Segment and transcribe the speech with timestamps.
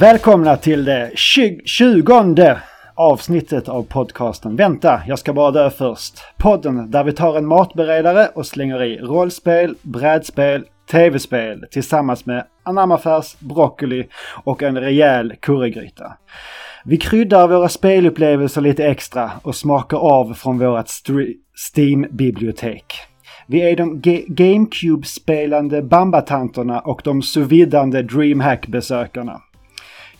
[0.00, 2.56] Välkomna till det 20
[2.94, 6.14] avsnittet av podcasten Vänta, jag ska bara dö först.
[6.36, 13.38] Podden där vi tar en matberedare och slänger i rollspel, brädspel, tv-spel tillsammans med anamafärs,
[13.38, 14.08] broccoli
[14.44, 16.12] och en rejäl currygryta.
[16.84, 20.88] Vi kryddar våra spelupplevelser lite extra och smakar av från vårt
[21.74, 22.84] Steam-bibliotek.
[23.46, 29.40] Vi är de GameCube-spelande Bambatanterna och de suvidande DreamHack-besökarna.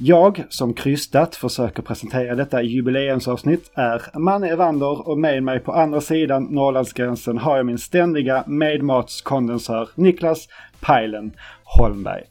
[0.00, 6.00] Jag, som krystat, försöker presentera detta jubileumsavsnitt är Manne Evander och med mig på andra
[6.00, 10.48] sidan Norrlandsgränsen har jag min ständiga medmatskondensör Niklas
[10.80, 11.32] Pajlen
[11.64, 12.22] Holmberg.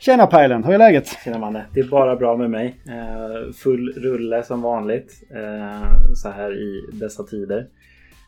[0.00, 1.18] Tjena Pajlen, hur är läget?
[1.24, 2.76] Tjena Manne, det är bara bra med mig.
[2.88, 7.66] Eh, full rulle som vanligt eh, så här i dessa tider.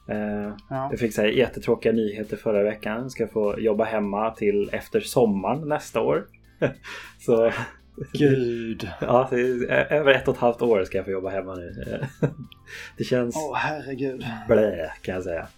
[0.09, 0.89] Eh, ja.
[0.91, 3.03] Jag fick så här jättetråkiga nyheter förra veckan.
[3.03, 6.25] Jag ska få jobba hemma till efter sommaren nästa år.
[7.21, 7.53] så
[8.13, 8.89] Gud.
[9.01, 9.29] Ja,
[9.91, 11.75] över ett och ett halvt år ska jag få jobba hemma nu.
[12.97, 13.37] Det känns...
[13.37, 14.27] Åh oh, herregud.
[14.49, 15.49] Blä kan jag säga.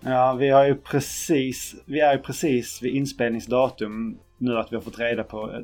[0.00, 4.82] Ja, vi har ju precis, vi är ju precis vid inspelningsdatum nu att vi har
[4.82, 5.62] fått reda på.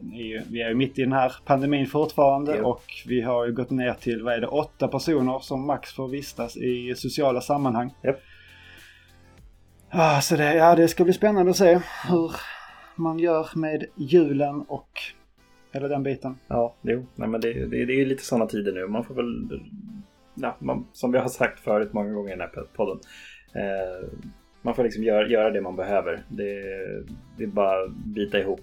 [0.51, 2.67] Vi är ju mitt i den här pandemin fortfarande jo.
[2.67, 6.09] och vi har ju gått ner till, vad är det, åtta personer som max får
[6.09, 7.95] vistas i sociala sammanhang.
[8.05, 8.21] Yep.
[9.91, 12.33] Ah, så det, ja, det ska bli spännande att se hur
[12.97, 14.91] man gör med julen och
[15.73, 16.39] Hela den biten.
[16.49, 17.07] Ja, jo.
[17.15, 18.87] Nej, men det, det, det är ju lite sådana tider nu.
[18.87, 19.61] Man får väl,
[20.35, 22.99] ja, man, som vi har sagt förut många gånger i den här podden.
[23.55, 24.09] Eh,
[24.63, 26.23] man får liksom göra, göra det man behöver.
[26.29, 26.63] Det,
[27.37, 28.61] det är bara bita ihop.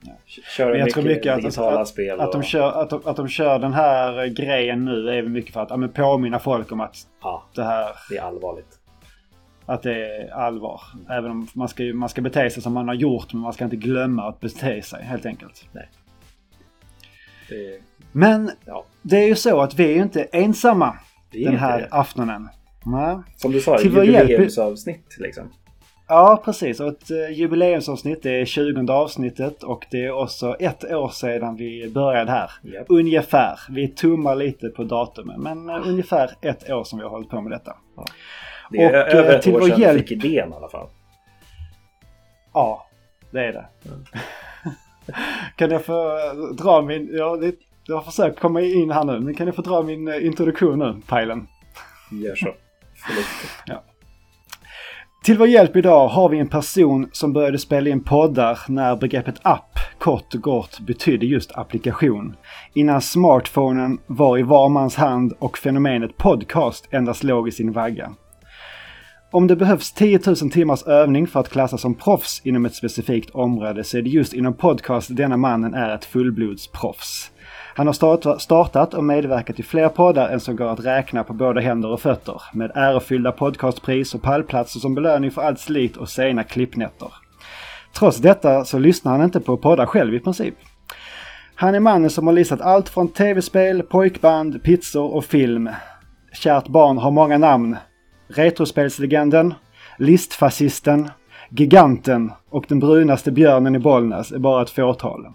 [0.00, 0.12] Ja.
[0.26, 2.20] Köra men jag mycket, tror mycket digitala att, spel.
[2.20, 2.34] Att, och...
[2.34, 5.70] de kör, att, de, att de kör den här grejen nu är mycket för att
[5.70, 7.88] ja, påminna folk om att ja, det här...
[8.10, 8.80] Det är allvarligt
[9.66, 10.80] att det är allvar.
[11.10, 13.64] Även om man ska, man ska bete sig som man har gjort men man ska
[13.64, 15.68] inte glömma att bete sig helt enkelt.
[15.72, 15.88] Nej.
[17.48, 17.80] Det,
[18.12, 18.84] men ja.
[19.02, 20.98] det är ju så att vi är ju inte ensamma
[21.30, 21.88] den här det.
[21.90, 22.48] aftonen.
[22.84, 23.16] Nej.
[23.36, 25.52] Som du sa, jubileumsavsnitt liksom.
[26.08, 26.80] Ja, precis.
[26.80, 31.56] Och ett uh, jubileumsavsnitt, det är 20 avsnittet och det är också ett år sedan
[31.56, 32.50] vi började här.
[32.64, 32.86] Yep.
[32.88, 33.60] Ungefär.
[33.70, 37.40] Vi tummar lite på datumen, men uh, ungefär ett år som vi har hållit på
[37.40, 37.76] med detta.
[37.96, 38.04] Ja.
[38.70, 39.98] Det är och, över ett år sedan hjälp...
[39.98, 40.88] fick idén i alla fall.
[42.52, 42.86] Ja,
[43.30, 43.66] det är det.
[43.84, 44.04] Mm.
[45.56, 46.18] Kan jag få
[46.58, 47.08] dra min...
[47.12, 47.54] Ja, det,
[47.86, 50.78] jag har försökt komma in här nu, men kan jag få dra min eh, introduktion
[50.78, 51.46] nu, Pajlen?
[52.10, 52.48] Gör så.
[53.66, 53.82] ja.
[55.24, 59.36] Till vår hjälp idag har vi en person som började spela in poddar när begreppet
[59.42, 62.36] app kort och gott betydde just applikation.
[62.74, 68.12] Innan smartphonen var i var mans hand och fenomenet podcast endast låg i sin vagga.
[69.36, 73.30] Om det behövs 10 000 timmars övning för att klassas som proffs inom ett specifikt
[73.30, 77.30] område så är det just inom podcast denna mannen är ett fullblodsproffs.
[77.74, 81.60] Han har startat och medverkat i fler poddar än som går att räkna på båda
[81.60, 86.44] händer och fötter, med ärofyllda podcastpris och pallplatser som belöning för allt slit och sena
[86.44, 87.12] klippnätter.
[87.98, 90.54] Trots detta så lyssnar han inte på poddar själv i princip.
[91.54, 95.70] Han är mannen som har listat allt från tv-spel, pojkband, pizzor och film.
[96.32, 97.76] Kärt barn har många namn,
[98.28, 99.54] Retrospelslegenden,
[99.98, 101.10] Listfascisten,
[101.48, 105.26] Giganten och den brunaste björnen i Bollnäs är bara ett fåtal.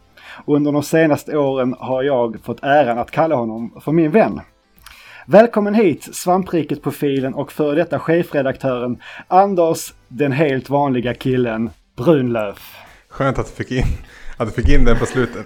[0.45, 4.41] Och under de senaste åren har jag fått äran att kalla honom för min vän.
[5.25, 12.75] Välkommen hit svampriket-profilen och före detta chefredaktören Anders den helt vanliga killen Brunlöf.
[13.09, 13.97] Skönt att du fick in
[14.41, 15.45] att du fick in den på slutet.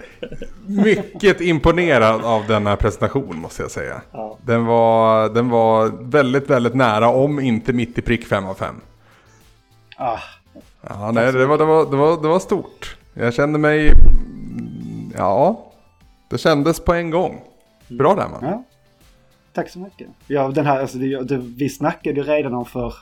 [0.68, 4.02] Mycket imponerad av denna presentation måste jag säga.
[4.12, 4.38] Ja.
[4.46, 8.76] Den, var, den var väldigt, väldigt nära, om inte mitt i prick 5 av 5.
[9.98, 10.20] Ah.
[10.82, 12.98] Ja, nej, det var, det, var, det, var, det var stort.
[13.14, 13.92] Jag kände mig...
[15.18, 15.72] Ja,
[16.30, 17.42] det kändes på en gång.
[17.88, 18.44] Bra där man.
[18.44, 18.64] Ja.
[19.54, 20.08] Tack så mycket.
[20.28, 22.94] Ja, den här, alltså, det, det, vi snackade ju redan om för...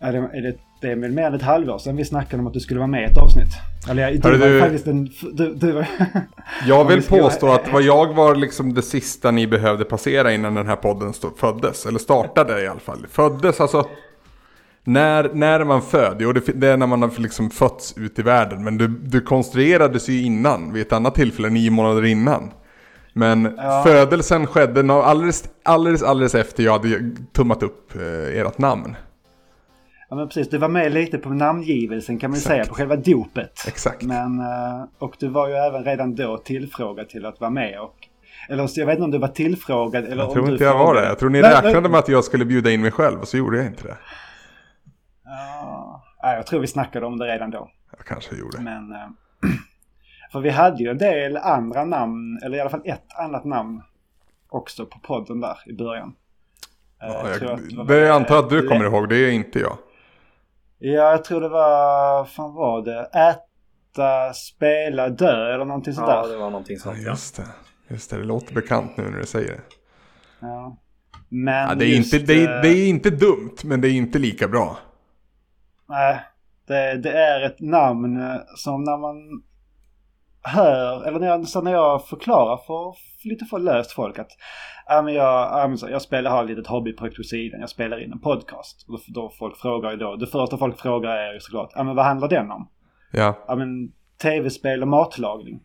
[0.00, 2.46] Är det, är det det är väl mer än ett halvår sedan vi snackade om
[2.46, 3.48] att du skulle vara med i ett avsnitt.
[3.90, 5.10] Eller du, var du, faktiskt en...
[5.32, 5.86] Du, du var,
[6.66, 10.66] jag vill påstå att vad jag var liksom det sista ni behövde passera innan den
[10.66, 11.86] här podden stod, föddes.
[11.86, 13.06] Eller startade i alla fall.
[13.10, 13.88] Föddes alltså...
[14.84, 16.16] När, när är man född?
[16.20, 18.64] Jo, det, det, är när man har liksom fötts ut i världen.
[18.64, 22.50] Men du, du konstruerades ju innan, vid ett annat tillfälle, nio månader innan.
[23.12, 23.82] Men ja.
[23.86, 28.96] födelsen skedde alldeles, alldeles, alldeles efter jag hade tummat upp eh, ert namn.
[30.10, 32.54] Ja men precis, du var med lite på namngivelsen kan man Exakt.
[32.54, 33.64] säga, på själva dopet.
[33.68, 34.02] Exakt.
[34.02, 37.94] Men, eh, och du var ju även redan då tillfrågad till att vara med och
[38.48, 40.94] eller jag vet inte om du var tillfrågad eller jag tror inte jag frågade.
[40.94, 41.08] var det.
[41.08, 41.90] Jag tror ni nej, räknade nej.
[41.90, 43.96] med att jag skulle bjuda in mig själv och så gjorde jag inte det.
[45.24, 47.70] Ja, jag tror vi snackade om det redan då.
[47.96, 48.60] Jag kanske gjorde.
[48.60, 48.98] Men, äh,
[50.32, 53.82] För vi hade ju en del andra namn, eller i alla fall ett annat namn
[54.48, 56.14] också på podden där i början.
[57.02, 59.76] Eh, ja, jag, jag det, jag antar att du kommer ihåg, det är inte jag.
[60.82, 66.14] Ja, jag tror det var, fan var det, äta, spela, dö eller någonting sånt ja,
[66.14, 66.22] där.
[66.22, 66.98] Ja, det var någonting sånt.
[66.98, 67.46] Ja, just det.
[67.88, 69.62] Just det, det låter bekant nu när du säger det.
[70.40, 70.76] Ja.
[71.28, 73.92] Men ja, det, är just, inte, det, är, det är inte dumt, men det är
[73.92, 74.78] inte lika bra.
[75.88, 76.20] Nej,
[76.66, 79.42] det, det är ett namn som när man
[80.42, 82.94] hör, eller när jag, när jag förklarar för
[83.24, 84.30] lite för löst folk att
[84.86, 88.20] ja, men jag, jag spelar, har ett litet hobbyprojekt på sidan, jag spelar in en
[88.20, 88.88] podcast.
[88.88, 91.82] Och då, då folk frågar ju då, det första folk frågar är ju såklart, ja
[91.82, 92.68] men vad handlar den om?
[93.12, 93.44] Ja.
[93.46, 95.62] Ja men tv-spel och matlagning.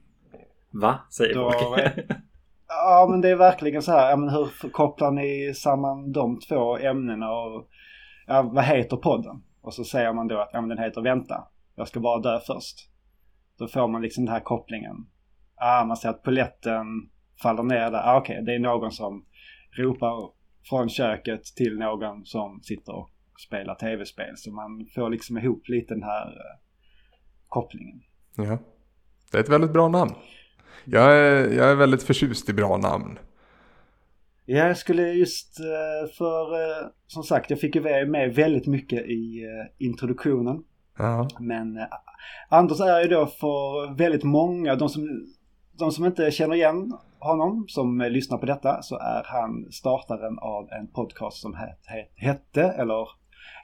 [0.72, 1.00] Va?
[1.18, 1.94] Säger då, folk.
[2.68, 6.78] ja men det är verkligen så här, ja men hur kopplar ni samman de två
[6.78, 7.68] ämnena och
[8.28, 9.44] ja, vad heter podden?
[9.62, 12.40] Och så säger man då att ja, men den heter Vänta, jag ska bara dö
[12.40, 12.90] först.
[13.60, 14.96] Då får man liksom den här kopplingen.
[15.56, 16.86] Ah, man ser att poletten
[17.42, 18.02] faller ner där.
[18.04, 19.26] Ah, Okej, okay, det är någon som
[19.78, 20.30] ropar
[20.70, 23.12] från köket till någon som sitter och
[23.48, 24.34] spelar tv-spel.
[24.36, 26.60] Så man får liksom ihop lite den här uh,
[27.48, 28.02] kopplingen.
[28.36, 28.58] Ja,
[29.32, 30.12] det är ett väldigt bra namn.
[30.86, 33.20] Jag är, jag är väldigt förtjust i bra namn.
[34.46, 39.06] Ja, jag skulle just eh, för eh, som sagt, jag fick ju med väldigt mycket
[39.06, 39.46] i
[39.78, 40.64] introduktionen.
[40.98, 41.28] Ja.
[41.40, 41.80] Men
[42.50, 45.26] Anders är ju då för väldigt många, de som,
[45.78, 46.94] de som inte känner igen
[47.25, 52.12] honom, som lyssnar på detta, så är han startaren av en podcast som het, het,
[52.16, 53.07] hette, eller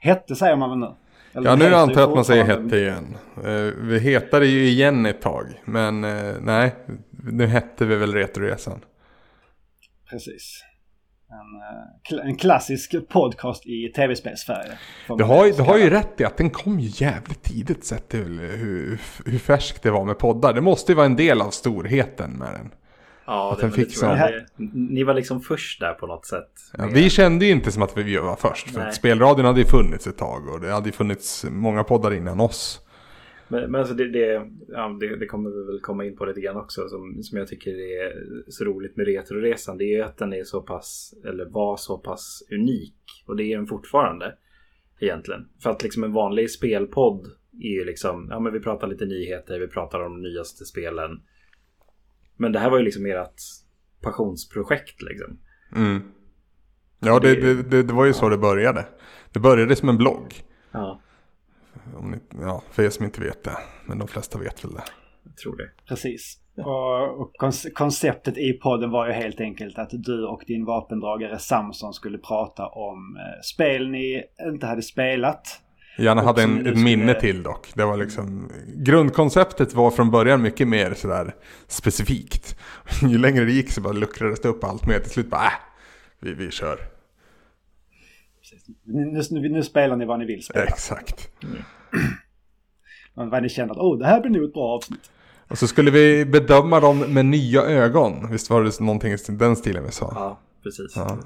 [0.00, 0.94] hette säger man väl nu?
[1.34, 3.16] Eller ja, nu antar jag att man säger hette igen.
[3.36, 6.74] Uh, vi hetade ju igen ett tag, men uh, nej,
[7.10, 8.80] nu hette vi väl Retroresan.
[10.10, 10.64] Precis.
[11.32, 14.78] En, eh, en klassisk podcast i tv-spelsfärger.
[15.18, 18.40] Du har, du har ju rätt i att den kom ju jävligt tidigt sett till
[18.40, 20.52] hur, hur färsk det var med poddar.
[20.52, 22.70] Det måste ju vara en del av storheten med den.
[23.26, 24.06] Ja, det, fick så...
[24.06, 26.50] det, Ni var liksom först där på något sätt.
[26.78, 28.70] Ja, vi kände ju inte som att vi var först.
[28.70, 32.40] För spelradion hade ju funnits ett tag och det hade ju funnits många poddar innan
[32.40, 32.80] oss.
[33.52, 36.40] Men, men alltså det, det, ja, det, det, kommer vi väl komma in på lite
[36.40, 38.12] grann också som, som jag tycker är
[38.48, 39.78] så roligt med Retroresan.
[39.78, 43.24] Det är ju att den är så pass, eller var så pass unik.
[43.26, 44.34] Och det är den fortfarande
[45.00, 45.48] egentligen.
[45.62, 47.26] För att liksom en vanlig spelpodd
[47.60, 51.20] är ju liksom, ja men vi pratar lite nyheter, vi pratar om de nyaste spelen.
[52.36, 53.40] Men det här var ju liksom ert
[54.02, 55.38] passionsprojekt liksom.
[55.76, 56.02] Mm.
[57.00, 58.86] Ja, det, det, det, var ju så det började.
[59.32, 60.34] Det började som en blogg.
[60.72, 61.00] Ja.
[61.96, 63.56] Om ni, ja, för er som inte vet det.
[63.86, 64.84] Men de flesta vet väl det.
[65.24, 65.70] Jag tror det.
[65.88, 66.38] Precis.
[66.56, 67.32] Och, och
[67.74, 72.66] konceptet i podden var ju helt enkelt att du och din vapendragare Samson skulle prata
[72.66, 75.61] om eh, spel ni inte hade spelat.
[75.98, 77.72] Gärna hade en, ett minne till dock.
[77.74, 81.34] Det var liksom, grundkonceptet var från början mycket mer sådär
[81.66, 82.56] specifikt.
[83.08, 84.98] Ju längre det gick så bara luckrades det upp allt mer.
[84.98, 85.52] Till slut bara, äh,
[86.20, 86.78] vi, vi kör.
[88.84, 90.64] Nu, nu, nu, spelar ni vad ni vill spela.
[90.64, 91.30] Exakt.
[91.42, 93.30] Mm.
[93.30, 95.10] vad ni känner att oh, det här blir nog ett bra avsnitt.
[95.48, 98.30] Och så skulle vi bedöma dem med nya ögon.
[98.30, 100.12] Visst var det någonting i den stilen vi sa?
[100.14, 100.96] Ja, precis.
[100.96, 101.18] Ja.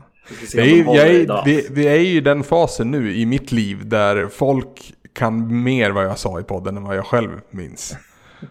[0.54, 3.88] Vi, är, jag är, vi, vi, är ju i den fasen nu i mitt liv
[3.88, 7.96] där folk kan mer vad jag sa i podden än vad jag själv minns.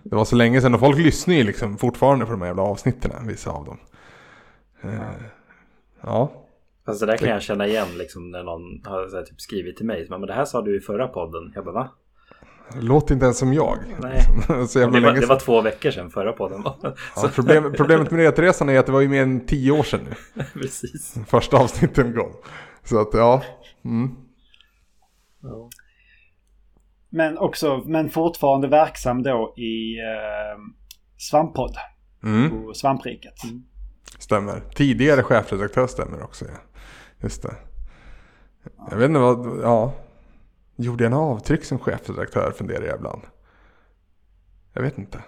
[0.04, 2.64] Det var så länge sedan och folk lyssnar ju liksom fortfarande på de här jävla
[2.64, 3.78] avsnitten, vissa av dem.
[4.82, 4.90] Ja.
[4.90, 4.96] Uh,
[6.02, 6.46] ja.
[6.86, 9.86] Fast det där kan jag känna igen liksom när någon har här, typ skrivit till
[9.86, 10.08] mig.
[10.10, 11.52] Men det här sa du i förra podden.
[11.56, 11.90] Jag bara va?
[12.74, 13.78] Låter inte ens som jag.
[14.00, 14.22] Nej.
[14.68, 16.64] så jävla det, var, det var två veckor sedan förra podden.
[17.16, 20.00] ja, problem, problemet med Retresan är att det var ju mer än tio år sedan
[20.10, 20.44] nu.
[20.62, 21.16] Precis.
[21.28, 22.32] Första avsnitten kom.
[22.84, 23.44] Så att ja.
[23.86, 24.16] Mm.
[25.42, 25.70] ja.
[27.10, 30.62] Men också, men fortfarande verksam då i eh,
[31.18, 31.76] Svamppodd.
[32.24, 32.50] Mm.
[32.50, 33.44] På Svampriket.
[33.44, 33.64] Mm.
[34.20, 34.62] Stämmer.
[34.76, 36.46] Tidigare chefredaktör stämmer också.
[36.46, 36.60] Ja.
[37.22, 37.56] Just det.
[38.92, 39.94] Jag vet inte vad, ja.
[40.76, 43.22] Gjorde jag en avtryck som chefredaktör funderar jag ibland.
[44.74, 45.24] Jag vet inte.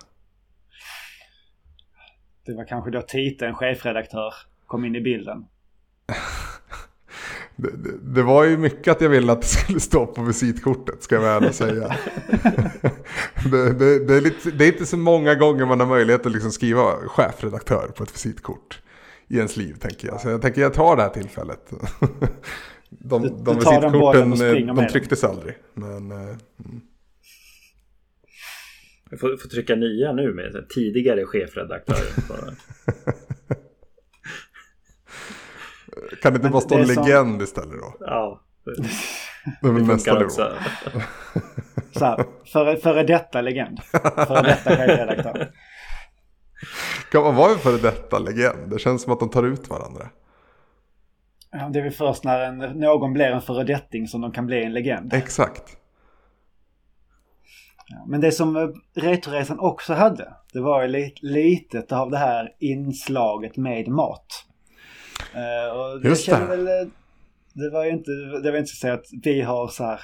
[2.45, 4.33] Det var kanske då titeln chefredaktör
[4.65, 5.45] kom in i bilden.
[7.55, 11.03] det, det, det, var ju mycket att jag ville att det skulle stå på visitkortet,
[11.03, 11.87] ska jag väl säga.
[13.51, 16.51] det, det, är lite, det är inte så många gånger man har möjlighet att liksom
[16.51, 18.81] skriva chefredaktör på ett visitkort
[19.27, 20.21] i ens liv, tänker jag.
[20.21, 21.71] Så jag tänker jag tar det här tillfället.
[22.89, 25.55] De, du, de visitkorten eh, de trycktes aldrig.
[25.73, 26.81] Men, uh, mm.
[29.09, 31.95] Jag får, får, trycka nya nu med tidigare chefredaktör.
[36.21, 37.95] kan det inte bara stå en legend istället då?
[37.99, 38.41] Ja.
[39.61, 40.29] Det är väl nästa nivå.
[40.29, 43.79] Så här, före, före detta legend.
[44.27, 45.51] Före detta chefredaktör.
[47.11, 48.69] kan man vara en före detta legend?
[48.69, 50.09] Det känns som att de tar ut varandra.
[51.59, 54.63] Ja, det är väl först när en, någon blir en föredetting som de kan bli
[54.63, 55.13] en legend.
[55.13, 55.77] Exakt.
[57.87, 62.17] Ja, men det som eh, Retroresan också hade, det var ju lite, litet av det
[62.17, 64.25] här inslaget med mat.
[65.35, 66.45] Uh, och Just det.
[66.45, 66.87] Väl, eh,
[67.53, 68.11] det var ju inte,
[68.43, 70.01] det var inte så att vi har så här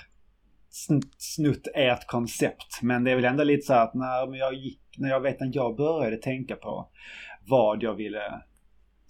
[1.18, 2.80] snutt ert koncept.
[2.82, 5.52] Men det är väl ändå lite så att när jag gick, när jag vet när
[5.54, 6.90] jag började tänka på
[7.48, 8.42] vad jag ville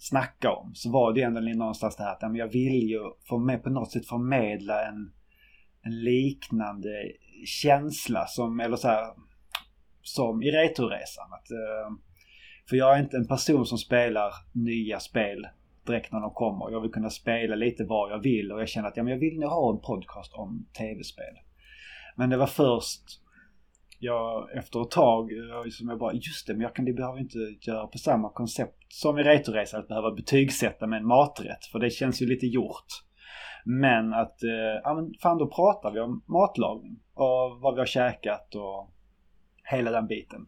[0.08, 3.62] snacka om så var det ändå någonstans det här att jag vill ju få med,
[3.62, 5.12] på något sätt förmedla en,
[5.82, 6.88] en liknande
[7.46, 9.06] känsla som, eller så här,
[10.02, 11.32] som i Returresan.
[11.32, 11.96] Att, eh,
[12.68, 15.46] för jag är inte en person som spelar nya spel
[15.86, 16.70] direkt när de kommer.
[16.70, 19.20] Jag vill kunna spela lite vad jag vill och jag känner att ja, men jag
[19.20, 21.34] vill nog ha en podcast om tv-spel.
[22.16, 23.20] Men det var först
[23.98, 27.20] jag efter ett tag eh, som jag bara just det men jag kan det behöver
[27.20, 31.78] inte göra på samma koncept som i Retoresa att behöva betygsätta med en maträtt för
[31.78, 32.86] det känns ju lite gjort.
[33.64, 37.86] Men att, eh, ja men fan då pratar vi om matlagning och vad vi har
[37.86, 38.90] käkat och
[39.64, 40.46] hela den biten.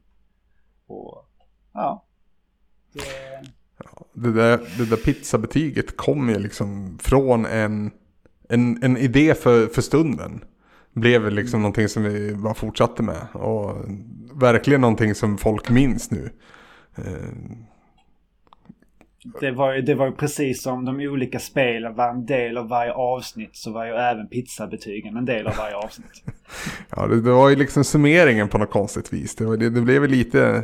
[0.86, 1.28] Och
[1.72, 2.04] ja.
[2.92, 3.02] Det,
[4.12, 7.90] det där, det där pizzabetyget kom ju liksom från en,
[8.48, 10.44] en, en idé för, för stunden.
[10.92, 13.26] Blev liksom någonting som vi bara fortsatte med.
[13.32, 13.76] Och
[14.34, 16.30] verkligen någonting som folk minns nu.
[16.96, 17.66] Eh,
[19.40, 22.68] det var, ju, det var ju precis som de olika spelen var en del av
[22.68, 26.22] varje avsnitt så var ju även pizzabetygen en del av varje avsnitt.
[26.96, 29.36] ja, det, det, var ju liksom summeringen på något konstigt vis.
[29.36, 30.62] Det, var, det, det blev lite...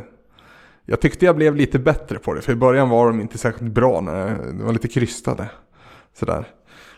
[0.85, 2.41] Jag tyckte jag blev lite bättre på det.
[2.41, 4.01] För i början var de inte särskilt bra.
[4.01, 5.49] När de var lite krystade.
[6.13, 6.45] Sådär.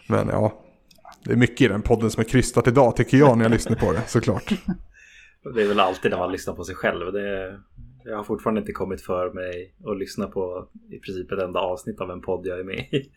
[0.07, 0.61] Men ja,
[1.23, 3.75] det är mycket i den podden som är krystat idag tycker jag när jag lyssnar
[3.75, 4.53] på det såklart.
[5.53, 7.13] Det är väl alltid när man lyssnar på sig själv.
[7.13, 7.59] Det,
[8.05, 12.01] jag har fortfarande inte kommit för mig att lyssna på i princip ett enda avsnitt
[12.01, 13.11] av en podd jag är med i.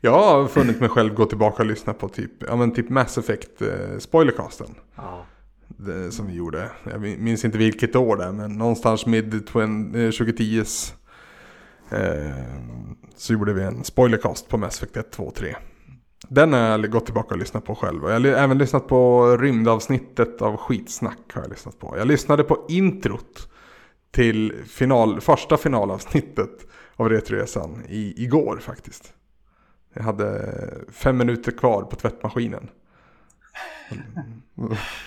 [0.00, 3.18] Jag har funnit mig själv gå tillbaka och lyssna på typ, ja, men typ Mass
[3.18, 4.74] Effect eh, spoilercasten.
[4.96, 5.26] Ja.
[5.66, 6.70] Det, som vi gjorde.
[6.84, 10.62] Jag minns inte vilket år det är men någonstans mid 2010
[11.90, 12.34] eh, eh,
[13.16, 15.56] så gjorde vi en spoilercast på Mass Effect 1, 2, 3.
[16.28, 18.02] Den har jag gått tillbaka och lyssnat på själv.
[18.02, 21.18] Jag har även lyssnat på rymdavsnittet av Skitsnack.
[21.32, 21.94] Har jag, lyssnat på.
[21.98, 23.48] jag lyssnade på introt
[24.10, 29.12] till final, första finalavsnittet av Retroresan i, igår faktiskt.
[29.94, 30.54] Jag hade
[30.92, 32.70] fem minuter kvar på tvättmaskinen.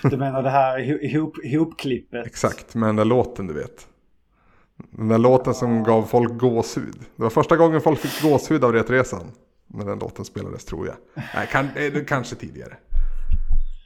[0.02, 2.26] Du menar det här ihop, ihopklippet?
[2.26, 3.88] Exakt, med den där låten du vet.
[4.90, 6.96] Den där låten som gav folk gåshud.
[7.16, 9.30] Det var första gången folk fick gåshud av Retresan.
[9.66, 10.96] När den låten spelades tror jag.
[11.34, 12.76] Nej, kan, eh, kanske tidigare.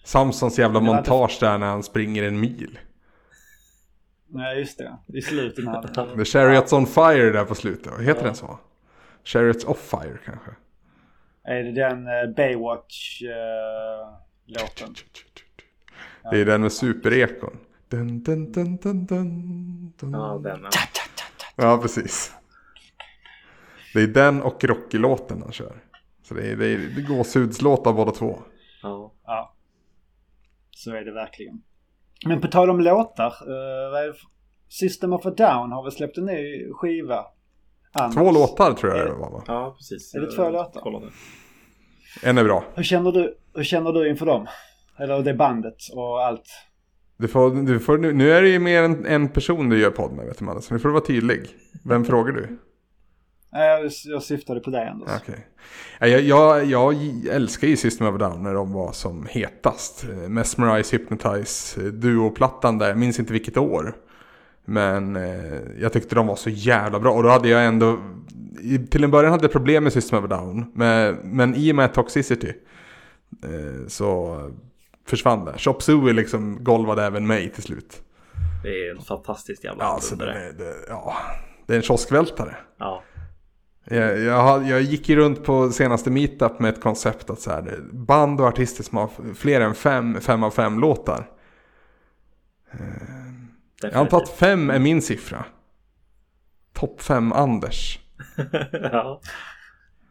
[0.05, 2.79] Samsons jävla montage där när han springer en mil.
[4.29, 4.99] Nej, just det.
[5.07, 6.17] I slutet här.
[6.17, 8.01] The Chariots on Fire där på slutet.
[8.01, 8.23] Heter ja.
[8.23, 8.59] den så?
[9.25, 10.51] Chariots off Fire kanske?
[11.45, 14.89] Är det den uh, Baywatch-låten?
[14.89, 14.95] Uh,
[16.31, 17.59] det är den med superekon.
[17.89, 20.13] Dun, dun, dun, dun, dun, dun.
[20.13, 20.63] Ja, den.
[20.63, 20.71] Ja.
[21.57, 22.33] ja, precis.
[23.95, 25.83] Det är den och Rocky-låten han kör.
[26.23, 28.43] Så det är, det är, det är gåshudslåtar båda två.
[28.83, 29.13] Ja.
[29.25, 29.55] ja.
[30.71, 31.63] Så är det verkligen.
[32.25, 33.27] Men på tal om låtar.
[33.49, 34.15] Uh,
[34.69, 37.25] System of a Down har väl släppt en ny skiva.
[37.93, 38.15] Anders.
[38.15, 39.43] Två låtar tror jag det var va?
[39.47, 40.15] Ja, precis.
[40.15, 40.81] Är det två låtar?
[40.81, 41.07] Kollade.
[42.23, 42.65] En är bra.
[42.75, 44.47] Hur känner du, hur känner du inför dem?
[44.99, 46.45] Eller det bandet och allt?
[47.17, 50.13] Du får, du får, nu är det ju mer än en person du gör podd
[50.13, 50.63] med vet du man.
[50.63, 51.47] Så nu får du vara tydlig.
[51.85, 52.59] Vem frågar du?
[53.59, 55.23] Jag, jag syftade på det Anders.
[55.23, 55.41] Okay.
[55.99, 56.97] Jag, jag, jag
[57.31, 60.05] älskar ju System of a Down när de var som hetast.
[60.29, 62.89] Mesmerize, Hypnotize, duoplattan där.
[62.89, 63.95] Jag minns inte vilket år.
[64.65, 67.13] Men eh, jag tyckte de var så jävla bra.
[67.13, 67.99] Och då hade jag ändå...
[68.91, 70.73] Till en början hade jag problem med System of a Down.
[70.75, 72.53] Men, men i och med Toxicity
[73.45, 74.41] eh, så
[75.07, 75.59] försvann det.
[75.59, 78.03] Chop Suey liksom golvade även mig till slut.
[78.63, 81.17] Det är en fantastisk jävla ja, alltså, det, det, ja,
[81.67, 82.57] det är en kioskvältare.
[82.79, 83.03] Ja.
[83.91, 87.79] Jag, jag, jag gick ju runt på senaste meetup med ett koncept att så här,
[87.93, 91.31] band och artister som har fler än fem, fem av fem låtar.
[92.73, 93.95] Definitivt.
[93.95, 95.45] Jag antar att fem är min siffra.
[96.73, 97.99] Topp fem Anders.
[98.73, 99.21] ja.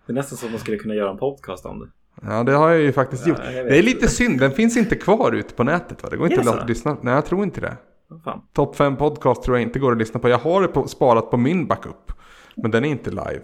[0.05, 1.87] Det är nästan som man skulle kunna göra en podcast om det.
[2.21, 3.41] Ja, det har jag ju faktiskt ja, gjort.
[3.43, 6.09] Det är lite synd, den finns inte kvar ute på nätet va?
[6.09, 7.77] Det går inte att lyssna Nej, jag tror inte det.
[8.09, 10.29] Oh, Topp fem podcast tror jag inte går att lyssna på.
[10.29, 12.11] Jag har det på, sparat på min backup.
[12.55, 13.41] Men den är inte live.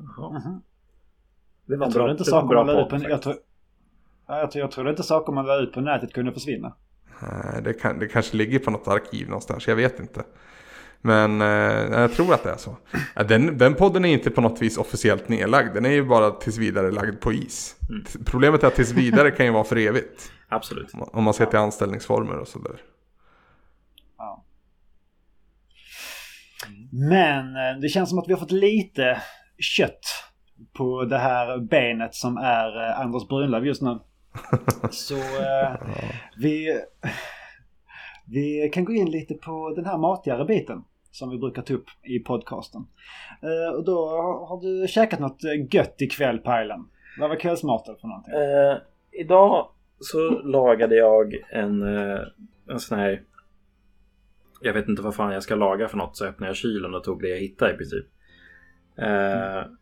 [0.00, 0.60] Mm.
[1.66, 3.36] Det var jag bra, inte saker man la ut på, jag
[4.54, 6.74] jag, tror inte saker man la ut på nätet kunde försvinna.
[7.62, 10.24] Det, kan, det kanske ligger på något arkiv någonstans, jag vet inte.
[11.00, 12.76] Men eh, jag tror att det är så.
[13.28, 15.74] Den, den podden är inte på något vis officiellt nedlagd.
[15.74, 17.76] Den är ju bara tills vidare lagd på is.
[17.88, 18.04] Mm.
[18.24, 20.32] Problemet är att tills vidare kan ju vara för evigt.
[20.48, 20.92] Absolut.
[20.94, 22.80] Om man ser till anställningsformer och sådär.
[24.18, 24.44] Ja.
[26.92, 29.22] Men eh, det känns som att vi har fått lite
[29.58, 30.00] kött
[30.72, 33.98] på det här benet som är eh, Anders Brunlöv just nu.
[34.90, 35.76] Så eh,
[36.36, 36.80] vi,
[38.26, 41.86] vi kan gå in lite på den här matigare biten som vi brukar ta upp
[42.02, 42.86] i podcasten.
[43.42, 44.08] Eh, och då
[44.48, 45.40] har du käkat något
[45.72, 46.88] gött ikväll Pajlen.
[47.18, 48.34] Vad var kvällsmaten för någonting?
[48.34, 48.76] Eh,
[49.20, 49.68] idag
[50.00, 52.20] så lagade jag en, eh,
[52.68, 53.22] en sån här
[54.60, 57.04] jag vet inte vad fan jag ska laga för något så öppnade jag kylen och
[57.04, 58.06] tog det jag hittade i princip.
[58.96, 59.76] Eh, mm.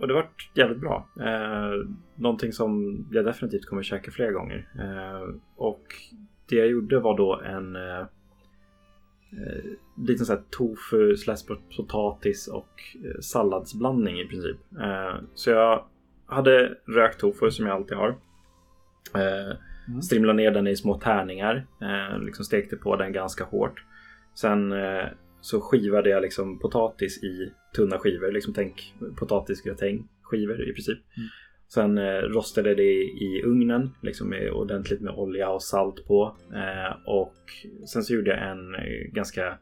[0.00, 1.08] Och det vart jävligt bra.
[1.20, 4.68] Eh, någonting som jag definitivt kommer käka fler gånger.
[4.78, 5.82] Eh, och
[6.48, 8.00] det jag gjorde var då en eh,
[9.32, 9.64] eh
[10.06, 14.56] liten sån här tofu, slash potatis och eh, salladsblandning i princip.
[14.80, 15.84] Eh, så jag
[16.26, 18.16] hade rökt tofu som jag alltid har.
[19.14, 20.02] Mm.
[20.02, 21.66] Strimlade ner den i små tärningar.
[22.20, 23.84] Liksom stekte på den ganska hårt.
[24.34, 24.72] Sen
[25.40, 28.32] så skivade jag liksom potatis i tunna skivor.
[28.32, 30.98] Liksom tänk potatisgratäng skivor i princip.
[31.16, 31.28] Mm.
[31.68, 36.36] Sen eh, rostade det i ugnen liksom med ordentligt med olja och salt på.
[36.54, 37.36] Eh, och
[37.92, 39.58] sen så gjorde jag en eh, ganska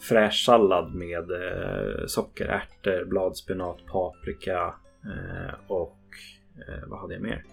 [0.00, 4.74] fräsch sallad med eh, socker, ärtor, bladspenat, paprika
[5.04, 5.98] eh, och
[6.68, 7.44] eh, vad hade jag mer?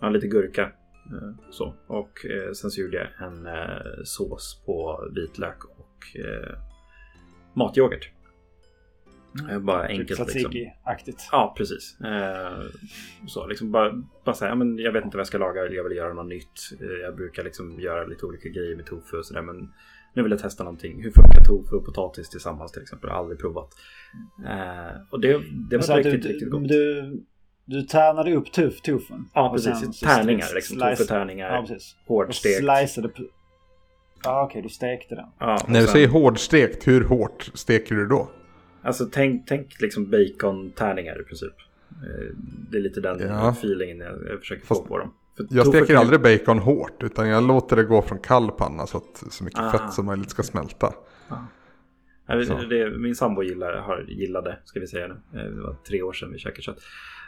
[0.00, 0.72] ja, lite gurka.
[1.50, 1.74] Så.
[1.86, 3.48] Och sen så gjorde jag en
[4.04, 6.16] sås på vitlök och
[7.54, 8.12] matyoghurt.
[9.40, 9.66] Mm.
[9.66, 10.08] Bara enkelt.
[10.08, 11.28] Typ Tzatziki-aktigt.
[11.32, 12.00] Ja, precis.
[12.00, 12.62] Eh,
[13.26, 16.12] så liksom bara, bara men jag vet inte vad jag ska laga, jag vill göra
[16.12, 16.80] något nytt.
[16.80, 19.72] Eh, jag brukar liksom göra lite olika grejer med tofu och sådär, men
[20.14, 21.02] nu vill jag testa någonting.
[21.02, 23.08] Hur funkar tofu och potatis tillsammans till exempel?
[23.08, 23.68] Jag har aldrig provat.
[24.46, 26.68] Eh, och det, det var riktigt, du, riktigt gott.
[26.68, 27.02] Du,
[27.68, 29.28] du tärnade upp tuf, tufun?
[29.34, 30.00] Ja, precis.
[30.00, 30.78] Tärningar, liksom.
[30.78, 31.66] Tofu-tärningar.
[31.68, 31.76] Ja,
[32.06, 32.58] Hårdstekt.
[32.58, 33.10] Sliceade
[34.24, 35.26] Ja, okej, okay, du stekte den.
[35.38, 35.92] Ja, När du sen...
[35.92, 38.30] säger hårdstekt, hur hårt steker du då?
[38.82, 41.52] Alltså tänk, tänk liksom bacon-tärningar i princip.
[41.90, 42.36] Eh,
[42.70, 43.50] det är lite den ja.
[43.50, 45.14] feelingen jag, jag försöker Fast få på dem.
[45.36, 48.96] För jag steker aldrig bacon hårt utan jag låter det gå från kall panna så
[48.96, 49.70] att så mycket ah.
[49.70, 50.92] fett som möjligt ska smälta.
[51.28, 51.36] Ah.
[52.28, 55.40] Det, det, min sambo gillar, har, gillade, ska vi säga nu.
[55.40, 56.78] Eh, det var tre år sedan vi käkade kött.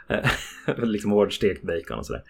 [0.07, 0.29] Eh,
[0.77, 2.23] liksom hårdstekt bacon och sådär.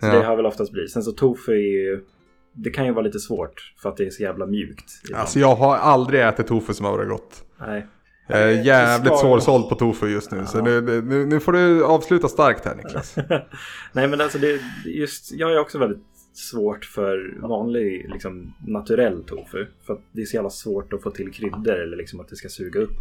[0.00, 0.12] Så ja.
[0.12, 0.90] det har väl oftast blivit.
[0.90, 2.04] Sen så tofu är ju
[2.52, 4.84] det kan ju vara lite svårt för att det är så jävla mjukt.
[5.14, 7.44] Alltså jag har aldrig ätit tofu som har varit gott.
[7.60, 7.86] Nej.
[8.26, 10.38] Jag är jävligt svårsåld på tofu just nu.
[10.38, 10.46] Ja.
[10.46, 13.16] Så nu, nu, nu, får du avsluta starkt här Niklas.
[13.92, 16.02] Nej men alltså det, just, jag är också väldigt
[16.38, 19.66] svårt för vanlig liksom, naturell tofu.
[19.86, 22.36] För att det är så jävla svårt att få till kryddor eller liksom att det
[22.36, 22.98] ska suga upp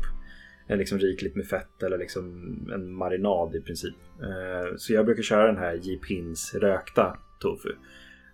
[0.75, 2.25] liksom rikligt med fett eller liksom
[2.73, 3.95] en marinad i princip.
[4.21, 7.69] Eh, så jag brukar köra den här J-Pins rökta tofu.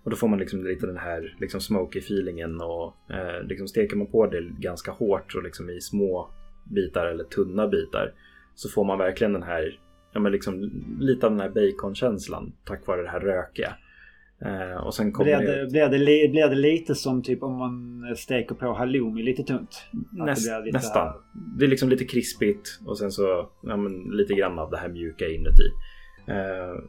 [0.04, 3.96] Och då får man liksom lite den här liksom smoky feelingen och eh, liksom steker
[3.96, 6.30] man på det ganska hårt och liksom i små
[6.64, 8.14] bitar eller tunna bitar
[8.56, 9.80] så får man verkligen den här,
[10.14, 13.76] ja men liksom lite av den här baconkänslan tack vare det här rökiga.
[14.46, 18.04] Eh, och sen kommer blir, det, blir, det, blir det lite som typ om man
[18.16, 19.88] steker på halloumi lite tunt?
[20.12, 21.08] Näst, det nästan.
[21.08, 21.16] Här...
[21.58, 24.90] Det är liksom lite krispigt och sen så ja, men, lite grann av det här
[24.90, 25.68] mjuka inuti.
[26.28, 26.84] Eh,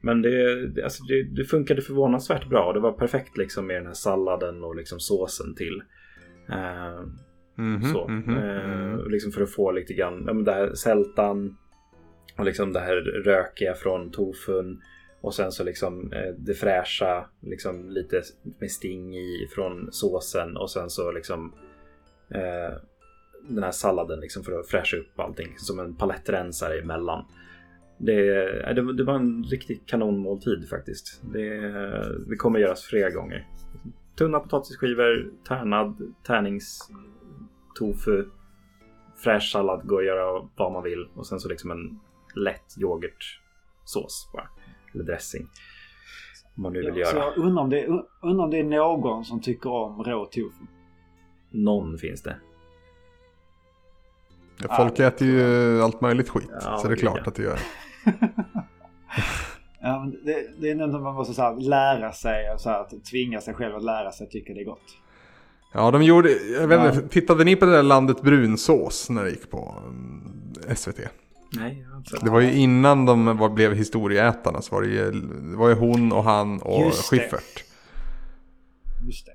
[0.00, 2.72] men det, det, alltså det, det funkade förvånansvärt bra.
[2.72, 5.82] Det var perfekt liksom med den här salladen och liksom såsen till.
[6.48, 7.06] Eh,
[7.58, 8.08] Mm -hmm, så.
[8.08, 11.56] Mm -hmm, eh, liksom för att få lite grann, ja, men det här sältan
[12.38, 14.80] och liksom det här rökiga från tofun.
[15.24, 18.22] Och sen så liksom eh, det fräscha, liksom lite
[18.58, 21.52] med sting i från såsen och sen så liksom
[22.30, 22.78] eh,
[23.48, 27.24] den här salladen liksom för att fräscha upp allting som en palettrensare emellan.
[27.98, 31.22] Det, eh, det, det var en riktig kanonmåltid faktiskt.
[31.32, 33.48] Det, eh, det kommer göras flera gånger.
[34.18, 36.90] Tunna potatisskivor, tärnad, tärnings
[37.74, 38.24] tofu,
[39.16, 41.08] fräsch sallad, går att göra vad man vill.
[41.14, 42.00] Och sen så liksom en
[42.34, 44.48] lätt yoghurtsås bara.
[44.94, 45.46] Eller dressing.
[46.56, 47.10] Om man nu vill ja, göra.
[47.10, 47.86] Så jag undrar om, det,
[48.22, 50.66] undrar om det är någon som tycker om rå tofu.
[51.50, 52.36] Någon finns det.
[54.62, 56.50] Ja, folk ah, äter ju allt möjligt skit.
[56.50, 57.28] Ja, så det är klart ja.
[57.28, 57.58] att det gör.
[59.80, 62.54] ja, men det, det är något man måste så här, lära sig.
[62.58, 64.98] Så här, att tvinga sig själv att lära sig tycka det är gott.
[65.72, 67.08] Ja, de gjorde, jag vet inte, ja.
[67.08, 71.00] tittade ni på det där Landet Brunsås när det gick på mm, SVT?
[71.56, 72.16] Nej, alltså.
[72.16, 75.10] Det var ju innan de var, blev historieätarna så var det ju,
[75.50, 77.64] det var ju hon och han och Just Schiffert.
[79.00, 79.06] Det.
[79.06, 79.28] Just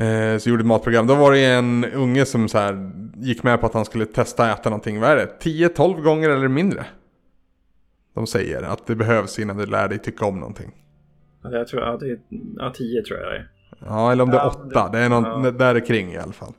[0.00, 1.06] Eh, så gjorde ett matprogram.
[1.06, 4.50] Då var det en unge som så här gick med på att han skulle testa
[4.52, 5.00] äta någonting.
[5.00, 5.36] Vad är det?
[5.40, 6.86] 10-12 gånger eller mindre?
[8.14, 10.70] De säger att det behövs innan du lär dig tycka om någonting.
[11.42, 12.18] Jag tror att det är
[12.58, 13.48] ja, 10 tror jag det är.
[13.86, 14.88] Ja, eller om det är 8.
[14.92, 15.50] Det är någon, ja.
[15.50, 16.52] där kring i alla fall.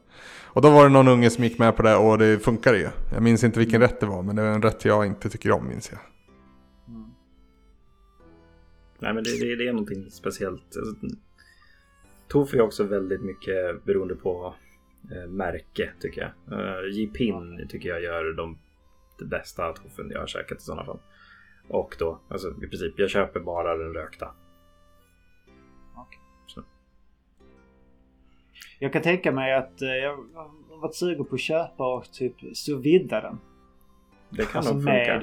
[0.54, 2.90] Och då var det någon unge som gick med på det och det funkade ju.
[3.14, 5.52] Jag minns inte vilken rätt det var, men det var en rätt jag inte tycker
[5.52, 6.00] om minns jag.
[6.88, 7.12] Mm.
[9.00, 10.78] Nej, men det, det, det är någonting speciellt.
[10.78, 11.18] Alltså,
[12.28, 14.56] Tofu är också väldigt mycket beroende på
[15.12, 16.60] eh, märke tycker jag.
[16.60, 18.58] Eh, Jipin tycker jag gör de,
[19.20, 21.00] det bästa tofun jag har käkat i sådana fall.
[21.68, 24.36] Och då, alltså i princip, jag köper bara den rökta.
[28.84, 30.10] Jag kan tänka mig att eh, jag
[30.72, 33.38] har varit sugen på att köpa och typ sous den.
[34.30, 35.22] Det kan alltså nog funka.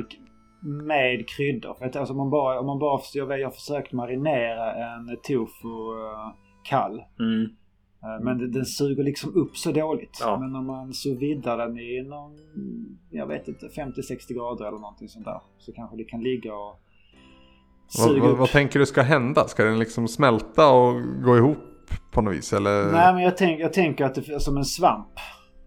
[0.61, 1.75] Med, med kryddor.
[1.75, 5.69] För att alltså man bara, om man bara, jag, jag har försökt marinera en tofu
[5.69, 7.03] uh, kall.
[7.19, 7.43] Mm.
[7.43, 10.19] Uh, men den, suger liksom upp så dåligt.
[10.21, 10.39] Ja.
[10.41, 12.37] Men om man sous den i någon,
[13.11, 15.41] jag vet inte, 50-60 grader eller någonting sånt där.
[15.59, 16.81] Så kanske det kan ligga och
[17.99, 19.49] vad, vad, vad, tänker du ska hända?
[19.49, 20.95] Ska den liksom smälta och
[21.25, 21.59] gå ihop
[22.11, 22.53] på något vis?
[22.53, 22.93] Eller?
[22.93, 25.09] Nej, men jag, tänk, jag tänker att det är som en svamp.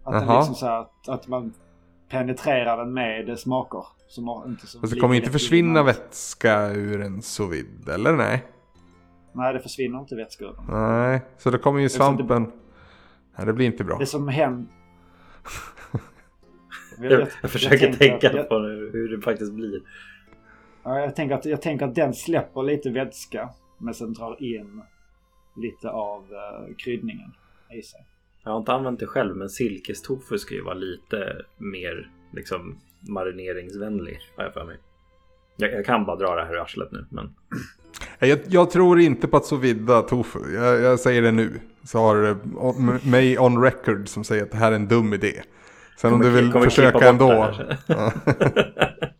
[0.04, 1.54] Att, den liksom så att, att man
[2.10, 3.84] penetrerar den med smaker.
[4.08, 8.44] Som inte som Fast det kommer inte försvinna vätska ur en sous vide, eller nej?
[9.32, 10.64] Nej, det försvinner inte vätska ur den.
[10.68, 12.44] Nej, så då kommer ju svampen...
[12.44, 12.50] Det...
[13.36, 13.98] Nej, det blir inte bra.
[13.98, 14.72] Det som händer...
[16.98, 18.58] jag, jag, jag, försöker jag tänka att, på
[18.92, 19.80] hur det faktiskt blir.
[20.82, 23.48] Ja, jag, tänker att, jag tänker att den släpper lite vätska.
[23.78, 24.82] Men sen drar in
[25.56, 27.32] lite av uh, kryddningen
[27.78, 28.06] i sig.
[28.44, 34.18] Jag har inte använt det själv men silkestofu ska ju vara lite mer liksom marineringsvänlig
[34.36, 34.78] har jag för mig.
[35.56, 37.34] Jag, jag, kan bara dra det här i arslet nu men...
[38.18, 40.54] Jag, jag tror inte på att så vidda tofu.
[40.54, 41.60] Jag, jag, säger det nu.
[41.84, 42.36] Så har du
[43.10, 45.42] mig on record som säger att det här är en dum idé.
[45.96, 47.54] Sen kommer, om du vill försöka ändå.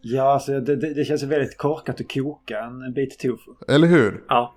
[0.00, 3.52] Ja, alltså det, det, det känns väldigt korkat att koka en bit tofu.
[3.68, 4.24] Eller hur?
[4.28, 4.54] Ja.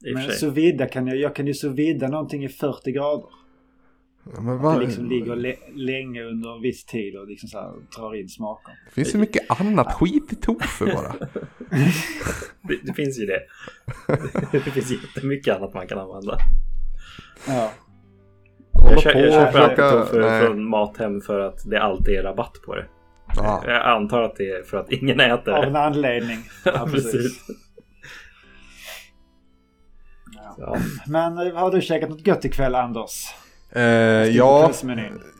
[0.00, 3.28] Men så vidda kan jag, jag kan ju så vidda någonting i 40 grader.
[4.34, 4.72] Ja, men vad...
[4.72, 5.36] Att det liksom ligger
[5.76, 8.74] länge under en viss tid och liksom så här, drar in smaken.
[8.86, 11.14] Det finns ju mycket annat skit i tofu bara.
[12.62, 13.40] det, det, finns ju det.
[14.52, 16.38] det finns jättemycket annat man kan använda.
[17.46, 17.72] Ja.
[18.72, 22.74] Jag, kö jag köper alltid tofu från Mathem för att det alltid är rabatt på
[22.74, 22.86] det.
[23.36, 23.62] Ja.
[23.66, 25.58] Jag antar att det är för att ingen äter det.
[25.58, 26.38] Av en anledning.
[26.64, 27.46] ja, precis.
[30.58, 30.76] Ja.
[31.06, 33.34] Men eh, har du käkat något gott ikväll Anders?
[33.72, 34.72] Eh, ja,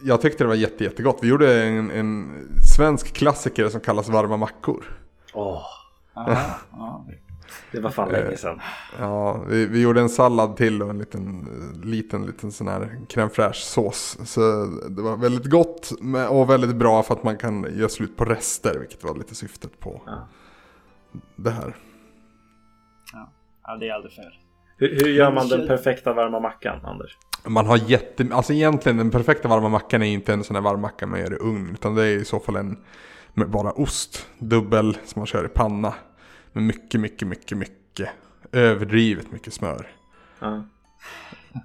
[0.02, 1.18] jag tyckte det var jätte, jättegott.
[1.22, 2.28] Vi gjorde en, en
[2.76, 4.84] svensk klassiker som kallas varma mackor.
[5.34, 5.62] Åh.
[6.72, 7.00] Oh.
[7.72, 8.60] Det var fan länge sedan.
[8.98, 11.48] Ja, vi, vi, gjorde en sallad till och en liten,
[11.84, 14.18] liten, liten sån här crème fraîche sås.
[14.24, 14.40] Så
[14.88, 15.92] det var väldigt gott
[16.30, 19.80] och väldigt bra för att man kan göra slut på rester, vilket var lite syftet
[19.80, 20.28] på ja.
[21.36, 21.76] det här.
[23.12, 23.32] Ja.
[23.66, 24.32] ja, det är aldrig fel.
[24.76, 27.18] Hur, hur gör man den perfekta varma mackan, Anders?
[27.46, 28.26] Man har jätte...
[28.32, 31.32] Alltså egentligen den perfekta varma mackan är inte en sån här varm macka man gör
[31.32, 31.70] i ugn.
[31.72, 32.78] Utan det är i så fall en
[33.34, 34.26] med bara ost.
[34.38, 35.94] Dubbel som man kör i panna.
[36.58, 38.08] Med mycket, mycket, mycket, mycket.
[38.52, 39.86] Överdrivet mycket smör.
[40.40, 40.64] Ja.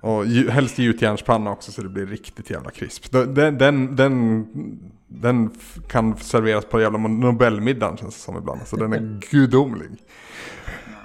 [0.02, 3.12] Och helst gjutjärnspanna också så det blir riktigt jävla krisp.
[3.12, 4.48] Den, den, den,
[5.08, 5.52] den
[5.88, 8.62] kan serveras på jävla Nobelmiddagen känns det som ibland.
[8.66, 9.90] Så den är gudomlig.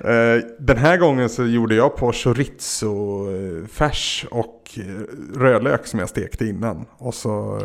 [0.01, 3.16] Eh, den här gången så gjorde jag på chorizo-färs
[4.31, 4.85] och eh,
[5.38, 6.87] rödlök som jag stekte innan.
[6.98, 7.61] Och så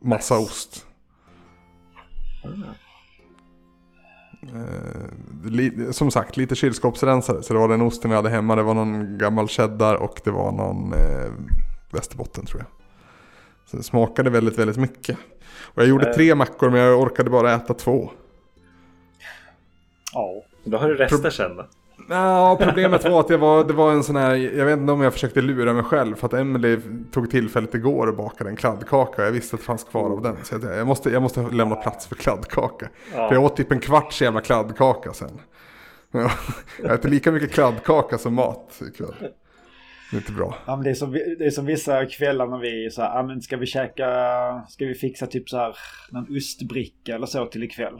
[0.00, 0.86] massa ost.
[4.42, 7.42] Eh, som sagt, lite kylskåpsrensare.
[7.42, 8.56] Så det var den osten vi hade hemma.
[8.56, 11.32] Det var någon gammal cheddar och det var någon eh,
[11.90, 12.68] västerbotten tror jag.
[13.66, 15.18] Så det smakade väldigt, väldigt mycket.
[15.60, 18.10] Och jag gjorde tre mackor men jag orkade bara äta två.
[20.12, 20.42] Ja.
[20.64, 21.66] Då har du rester sen då?
[22.08, 25.00] Ja, problemet var att det var, det var en sån här, jag vet inte om
[25.00, 26.78] jag försökte lura mig själv för att Emily
[27.12, 29.24] tog tillfället igår och bakade en kladdkaka.
[29.24, 30.36] Jag visste att det fanns kvar av den.
[30.42, 32.88] Så jag, jag, måste, jag måste lämna plats för kladdkaka.
[33.14, 33.28] Ja.
[33.28, 35.40] För jag åt typ en kvarts jävla kladdkaka sen.
[36.82, 39.14] Jag äter lika mycket kladdkaka som mat ikväll.
[40.10, 40.54] Det är inte bra.
[40.66, 43.42] Ja, men det, är som, det är som vissa kvällar när vi så här, men
[43.42, 44.06] ska vi käka,
[44.68, 45.76] ska vi fixa typ så här
[46.10, 47.98] någon ostbricka eller så till ikväll.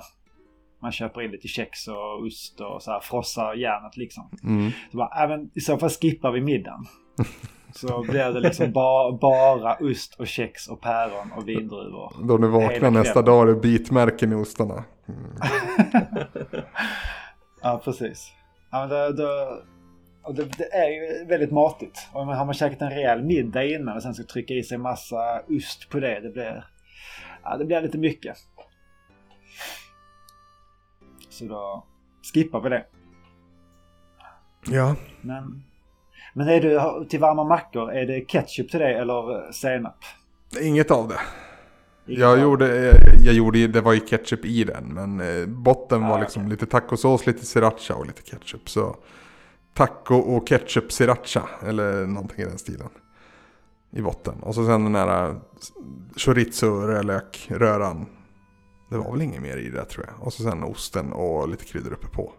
[0.82, 4.30] Man köper in lite kex och ost och så här frossar järnet liksom.
[4.44, 4.70] Mm.
[4.90, 6.84] Så bara, även, I så fall skippar vi middagen.
[7.74, 12.26] Så blir det liksom ba, bara ost och kex och päron och vindruvor.
[12.28, 14.84] Då ni vaknar nästa dag är det bitmärken i ostarna.
[15.08, 15.30] Mm.
[17.62, 18.32] ja, precis.
[18.70, 19.62] Ja, men då, då,
[20.22, 22.08] Och det, det, är ju väldigt matigt.
[22.12, 25.40] Och har man käkat en rejäl middag innan och sen ska trycka i sig massa
[25.48, 26.20] ost på det.
[26.20, 26.64] Det blir,
[27.44, 28.36] ja, det blir lite mycket.
[31.38, 31.84] Så då
[32.34, 32.84] skippar vi det.
[34.66, 34.96] Ja.
[35.20, 35.62] Men,
[36.34, 39.96] men är du till varma mackor, är det ketchup till det eller senap?
[40.60, 41.20] Inget av det.
[42.06, 42.92] jag gjorde,
[43.24, 46.50] jag gjorde, det var ju ketchup i den, men eh, botten var ah, liksom okay.
[46.50, 48.68] lite tacosås, lite sriracha och lite ketchup.
[48.68, 48.96] Så
[49.74, 52.88] taco och ketchup sriracha, eller någonting i den stilen.
[53.90, 54.34] I botten.
[54.42, 55.34] Och så sen den här eh,
[56.16, 58.06] chorizo rödlök röran.
[58.88, 60.26] Det var väl inget mer i det tror jag.
[60.26, 62.32] Och så sen osten och lite kryddor uppe på.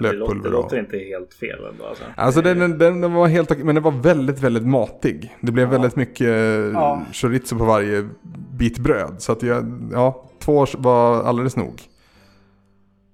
[0.00, 1.86] Lökpulver det låter, inte helt fel ändå.
[1.86, 5.36] Alltså, alltså den, den, den, var helt men den var väldigt, väldigt matig.
[5.40, 5.72] Det blev ja.
[5.72, 6.28] väldigt mycket
[6.72, 7.04] ja.
[7.12, 8.08] chorizo på varje
[8.58, 9.14] bit bröd.
[9.18, 11.82] Så att jag, ja, två var alldeles nog.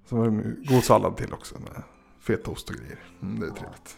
[0.09, 1.83] Så var det god sallad till också med
[2.21, 2.99] fetaost och grejer.
[3.23, 3.97] Mm, det är trevligt.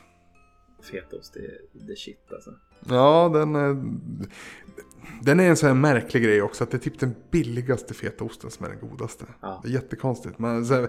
[0.91, 1.37] Fetaost,
[1.73, 2.51] det är shit alltså.
[2.89, 3.77] Ja, den är,
[5.23, 6.65] den är en sån här märklig grej också.
[6.65, 9.25] Att det är typ den billigaste fetaosten som är den godaste.
[9.41, 9.61] Ja.
[9.63, 10.39] Det är jättekonstigt.
[10.39, 10.89] Man, här,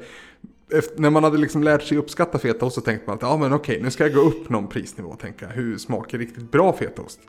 [0.71, 3.53] efter, när man hade liksom lärt sig uppskatta fetaost så tänkte man att ja men
[3.53, 7.19] okej, nu ska jag gå upp någon prisnivå och tänka hur smakar riktigt bra fetaost?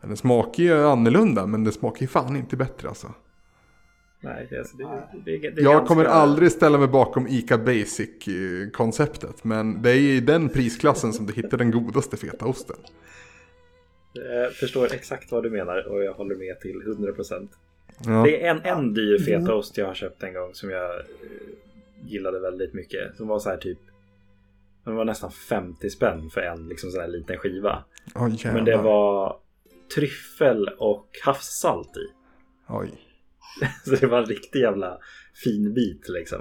[0.00, 3.14] Den smakar ju annorlunda men det smakar ju fan inte bättre alltså.
[4.22, 5.86] Nej, det, alltså, det, det, det, det jag ganska...
[5.86, 9.44] kommer aldrig ställa mig bakom ICA Basic-konceptet.
[9.44, 12.76] Men det är i den prisklassen som du hittar den godaste fetaosten.
[14.12, 17.48] Jag förstår exakt vad du menar och jag håller med till 100%.
[18.06, 18.22] Ja.
[18.24, 21.02] Det är en, en dyr fetaost jag har köpt en gång som jag
[22.06, 23.16] gillade väldigt mycket.
[23.16, 23.78] Som var så här typ
[24.84, 27.84] den var nästan 50 spänn för en liksom sån här liten skiva.
[28.14, 29.36] Oh, Men det var
[29.94, 32.12] tryffel och havssalt i.
[32.68, 32.90] Oj.
[33.84, 34.98] så det var en riktig jävla
[35.44, 36.40] fin bit liksom.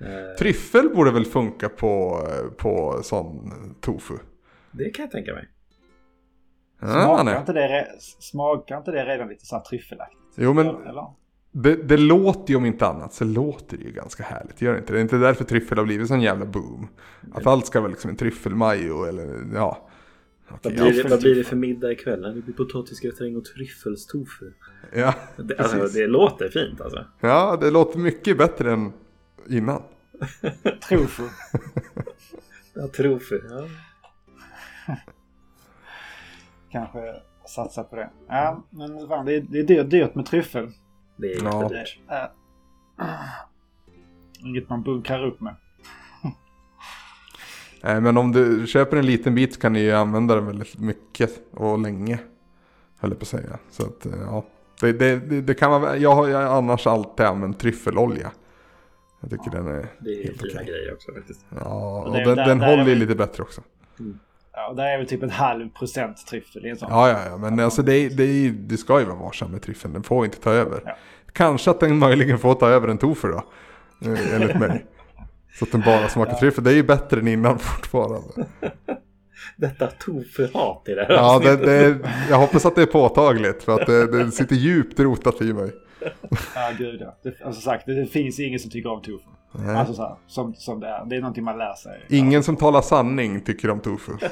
[0.00, 2.20] Eh, tryffel borde väl funka på,
[2.56, 4.14] på sån tofu?
[4.72, 5.48] Det kan jag tänka mig.
[6.78, 10.22] Smakar, inte, det, smakar inte det redan lite så tryffelaktigt?
[10.36, 11.06] Jo men eller?
[11.52, 14.62] Det, det, låter ju om inte annat så låter det ju ganska härligt.
[14.62, 14.92] Gör det inte?
[14.92, 16.88] Det är inte därför tryffel har blivit sån jävla boom.
[17.32, 19.88] Att allt ska vara liksom en tryffelmajo eller ja.
[20.50, 22.22] Okay, vad, blir det, vad blir det för middag ikväll?
[22.22, 24.52] Det blir potatisgratäng och tryffelstofu.
[24.94, 27.04] Ja, det, alltså, det låter fint alltså.
[27.20, 28.92] Ja, det låter mycket bättre än
[29.48, 29.82] innan.
[30.88, 31.22] Trofu.
[32.74, 33.40] ja, trofu.
[33.50, 33.64] Ja.
[36.76, 37.14] Kanske
[37.48, 38.10] satsa på det.
[38.28, 40.70] Ja, men fan, det är, det är dyrt, dyrt med tryffel.
[41.16, 41.68] Det är ja.
[41.68, 42.30] Det är,
[44.40, 45.56] inget man bunkrar upp med.
[47.82, 51.30] Nej, men om du köper en liten bit kan du ju använda den väldigt mycket
[51.50, 52.18] och länge.
[52.98, 53.58] Höll jag på att säga.
[53.70, 54.44] Så att, ja.
[54.80, 58.32] Det, det, det, kan vara, jag har annars alltid använt tryffelolja.
[59.20, 60.64] Jag tycker ja, den är Det är helt fina okay.
[60.64, 61.46] grejer också faktiskt.
[61.48, 63.62] Ja, och, och den, där, den där håller ju lite bättre också.
[64.00, 64.18] Mm.
[64.58, 66.88] Ja, där är väl typ en halv procent tryffel i en sån.
[66.90, 67.36] Ja, ja, ja.
[67.36, 69.94] Men alltså det, det, det ska ju vara varsam med tryffeln.
[69.94, 70.80] Den får inte ta över.
[70.84, 70.96] Ja.
[71.32, 73.44] Kanske att den möjligen får ta över en tofu då.
[74.10, 74.86] Eh, enligt mig.
[75.58, 76.38] Så att den bara smakar ja.
[76.38, 76.64] tryffel.
[76.64, 78.46] Det är ju bättre än innan fortfarande.
[79.56, 81.98] Detta tofu-hat i det här Ja, det, det,
[82.30, 83.62] jag hoppas att det är påtagligt.
[83.62, 85.70] För att det, det sitter djupt rotat i mig.
[86.54, 87.18] Ja, gud ja.
[87.22, 89.30] Det, alltså sagt, det finns ingen som tycker om tofu.
[89.58, 89.76] Nej.
[89.76, 91.04] Alltså så här, som, som det är.
[91.04, 92.06] Det är någonting man lär sig.
[92.08, 94.12] Ingen som talar sanning tycker om tofu.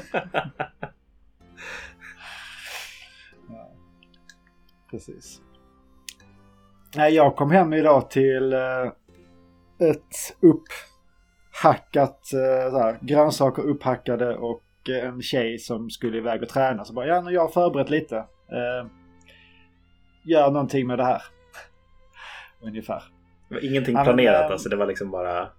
[3.49, 3.71] ja.
[4.91, 5.41] Precis.
[6.95, 8.59] Jag kom hem idag till eh,
[9.79, 16.85] ett upphackat, eh, så här, grönsaker upphackade och en tjej som skulle iväg och träna.
[16.85, 18.17] Så bara, ja jag har förberett lite.
[18.17, 18.87] Eh,
[20.23, 21.21] gör någonting med det här.
[22.61, 23.14] Ungefär.
[23.49, 25.49] Var ingenting planerat men, alltså, det var liksom bara...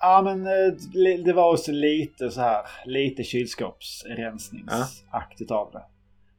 [0.00, 0.44] Ja men
[1.24, 5.82] det var också lite så här, lite kylskåpsrensningsaktigt av det.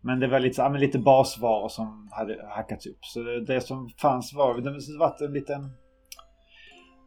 [0.01, 3.05] Men det var lite, ja, lite basvaror som hade hackats upp.
[3.05, 5.71] Så det, det som fanns var, det varit en liten,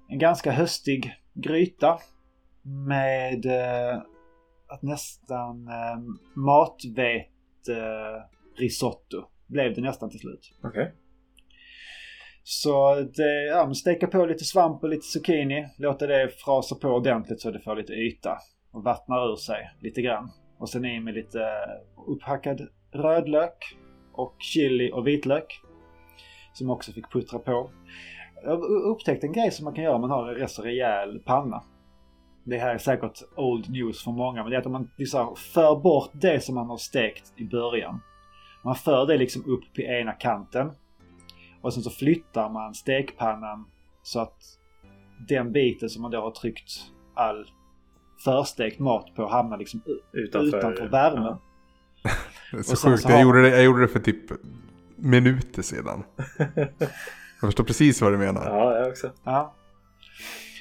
[0.08, 1.98] en ganska höstig gryta
[2.62, 3.98] med eh,
[4.68, 5.98] att nästan eh,
[6.34, 8.22] matvete
[8.58, 10.52] risotto blev det nästan till slut.
[10.62, 10.86] Okay.
[12.50, 15.68] Så det, eh, ja, steka på lite svamp och lite zucchini.
[15.78, 18.38] Låta det frasa på ordentligt så det får lite yta.
[18.72, 20.30] Och vattnar ur sig lite grann.
[20.58, 23.76] Och sen i med lite eh, upphackad rödlök
[24.12, 25.60] och chili och vitlök.
[26.52, 27.70] Som också fick puttra på.
[28.44, 31.18] Jag upptäckte en grej som man kan göra om man har en rätt så rejäl
[31.18, 31.62] panna.
[32.44, 35.36] Det här är säkert old news för många men det är att om man liksom
[35.36, 38.00] för bort det som man har stekt i början.
[38.64, 40.70] Man för det liksom upp på ena kanten.
[41.60, 43.66] Och sen så flyttar man stekpannan
[44.02, 44.58] så att
[45.28, 46.70] den biten som man då har tryckt
[47.14, 47.46] all
[48.24, 51.36] förstekt mat på hamnar liksom utanför, utanför värmen.
[52.02, 52.10] Ja.
[52.52, 53.02] Det är så sjukt.
[53.02, 54.24] Så jag, gjorde det, jag gjorde det för typ
[54.96, 56.04] minuter sedan.
[57.40, 58.44] jag förstår precis vad du menar.
[58.44, 59.10] Ja, jag också.
[59.24, 59.54] Ja.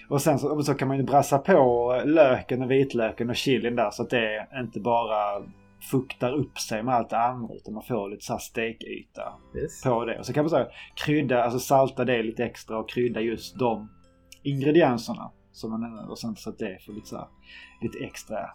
[0.10, 3.92] Och sen så, så, kan man ju brassa på löken och vitlöken och chilin där
[3.92, 5.44] så att det inte bara
[5.92, 9.84] fuktar upp sig med allt det andra utan man får lite såhär stekyta yes.
[9.84, 10.20] på det.
[10.20, 13.90] Och så kan man så krydda, alltså salta det lite extra och krydda just de
[14.44, 15.32] ingredienserna.
[15.52, 17.28] Som man, och sen så att det får lite, så här,
[17.82, 18.50] lite extra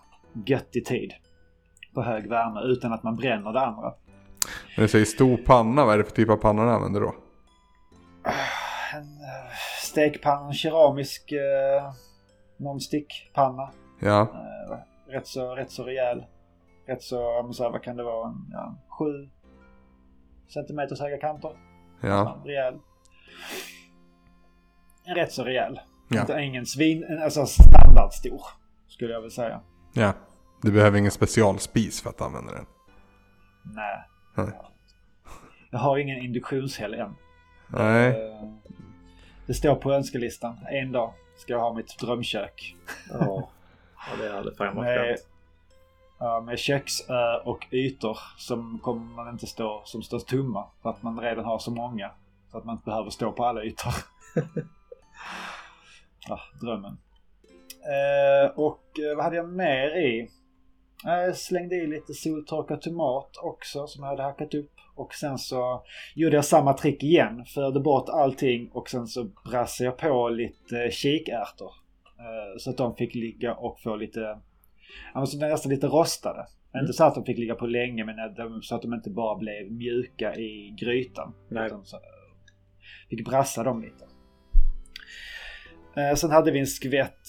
[0.47, 1.13] göttig tid
[1.95, 3.95] på hög värme utan att man bränner det andra.
[4.77, 7.15] Men du säger stor panna, vad är det för typ av panna du använder då?
[8.95, 11.93] En uh, stekpanna, en keramisk uh,
[12.57, 13.71] non-stick-panna.
[14.01, 14.21] Ja.
[14.21, 16.25] Uh, rätt, så, rätt så rejäl.
[16.93, 19.29] Rätt så, så här, vad kan det vara, en, ja, sju
[20.49, 21.57] centimeters höga kanter.
[22.01, 22.43] Ja.
[22.45, 22.79] Rejäl.
[25.05, 25.81] Rätt så rejäl.
[26.09, 26.21] Ja.
[26.21, 28.41] Inte ingen svin, alltså standardstor.
[28.89, 29.61] Skulle jag väl säga.
[29.93, 30.13] Ja.
[30.63, 32.67] Du behöver ingen specialspis för att använda den.
[33.63, 34.05] Nej.
[34.37, 34.53] Nej.
[35.71, 37.15] Jag har ingen induktionshäll än.
[37.69, 38.09] Nej.
[38.09, 38.49] Eh,
[39.47, 40.59] det står på önskelistan.
[40.71, 42.77] En dag ska jag ha mitt drömkök.
[43.11, 43.49] Ja,
[44.11, 45.32] ja det hade fan varit
[46.23, 50.67] med, ja, med köksö och ytor som kommer man inte stå som står tomma.
[50.83, 52.11] För att man redan har så många.
[52.51, 53.93] Så att man inte behöver stå på alla ytor.
[56.29, 56.99] ja, drömmen.
[57.83, 60.31] Eh, och eh, vad hade jag mer i?
[61.05, 64.73] Jag slängde i lite soltorkad tomat också som jag hade hackat upp.
[64.95, 65.83] Och sen så
[66.15, 67.45] gjorde jag samma trick igen.
[67.55, 71.71] Förde bort allting och sen så brassade jag på lite kikärtor.
[72.19, 74.39] Eh, så att de fick ligga och få lite,
[75.13, 76.47] alltså nästan lite rostade.
[76.75, 76.85] Mm.
[76.85, 78.17] Inte så att de fick ligga på länge men
[78.63, 81.35] så att de inte bara blev mjuka i grytan.
[81.49, 81.67] Nej.
[81.67, 81.97] Utan så,
[83.11, 84.05] fick brassa dem lite.
[86.17, 87.29] Sen hade vi en skvätt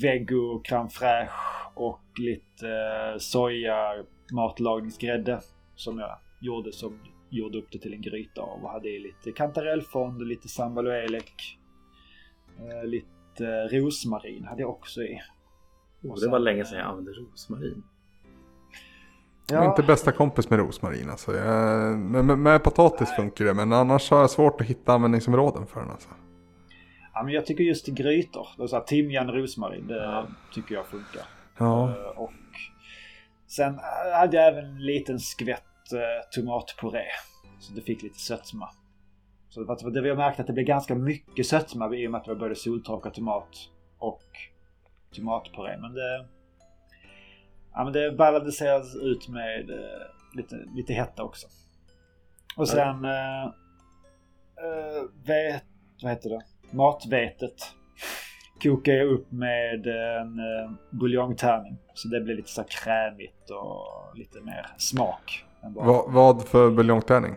[0.00, 1.30] vego crème fraîche
[1.74, 5.40] och lite eh, soja matlagningsgrädde
[5.74, 9.32] som jag gjorde som gjorde upp det till en gryta av och hade i lite
[9.32, 11.58] kantarellfond, lite sambal och elek.
[12.58, 15.20] Eh, lite rosmarin hade jag också i.
[16.10, 17.82] Och det var länge sedan jag använde rosmarin.
[19.50, 21.36] Jag är inte bästa kompis med rosmarin alltså.
[21.36, 23.16] Jag, med, med, med potatis Nej.
[23.16, 26.08] funkar det men annars har jag svårt att hitta användningsområden för den alltså.
[27.14, 30.26] Ja, men jag tycker just grytor, det är så här, timjan, rosmarin, det ja.
[30.54, 31.22] tycker jag funkar.
[31.58, 31.94] Ja.
[31.98, 32.32] Uh, och
[33.46, 33.78] sen
[34.14, 36.00] hade jag även en liten skvätt uh,
[36.34, 37.04] tomatpuré.
[37.58, 38.68] Så det fick lite sötma.
[39.48, 42.10] Så det var det vi har märkt att det blev ganska mycket sötma i och
[42.10, 43.48] med att det var både soltorkad tomat
[43.98, 44.24] och
[45.16, 45.76] tomatpuré.
[45.78, 46.26] Men det,
[47.72, 51.46] ja, men det balanserades ut med uh, lite, lite hetta också.
[52.56, 53.04] Och sen...
[53.04, 53.52] Uh,
[55.26, 55.64] vet,
[56.02, 56.40] vad heter det?
[56.70, 57.74] matvetet
[58.62, 61.76] kokar jag upp med en eh, buljongtärning.
[61.94, 65.44] Så det blir lite så krämigt och lite mer smak.
[65.62, 67.34] Va, vad för buljongtärning?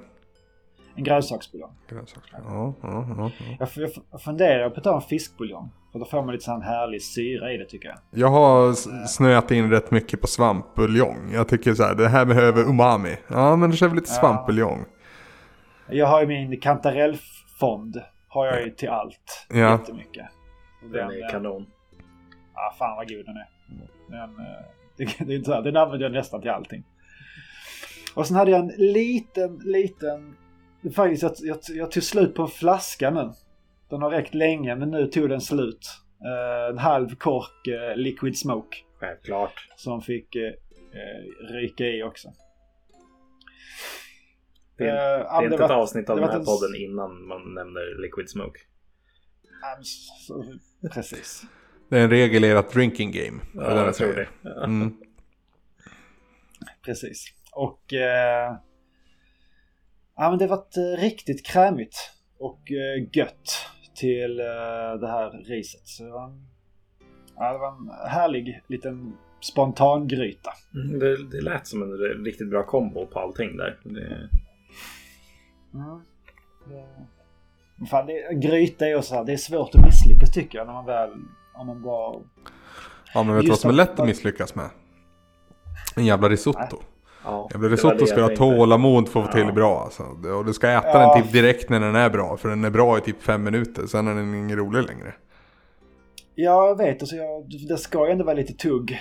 [0.95, 1.71] En grönsaksbuljong.
[1.89, 2.53] Grönsaksbuljong.
[2.53, 3.67] Ja, ja, ja, ja.
[3.75, 5.69] Jag, jag funderar på att ta en fiskbuljong.
[5.91, 7.97] För då får man lite sån härlig syra i det tycker jag.
[8.11, 8.73] Jag har
[9.07, 11.31] snöat in rätt mycket på svampbuljong.
[11.33, 13.17] Jag tycker så här, det här behöver umami.
[13.27, 14.85] Ja, men det kör väl lite svampbuljong.
[15.89, 19.47] Jag har ju min kantarellfond har jag ju till allt.
[19.49, 19.71] Ja.
[19.71, 20.25] Jättemycket.
[20.81, 21.65] Den, den är kanon.
[22.55, 23.49] Ja, fan vad god den är.
[24.07, 24.65] Den, eh,
[24.97, 26.83] det, det är inte så här, den använder jag nästan till allting.
[28.13, 30.35] Och sen hade jag en liten, liten...
[30.95, 33.31] Faktiskt, jag, jag, jag tog slut på en flaska nu.
[33.89, 35.87] Den har räckt länge men nu tog den slut.
[36.25, 38.77] Uh, en halv kork uh, liquid smoke.
[38.99, 39.69] Självklart.
[39.75, 40.51] Som fick uh,
[41.53, 42.33] ryka i också.
[44.77, 48.01] Det är, uh, det är inte ett avsnitt av den här podden innan man nämner
[48.01, 48.59] Liquid Smoke.
[50.93, 51.43] precis.
[51.89, 53.41] Det är en regel i ert drinking game.
[53.53, 54.27] Ja, jag tror det.
[54.41, 54.63] Ja.
[54.63, 54.93] Mm.
[56.85, 57.25] Precis.
[57.51, 57.93] Och...
[57.93, 58.55] Eh,
[60.15, 61.95] ja, men det var eh, riktigt krämigt
[62.37, 63.69] och eh, gött
[63.99, 65.87] till eh, det här riset.
[65.87, 66.45] Så det var, en,
[67.35, 70.51] ja, det var en härlig liten spontan gryta.
[70.73, 73.79] Mm, det, det lät som en riktigt bra kombo på allting där.
[73.83, 74.29] Det...
[75.73, 76.01] Mm.
[76.65, 77.85] Det...
[77.89, 80.73] Fan, det, gryta är ju så här, det är svårt att misslyckas tycker jag när
[80.73, 81.09] man väl,
[81.53, 82.21] om man bara...
[83.13, 84.69] Ja men vet du vad som är lätt att misslyckas med?
[85.95, 86.77] En jävla risotto.
[87.31, 90.03] Ja, jävla risotto ska ha tålamod för att få till bra alltså.
[90.37, 90.99] Och du ska äta ja.
[90.99, 92.37] den typ direkt när den är bra.
[92.37, 95.13] För den är bra i typ fem minuter, sen är den ingen rolig längre.
[96.35, 97.01] Ja, jag vet.
[97.01, 98.99] Alltså, jag, det ska ju ändå vara lite tugg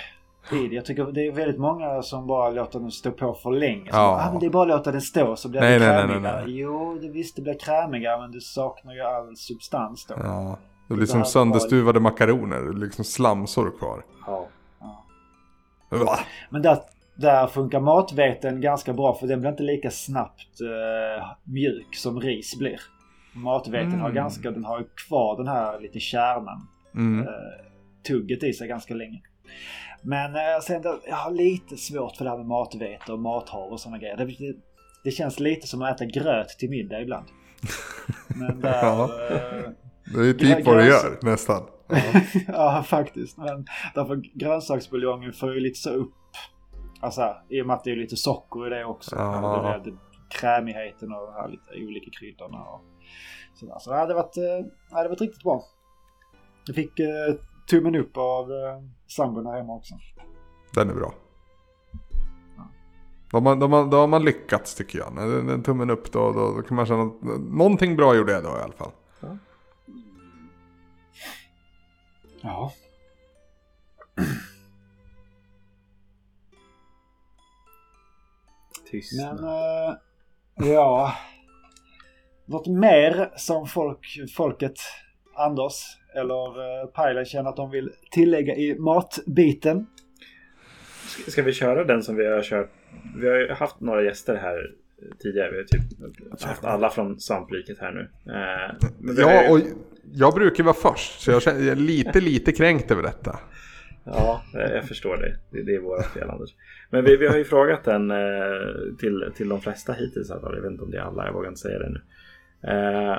[0.49, 0.73] tid.
[0.73, 3.91] Jag tycker det är väldigt många som bara låter den stå på för länge.
[3.91, 4.25] Så ja.
[4.27, 6.43] ah, men det är bara att låta den stå så blir det krämigare.
[6.47, 10.15] Jo, det, visst det blir krämigare men du saknar ju all substans då.
[10.23, 10.57] Ja.
[10.87, 14.03] Det blir som sönderstuvade makaroner, liksom slamsor kvar.
[14.25, 14.47] Ja.
[15.89, 16.19] ja.
[16.49, 16.79] Men där,
[17.19, 22.57] där funkar matveten ganska bra för den blir inte lika snabbt uh, mjuk som ris
[22.57, 22.81] blir.
[23.33, 23.99] Matveten mm.
[23.99, 26.67] har ganska, den har kvar den här lite kärnan.
[26.95, 27.27] Mm.
[27.27, 27.33] Uh,
[28.07, 29.21] tugget i sig ganska länge.
[30.01, 33.79] Men uh, sen jag har lite svårt för det här med matvete och mathav och
[33.79, 34.17] sådana grejer.
[34.17, 34.55] Det, det,
[35.03, 37.25] det, känns lite som att äta gröt till middag ibland.
[38.27, 39.09] Men där, ja.
[40.13, 41.63] Det är ju typ vad du gör nästan.
[41.89, 42.21] Ja.
[42.47, 43.37] ja, faktiskt.
[43.37, 43.65] Men
[43.95, 46.13] därför grönsaksbuljongen får ju lite så upp.
[46.99, 49.15] Alltså i och med att det är lite socker i det också.
[49.15, 49.81] Ja.
[49.83, 49.97] Det, det,
[50.29, 52.63] krämigheten och de här lite olika kryddorna.
[52.63, 52.81] Och
[53.53, 53.75] sådär.
[53.79, 54.43] Så det hade varit, eh,
[54.89, 55.63] det hade varit riktigt bra.
[56.65, 57.35] Jag fick eh,
[57.69, 59.95] tummen upp av eh, sambon här hemma också.
[60.73, 61.13] Den är bra.
[63.31, 65.13] Då har, man, då har man lyckats tycker jag.
[65.13, 67.21] När den tummen upp då, då, då kan man känna att
[67.51, 68.91] någonting bra gjorde jag då i alla fall.
[69.21, 69.37] Ja.
[72.41, 72.71] Ja.
[78.91, 79.35] Tystnad.
[79.35, 81.13] Men, uh, ja.
[82.45, 84.79] Något mer som folk, folket,
[85.35, 85.73] Anders
[86.15, 89.87] eller uh, Pajla känner att de vill tillägga i matbiten?
[91.07, 92.69] Ska, ska vi köra den som vi har kört?
[93.17, 94.71] Vi har ju haft några gäster här
[95.19, 95.51] tidigare.
[95.51, 98.09] Vi har typ haft alla från svampriket här nu.
[98.31, 99.59] Uh, ja, och
[100.13, 103.39] jag brukar vara först, så jag känner lite, lite kränkt över detta.
[104.13, 105.35] Ja, jag förstår det.
[105.51, 106.49] Det, det är våra fel Anders.
[106.89, 108.17] Men vi, vi har ju frågat den eh,
[108.99, 110.29] till, till de flesta hittills.
[110.29, 112.01] Jag vet inte om det är alla, jag vågar inte säga det nu.
[112.71, 113.17] Eh,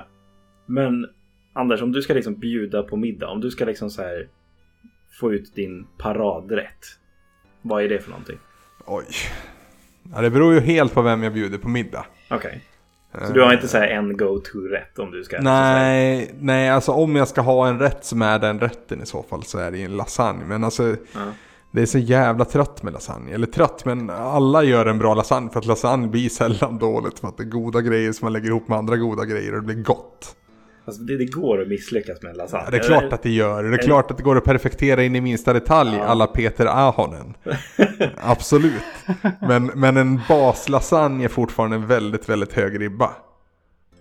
[0.67, 1.07] men
[1.53, 3.29] Anders, om du ska liksom bjuda på middag.
[3.29, 4.29] Om du ska liksom så här
[5.21, 6.87] få ut din paradrätt.
[7.63, 8.39] Vad är det för någonting?
[8.87, 9.05] Oj.
[10.15, 12.07] Ja, det beror ju helt på vem jag bjuder på middag.
[12.31, 12.37] Okej.
[12.37, 12.61] Okay.
[13.13, 15.41] Så du har inte så en go-to-rätt om du ska?
[15.41, 19.23] Nej, nej, alltså om jag ska ha en rätt som är den rätten i så
[19.23, 20.45] fall så är det en lasagne.
[20.45, 21.21] Men alltså, ja.
[21.71, 23.35] det är så jävla trött med lasagne.
[23.35, 27.19] Eller trött, men alla gör en bra lasagne för att lasagne blir sällan dåligt.
[27.19, 29.61] För att det är goda grejer som man lägger ihop med andra goda grejer och
[29.61, 30.37] det blir gott.
[30.91, 32.65] Alltså det, det, går att misslyckas med en lasagne.
[32.65, 33.63] Ja, det är klart att det gör.
[33.63, 36.05] Det är klart att det går att perfektera in i minsta detalj ja.
[36.05, 37.35] alla Peter Ahonen.
[38.17, 38.83] Absolut.
[39.41, 43.11] Men, men en baslasagne är fortfarande en väldigt, väldigt hög ribba.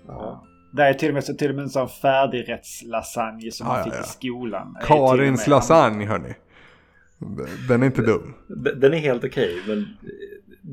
[0.07, 0.45] Ja.
[0.73, 3.83] Det är till och med, så, till och med en sån färdigrättslasagne som ja, man
[3.83, 4.77] fick ja, i skolan.
[4.83, 6.33] Karins lasagne hörni.
[7.67, 8.33] Den är inte dum.
[8.75, 9.87] Den är helt okej, okay, men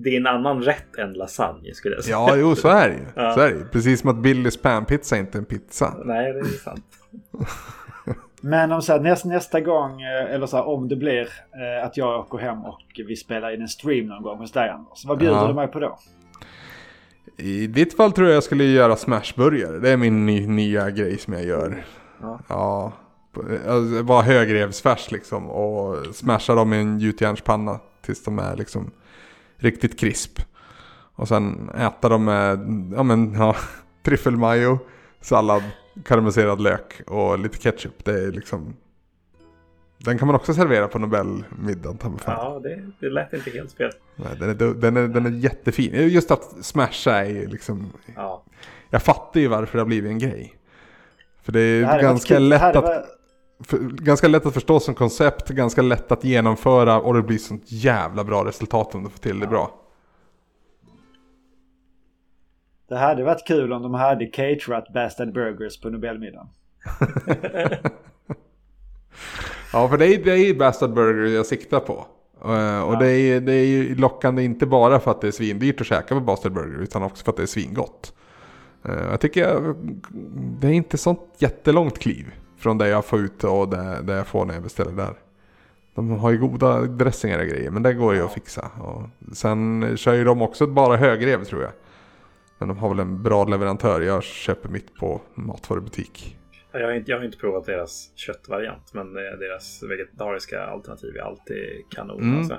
[0.03, 2.17] det är en annan rätt än lasagne skulle jag säga.
[2.17, 3.05] Ja, jo så är det ju.
[3.15, 3.35] Ja.
[3.35, 3.65] Så är det.
[3.73, 5.95] Precis som att Billys panpizza inte är en pizza.
[6.05, 6.85] Nej, det är sant.
[8.41, 11.87] Men om så här, näst, nästa gång, eh, eller så här, om det blir eh,
[11.87, 15.05] att jag åker hem och vi spelar in en stream någon gång hos dig Anders.
[15.05, 15.49] Vad bjuder ja.
[15.49, 15.99] du mig på då?
[17.37, 19.79] I ditt fall tror jag jag skulle göra smashburgare.
[19.79, 21.85] Det är min ny, nya grej som jag gör.
[22.23, 22.41] Ja.
[22.49, 22.93] ja
[23.69, 28.91] alltså, vara högrevsfärs liksom och smasha dem i en gjutjärnspanna tills de är liksom
[29.57, 30.41] riktigt krisp.
[31.15, 32.59] Och sen äta dem med
[32.97, 33.57] ja, men, ja,
[34.03, 34.79] tryffelmajo,
[35.21, 35.63] sallad,
[36.05, 38.05] karamelliserad lök och lite ketchup.
[38.05, 38.77] Det är liksom...
[39.99, 42.19] Den kan man också servera på Nobelmiddagen.
[42.27, 43.91] Ja, det, det lät inte helt fel.
[44.17, 46.09] Nej, den, är, den, är, den är jättefin.
[46.09, 47.93] Just att smasha är ju liksom...
[48.17, 48.43] Ja.
[48.91, 50.57] Jag fattar ju varför det har blivit en grej.
[51.43, 53.16] För det är det ganska lätt att...
[53.61, 57.73] För, ganska lätt att förstå som koncept, ganska lätt att genomföra och det blir sånt
[57.73, 59.83] jävla bra resultat om du får till det bra.
[62.89, 66.49] Det hade varit kul om de hade caterat Bastard Burgers på Nobelmiddagen.
[69.73, 72.07] ja, för det är, det är Bastard Burger jag siktar på.
[72.45, 72.99] Uh, och ja.
[73.01, 76.15] det, är, det är ju lockande inte bara för att det är svindyrt att käka
[76.15, 78.13] på Bastard Burger utan också för att det är svingott.
[78.89, 79.77] Uh, jag tycker jag,
[80.61, 82.27] det är inte sånt jättelångt kliv
[82.67, 85.15] från det jag får ut och det, det jag får när jag beställer där.
[85.95, 88.71] De har ju goda dressingar och grejer men det går ju att fixa.
[88.81, 89.03] Och
[89.37, 91.71] sen kör ju de också bara högrev tror jag.
[92.59, 94.01] Men de har väl en bra leverantör.
[94.01, 96.37] Jag köper mitt på matvarubutik.
[96.73, 101.85] Jag har, inte, jag har inte provat deras köttvariant men deras vegetariska alternativ är alltid
[101.91, 102.23] kanon.
[102.23, 102.39] Mm.
[102.39, 102.59] Alltså.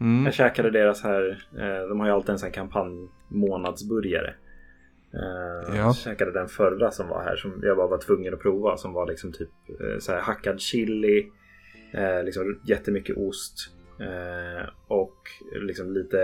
[0.00, 0.24] Mm.
[0.24, 4.34] Jag käkade deras här, eh, de har ju alltid en sån här kampanj månadsburgare.
[5.14, 5.94] Uh, ja.
[5.94, 8.76] Käkade den förra som var här som jag bara var tvungen att prova.
[8.76, 9.50] Som var liksom typ
[9.80, 11.30] uh, så här hackad chili.
[11.94, 13.74] Uh, liksom jättemycket ost.
[14.88, 15.16] Och
[15.52, 16.16] liksom lite,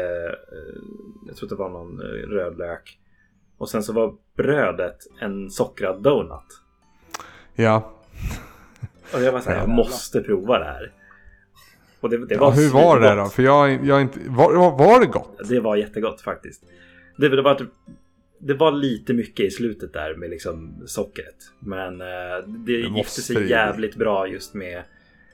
[1.26, 2.98] jag tror det var någon rödlök.
[3.58, 6.60] Och sen så var brödet en sockrad donut.
[7.54, 7.92] Ja.
[9.14, 10.92] Och jag var såhär, jag måste prova det här.
[12.00, 13.24] Och det, det var ja, hur var det då?
[13.24, 15.48] För jag, jag inte, var, var det gott?
[15.48, 16.62] Det var jättegott faktiskt.
[17.16, 17.70] Det, det var typ
[18.46, 21.36] det var lite mycket i slutet där med liksom sockret.
[21.58, 22.06] Men eh,
[22.46, 24.82] det, det gifte sig jävligt bra just med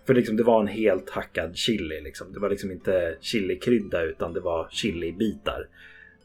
[0.07, 2.01] för liksom det var en helt hackad chili.
[2.01, 2.33] Liksom.
[2.33, 5.69] Det var liksom inte chilikrydda utan det var chilibitar.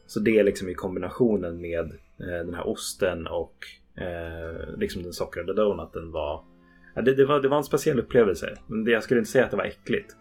[0.06, 1.84] Så det liksom i kombinationen med
[2.20, 3.56] eh, den här osten och
[3.96, 6.44] eh, liksom den sockrade donuten var
[6.94, 7.40] ja, det, det, var...
[7.40, 8.58] det var en speciell upplevelse.
[8.66, 10.16] Men det, jag skulle inte säga att det var äckligt.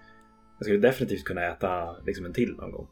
[0.59, 2.88] Jag skulle definitivt kunna äta liksom en till någon gång.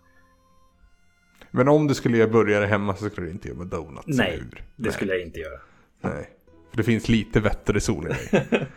[1.55, 4.03] Men om du skulle göra burgare hemma så skulle du inte göra med donuts?
[4.07, 4.91] Nej, det Nej.
[4.91, 5.59] skulle jag inte göra.
[6.01, 6.29] Nej.
[6.69, 8.47] För det finns lite vett och reson i dig.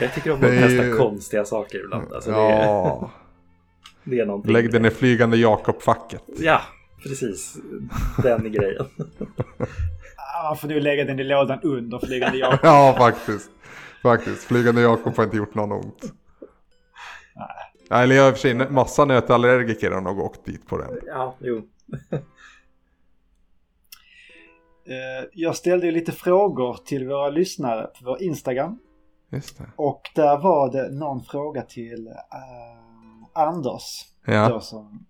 [0.00, 2.12] jag tycker om att testa konstiga saker ibland.
[2.12, 3.10] Alltså, ja.
[4.04, 4.52] Det, det är någonting.
[4.52, 6.22] Lägg den i flygande Jakob-facket.
[6.38, 6.60] Ja,
[7.02, 7.56] precis.
[8.22, 8.86] Den grejen.
[10.16, 12.60] Ja, får du lägga den i lådan under flygande Jakob.
[12.62, 13.50] ja, faktiskt.
[14.02, 14.44] Faktiskt.
[14.44, 16.12] Flygande Jakob har inte gjort någon ont.
[17.36, 18.02] Nej.
[18.02, 20.90] Eller jag i och för sig, massa nötallergiker har nog åkt dit på den.
[21.06, 21.62] Ja, jo.
[24.88, 28.78] Eh, jag ställde ju lite frågor till våra lyssnare på vår Instagram.
[29.76, 33.82] Och där var det någon fråga till uh, Anders.
[34.26, 34.48] Ja.
[34.48, 35.06] Då som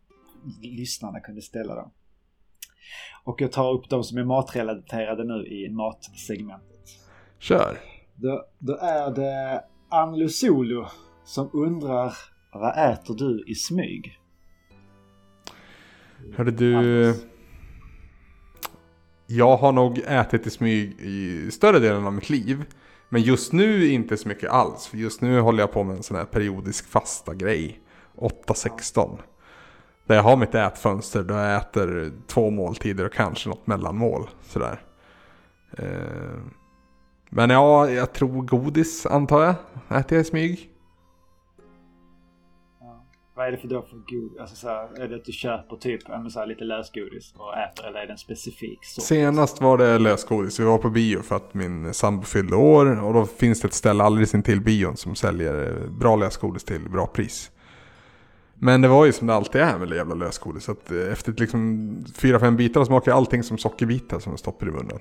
[0.62, 1.91] lyssnarna kunde ställa dem.
[3.24, 6.89] Och jag tar upp de som är matrelaterade nu i matsegmentet.
[7.39, 7.79] Kör!
[8.14, 10.87] Då, då är det Anlu Solo
[11.24, 12.12] som undrar
[12.53, 14.20] vad äter du i smyg?
[16.35, 17.14] Hörde du...
[19.27, 22.64] Jag har nog ätit i smyg i större delen av mitt liv.
[23.09, 24.87] Men just nu inte så mycket alls.
[24.87, 27.81] För just nu håller jag på med en sån här periodisk fasta grej.
[28.16, 29.18] 8-16.
[30.07, 34.29] Där jag har mitt ätfönster då jag äter två måltider och kanske något mellanmål.
[34.43, 34.81] Sådär.
[35.79, 35.87] Eh,
[37.31, 39.55] men ja, jag tror godis antar jag.
[40.01, 40.70] Äter jag i smyg.
[43.37, 44.39] Vad är det för då för godis?
[44.41, 47.87] Alltså så här, är det att du köper typ så här, lite lösgodis och äter
[47.87, 49.05] eller är det en specifik sort?
[49.05, 50.61] Senast var det lösgodis.
[50.61, 53.05] Vi var på bio för att min sambo fyllde år.
[53.05, 56.80] Och då finns det ett ställe alldeles intill bion som säljer eh, bra lösgodis till
[56.80, 57.51] bra pris.
[58.55, 60.68] Men det var ju som det alltid är med jävla lösgodis.
[60.68, 64.70] Att eh, efter liksom fyra, fem bitar smakar allting som sockerbitar som jag stoppar i
[64.70, 64.99] munnen.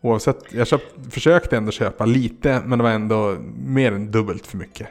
[0.00, 3.36] Oavsett, jag köpt, försökte ändå köpa lite men det var ändå
[3.66, 4.88] mer än dubbelt för mycket.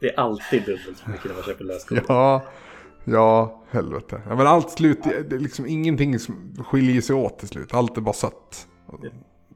[0.00, 2.04] Det är alltid dubbelt så mycket när man köper lösgodis.
[2.08, 2.42] Ja,
[3.04, 4.22] ja, helvete.
[4.28, 7.74] Ja, men allt slut, det är liksom ingenting som skiljer sig åt till slut.
[7.74, 8.66] Allt är bara sött.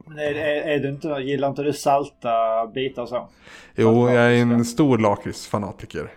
[0.07, 3.29] Nej, är, är du inte, gillar inte du salta bitar och så?
[3.75, 6.11] Jo, jag är en stor lakritsfanatiker.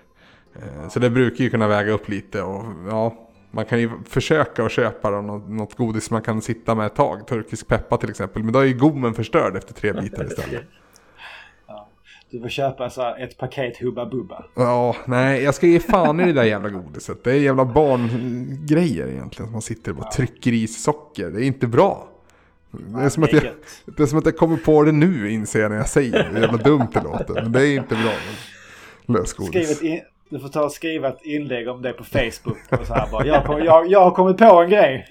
[0.55, 3.15] Eh, så det brukar ju kunna väga upp lite och ja,
[3.51, 7.27] man kan ju försöka att köpa något, något godis man kan sitta med ett tag.
[7.27, 8.43] Turkisk peppa till exempel.
[8.43, 10.63] Men då är ju gommen förstörd efter tre bitar istället.
[12.31, 14.45] Du får köpa så ett paket Hubba Bubba.
[14.55, 17.25] Ja, nej, jag ska ge fan i det där jävla godiset.
[17.25, 19.47] Det är jävla barngrejer egentligen.
[19.47, 20.11] Som man sitter och ja.
[20.15, 21.31] trycker i socker.
[21.31, 22.09] Det är inte bra.
[22.71, 23.43] Det är, som att jag,
[23.97, 26.29] det är som att jag kommer på det nu inser jag när jag säger det.
[26.33, 27.35] Hur jävla dumt det låter.
[27.35, 28.13] Men det är inte bra.
[29.07, 29.83] Lösgodis.
[29.83, 32.59] In, du får ta och skriva ett inlägg om det på Facebook.
[32.71, 35.07] Och så här bara, jag, jag, jag har kommit på en grej.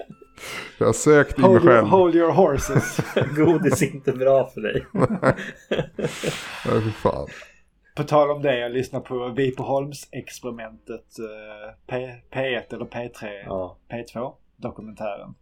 [0.78, 1.66] Jag har sökt i mig själv.
[1.66, 3.00] Your, hold your horses.
[3.36, 4.86] Godis är inte bra för dig.
[4.92, 7.26] Nej, för fan.
[7.96, 13.76] På tal om det, jag lyssnar på Vipeholms-experimentet eh, P, P1 eller P3, ja.
[13.88, 15.34] P2 dokumentären.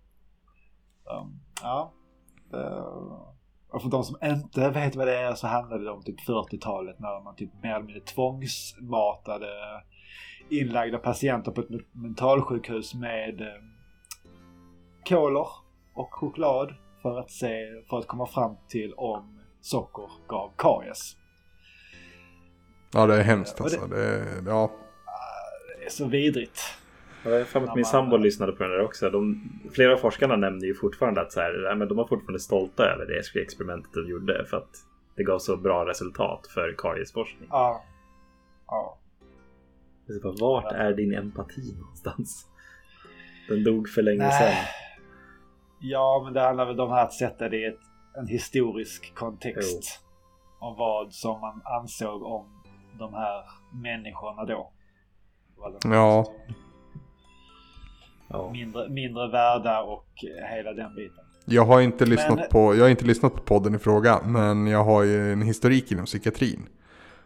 [1.04, 1.92] Um, ja.
[2.54, 3.34] Uh,
[3.70, 6.98] och för de som inte vet vad det är så handlar det om typ 40-talet
[6.98, 9.46] när man typ mer eller mindre tvångsmatade
[10.48, 13.46] inlagda patienter på ett mentalsjukhus med eh,
[15.04, 15.48] kolor
[15.94, 21.16] och choklad för att, se, för att komma fram till om socker gav karies.
[22.92, 23.86] Ja det är hemskt alltså.
[23.86, 24.70] Det, det, ja.
[25.78, 26.60] det är så vidrigt.
[27.24, 29.10] Jag har för att min sambo lyssnade på den där också.
[29.10, 32.84] De, flera av forskarna nämner ju fortfarande att så här, men de var fortfarande stolta
[32.84, 34.44] över det experimentet de gjorde.
[34.44, 34.70] För att
[35.16, 37.48] det gav så bra resultat för kariesforskning.
[37.50, 37.84] Ja.
[38.66, 38.98] ja.
[40.40, 42.46] Vart är din empati någonstans?
[43.48, 44.54] Den dog för länge sedan.
[45.86, 47.80] Ja, men det handlar väl om att sätta det i ett,
[48.18, 50.00] en historisk kontext.
[50.60, 50.66] Jo.
[50.68, 52.46] Om vad som man ansåg om
[52.98, 54.70] de här människorna då.
[55.84, 56.26] Ja.
[58.52, 60.06] Mindre, mindre värda och
[60.50, 61.24] hela den biten.
[61.44, 64.66] Jag har, inte lyssnat men, på, jag har inte lyssnat på podden i fråga, men
[64.66, 66.66] jag har ju en historik inom psykiatrin.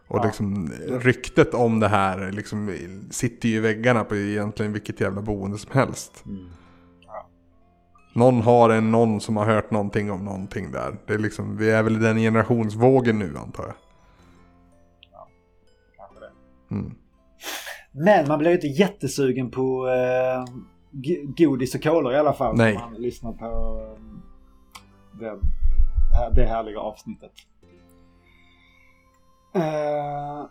[0.09, 0.25] Och ja.
[0.25, 2.77] liksom, ryktet om det här liksom,
[3.11, 6.25] sitter ju i väggarna på egentligen vilket jävla boende som helst.
[6.27, 6.51] Mm.
[8.19, 10.97] Någon har en någon som har hört någonting om någonting där.
[11.07, 13.75] Det är liksom, vi är väl i den generationsvågen nu antar jag.
[15.13, 15.29] Ja,
[15.97, 16.31] kanske det.
[16.75, 16.95] Mm.
[17.93, 20.45] Men man blir ju inte jättesugen på eh,
[21.37, 22.57] godis och kolor i alla fall.
[22.57, 22.75] Nej.
[22.75, 23.81] man lyssnar på
[25.13, 25.41] den,
[26.35, 27.33] det härliga avsnittet.
[29.57, 30.47] Uh,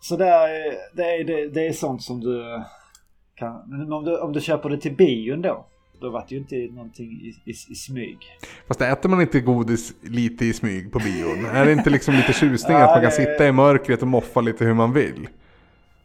[0.00, 2.62] så det är, det, är, det, det är sånt som du
[3.34, 3.92] kan...
[3.92, 5.66] Om du, om du köper det till bion då?
[6.00, 8.18] Då var det ju inte någonting i, i, i smyg.
[8.68, 11.44] Fast äter man inte godis lite i smyg på bion?
[11.44, 13.16] är det inte liksom lite tjusning ja, att man kan det...
[13.16, 15.28] sitta i mörkret och moffa lite hur man vill?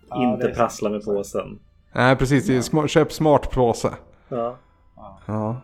[0.10, 1.60] Ja, inte prassla med påsen.
[1.96, 2.50] Nej, precis.
[2.50, 2.62] Ja.
[2.62, 3.94] Sm köp smart påse.
[4.30, 4.58] Ja.
[5.26, 5.62] Ja.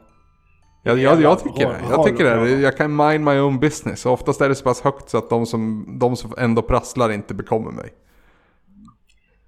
[0.84, 1.80] Jag, jag, jag tycker det.
[1.90, 2.50] Jag tycker det.
[2.50, 4.06] Jag kan mind my own business.
[4.06, 7.34] Oftast är det så pass högt så att de som, de som ändå prasslar inte
[7.34, 7.90] bekommer mig.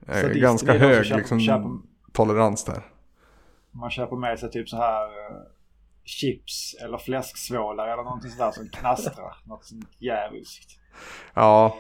[0.05, 1.69] Jag ganska hög liksom, köper,
[2.13, 2.90] tolerans där.
[3.72, 5.38] Man köper med sig typ så här uh,
[6.03, 9.36] chips eller fläsksvålar eller någonting sådär som knastrar.
[9.45, 10.80] Något sånt djävulskt.
[11.34, 11.76] Ja,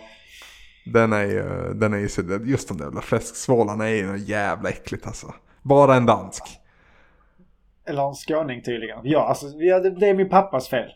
[0.85, 5.07] den är ju, den är ju, just de där jävla fläsksvålarna är ju jävla äckligt
[5.07, 5.33] alltså.
[5.61, 6.43] Bara en dansk.
[7.85, 8.99] Eller en skåning tydligen.
[9.03, 10.89] Ja, alltså det är min pappas fel.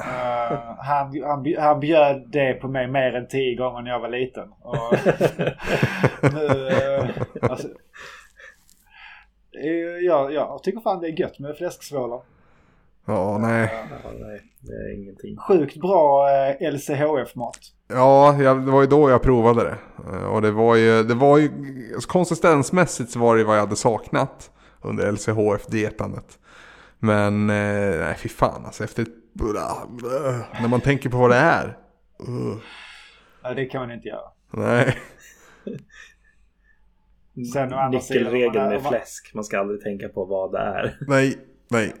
[0.00, 4.08] Uh, han, han, han bjöd det på mig mer än tio gånger när jag var
[4.08, 4.52] liten.
[4.52, 4.76] Och,
[6.32, 7.68] nu, uh, alltså,
[10.02, 12.20] ja, jag tycker fan det är gött med fläsksvålar.
[13.06, 13.70] Ja, nej.
[14.04, 14.42] Ja, nej.
[14.60, 15.36] Det är ingenting.
[15.36, 17.58] Sjukt bra eh, LCHF-mat.
[17.88, 19.78] Ja, jag, det var ju då jag provade det.
[20.26, 21.50] Och det var ju, det var ju
[21.94, 24.50] alltså, konsistensmässigt så var det vad jag hade saknat
[24.82, 26.38] under LCHF-dietandet.
[26.98, 28.84] Men eh, nej, fy fan alltså.
[28.84, 29.06] Efter
[30.60, 31.78] när man tänker på vad det är.
[32.28, 32.56] Uh.
[33.42, 34.30] Ja, det kan man inte göra.
[34.50, 34.98] Nej.
[37.44, 39.34] Sen Nyckelregeln med fläsk.
[39.34, 40.98] Man ska aldrig tänka på vad det är.
[41.08, 41.94] Nej, nej.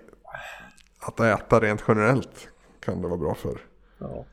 [1.00, 2.48] Att äta rent generellt
[2.80, 3.60] kan det vara bra för.
[3.98, 4.24] Ja.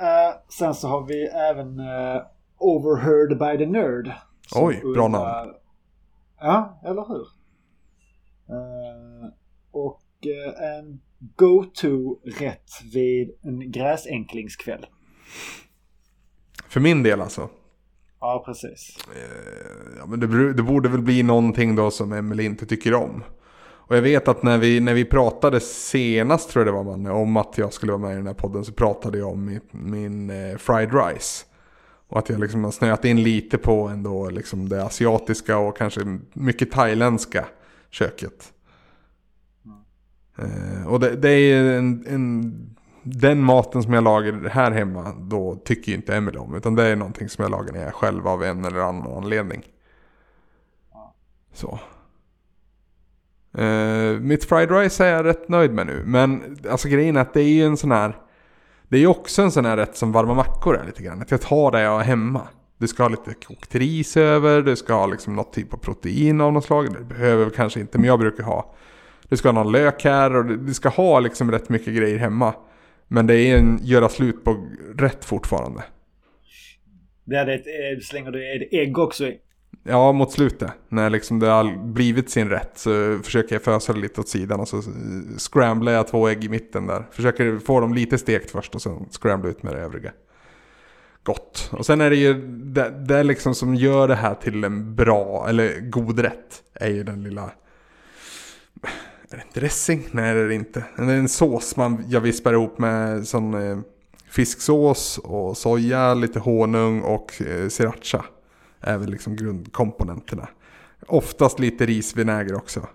[0.00, 2.22] Uh, sen så har vi även uh,
[2.58, 4.12] Overheard by the Nerd.
[4.54, 5.52] Oj, bra namn.
[6.40, 7.26] Ja, eller hur?
[8.50, 9.32] Uh,
[9.70, 14.86] och uh, en go-to-rätt vid en gräsänklingskväll.
[16.68, 17.48] För min del alltså?
[18.26, 18.98] Ja, precis.
[19.08, 23.22] Uh, ja, men det, det, borde väl bli någonting då som Emily inte tycker om.
[23.58, 27.06] Och jag vet att när vi, när vi pratade senast tror jag det var man,
[27.06, 29.60] om att jag skulle vara med i den här podden så pratade jag om min,
[29.70, 31.44] min fried rice.
[32.08, 36.18] Och att jag liksom har snöat in lite på ändå liksom det asiatiska och kanske
[36.32, 37.46] mycket thailändska
[37.90, 38.52] köket.
[40.38, 40.86] Mm.
[40.86, 42.75] och det, det är en, en,
[43.08, 46.54] den maten som jag lagar här hemma då tycker ju inte Emelie om.
[46.54, 49.12] Utan det är någonting som jag lagar när jag är själv av en eller annan
[49.12, 49.62] anledning.
[51.52, 51.78] Så.
[53.58, 56.02] Uh, mitt fried rice är jag rätt nöjd med nu.
[56.06, 58.16] Men alltså grejen är att det är ju en sån här
[58.88, 61.22] det är ju också en sån här rätt som varma mackor är lite grann.
[61.22, 62.42] Att jag tar det jag har hemma.
[62.78, 66.40] Du ska ha lite kokt ris över, du ska ha liksom något typ av protein
[66.40, 66.94] av något slag.
[66.98, 68.74] Det behöver vi kanske inte, men jag brukar ha.
[69.28, 72.54] Du ska ha någon lök här och du ska ha liksom rätt mycket grejer hemma.
[73.08, 75.84] Men det är en göra slut på rätt fortfarande.
[77.24, 79.38] Det är det, eh, slänger du ägg också i?
[79.88, 80.70] Ja, mot slutet.
[80.88, 84.60] När liksom det har blivit sin rätt så försöker jag fösa det lite åt sidan
[84.60, 84.82] och så
[85.38, 87.06] scramblar jag två ägg i mitten där.
[87.10, 90.12] Försöker få dem lite stekt först och sen scrambla ut med det övriga.
[91.22, 91.70] Gott.
[91.72, 95.46] Och sen är det ju det, det liksom som gör det här till en bra
[95.48, 96.62] eller god rätt.
[96.74, 97.50] Är ju den lilla...
[99.30, 100.08] Är det en dressing?
[100.12, 100.84] Nej det är det inte.
[100.96, 103.78] Det är en sås man, jag vispar ihop med sån eh,
[104.30, 108.24] fisksås och soja, lite honung och eh, sriracha
[108.80, 110.48] är väl liksom grundkomponenterna.
[111.06, 112.88] Oftast lite risvinäger också.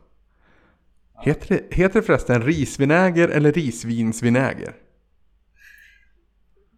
[1.24, 4.74] Heter det, heter det förresten risvinäger eller risvinsvinäger?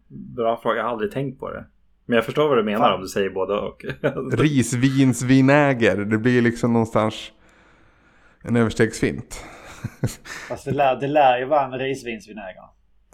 [0.08, 1.66] Bra fråga, jag har aldrig tänkt på det.
[2.06, 2.94] Men jag förstår vad du menar Fan.
[2.96, 3.86] om du säger både och.
[4.40, 7.32] Risvinsvinäger, det blir liksom någonstans
[8.44, 9.44] en överstegsfint.
[10.50, 12.64] Fast det lär, det lär ju vara en risvinsvinäger.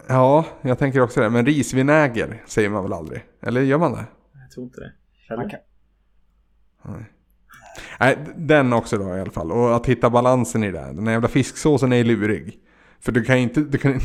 [0.08, 1.30] Ja, jag tänker också det.
[1.30, 3.22] Men risvinäger säger man väl aldrig?
[3.42, 4.06] Eller gör man det?
[4.34, 5.36] Jag tror inte det.
[5.36, 5.60] Man kan,
[6.82, 7.06] Nej.
[8.00, 9.52] Nej, den också då i alla fall.
[9.52, 10.94] Och att hitta balansen i det.
[10.94, 12.60] Den jävla fisksåsen är lurig.
[13.00, 13.62] För du kan inte...
[13.62, 14.00] Du kan,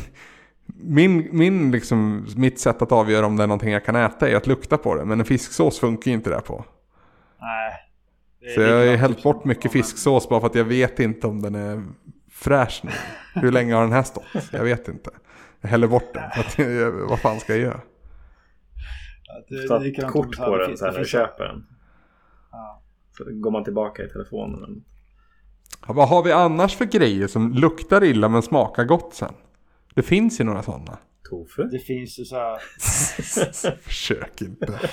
[0.67, 4.37] min, min liksom, mitt sätt att avgöra om det är någonting jag kan äta är
[4.37, 5.05] att lukta på det.
[5.05, 6.65] Men en fisksås funkar ju inte där på.
[7.41, 7.84] Nej.
[8.55, 11.43] Så jag har ju hällt bort mycket fisksås bara för att jag vet inte om
[11.43, 11.83] den är
[12.31, 12.91] fräsch nu.
[13.41, 14.25] Hur länge har den här stått?
[14.53, 15.11] Jag vet inte.
[15.61, 16.23] Jag häller bort den.
[16.23, 16.59] Att,
[17.09, 17.81] vad fan ska jag göra?
[19.49, 21.67] Du tar ett kort på den sen när du köper den.
[23.17, 24.85] Så går man tillbaka i telefonen.
[25.87, 29.35] Ja, vad har vi annars för grejer som luktar illa men smakar gott sen?
[29.95, 30.99] Det finns ju några sådana.
[31.31, 31.63] Tofu?
[31.63, 32.59] Det finns ju så här...
[33.77, 34.81] Försök inte.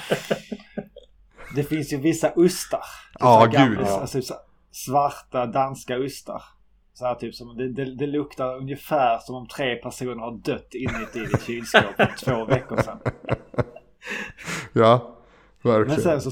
[1.55, 2.85] Det finns ju vissa ostar.
[3.19, 3.99] Ja, gud ja.
[3.99, 4.21] Alltså,
[4.71, 6.43] svarta danska ostar.
[6.93, 10.73] Så här, typ som, det, det, det, luktar ungefär som om tre personer har dött
[10.73, 12.99] inuti ditt kylskåp för två veckor sedan.
[14.73, 15.15] Ja,
[15.61, 15.87] verkligen.
[15.87, 16.31] Men sen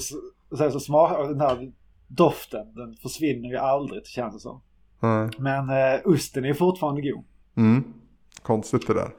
[0.56, 1.72] sen så smakar den här
[2.06, 4.60] doften, den försvinner ju aldrig känns det som.
[5.00, 5.28] Nej.
[5.38, 7.24] Men eh, osten är fortfarande god.
[7.56, 7.84] Mm.
[8.42, 9.10] Konstigt det där.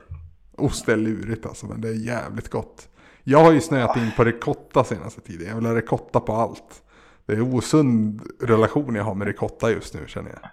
[0.57, 2.89] Ost är lurigt alltså, men det är jävligt gott.
[3.23, 5.47] Jag har ju snöat in på ricotta senaste tiden.
[5.47, 6.83] Jag vill ha ricotta på allt.
[7.25, 10.49] Det är osund relation jag har med ricotta just nu känner jag.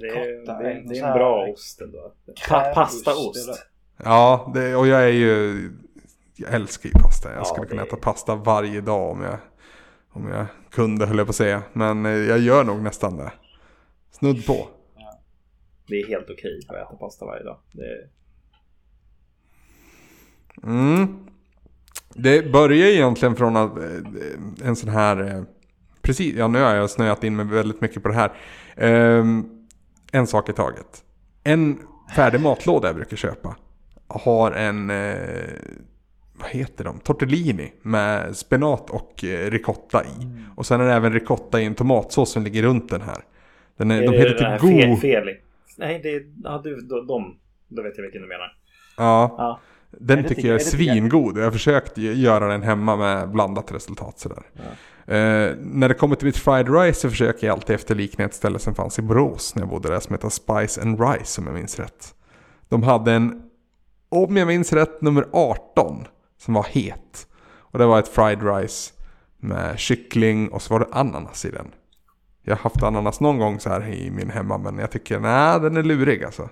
[0.00, 2.12] Det är, det, är, det är en bra ost ändå.
[2.48, 3.68] Pa pastaost.
[4.04, 5.70] Ja, det, och jag är ju...
[6.36, 7.34] Jag älskar ju pasta.
[7.34, 9.38] Jag skulle kunna äta pasta varje dag om jag,
[10.10, 11.62] om jag kunde höll jag på att säga.
[11.72, 13.32] Men eh, jag gör nog nästan det.
[14.10, 14.68] Snudd på.
[14.96, 15.20] Ja.
[15.88, 17.58] Det är helt okej att äta pasta varje dag.
[17.72, 18.08] Det...
[20.62, 21.16] Mm.
[22.14, 25.36] Det börjar egentligen från att eh, en sån här...
[25.36, 25.42] Eh,
[26.02, 28.32] precis, ja nu har jag snöat in mig väldigt mycket på det här.
[29.18, 29.66] Um,
[30.12, 31.04] en sak i taget.
[31.44, 31.78] En
[32.14, 33.56] färdig matlåda jag brukar köpa
[34.08, 35.16] har en, eh,
[36.32, 40.24] vad heter de, tortellini med spenat och ricotta i.
[40.24, 40.44] Mm.
[40.56, 43.18] Och sen är det även ricotta i en tomatsås som ligger runt den här.
[43.76, 44.96] Den är, är de heter typ Go...
[44.96, 45.30] Fel,
[45.78, 47.38] Nej, det är, ja, du, de,
[47.68, 48.56] då vet jag vilken du menar.
[48.96, 49.34] Ja.
[49.38, 49.60] ja.
[50.00, 51.38] Den tycker jag är, svingod.
[51.38, 54.42] Jag har försökt göra den hemma med blandat resultat sådär.
[54.52, 54.62] Ja.
[55.14, 58.58] Eh, när det kommer till mitt fried rice så försöker jag alltid efterlikna ett ställe
[58.58, 61.54] som fanns i Borås när jag bodde där som heter Spice and Rice om jag
[61.54, 62.14] minns rätt.
[62.68, 63.42] De hade en,
[64.08, 66.06] om jag minns rätt, nummer 18
[66.38, 67.26] som var het.
[67.58, 68.92] Och det var ett fried rice
[69.38, 71.66] med kyckling och så var det ananas i den.
[72.42, 75.60] Jag har haft ananas någon gång så här i min hemma men jag tycker nej
[75.60, 76.48] den är lurig alltså.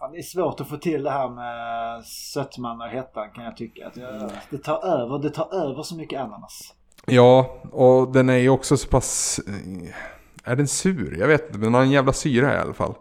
[0.00, 3.56] Ja, det är svårt att få till det här med sötman och hettan kan jag
[3.56, 3.86] tycka.
[3.86, 6.74] Att jag, det, tar över, det tar över så mycket ananas.
[7.06, 9.40] Ja, och den är ju också så pass...
[9.48, 11.16] Eh, är den sur?
[11.18, 12.94] Jag vet inte, men den har en jävla syra i alla fall.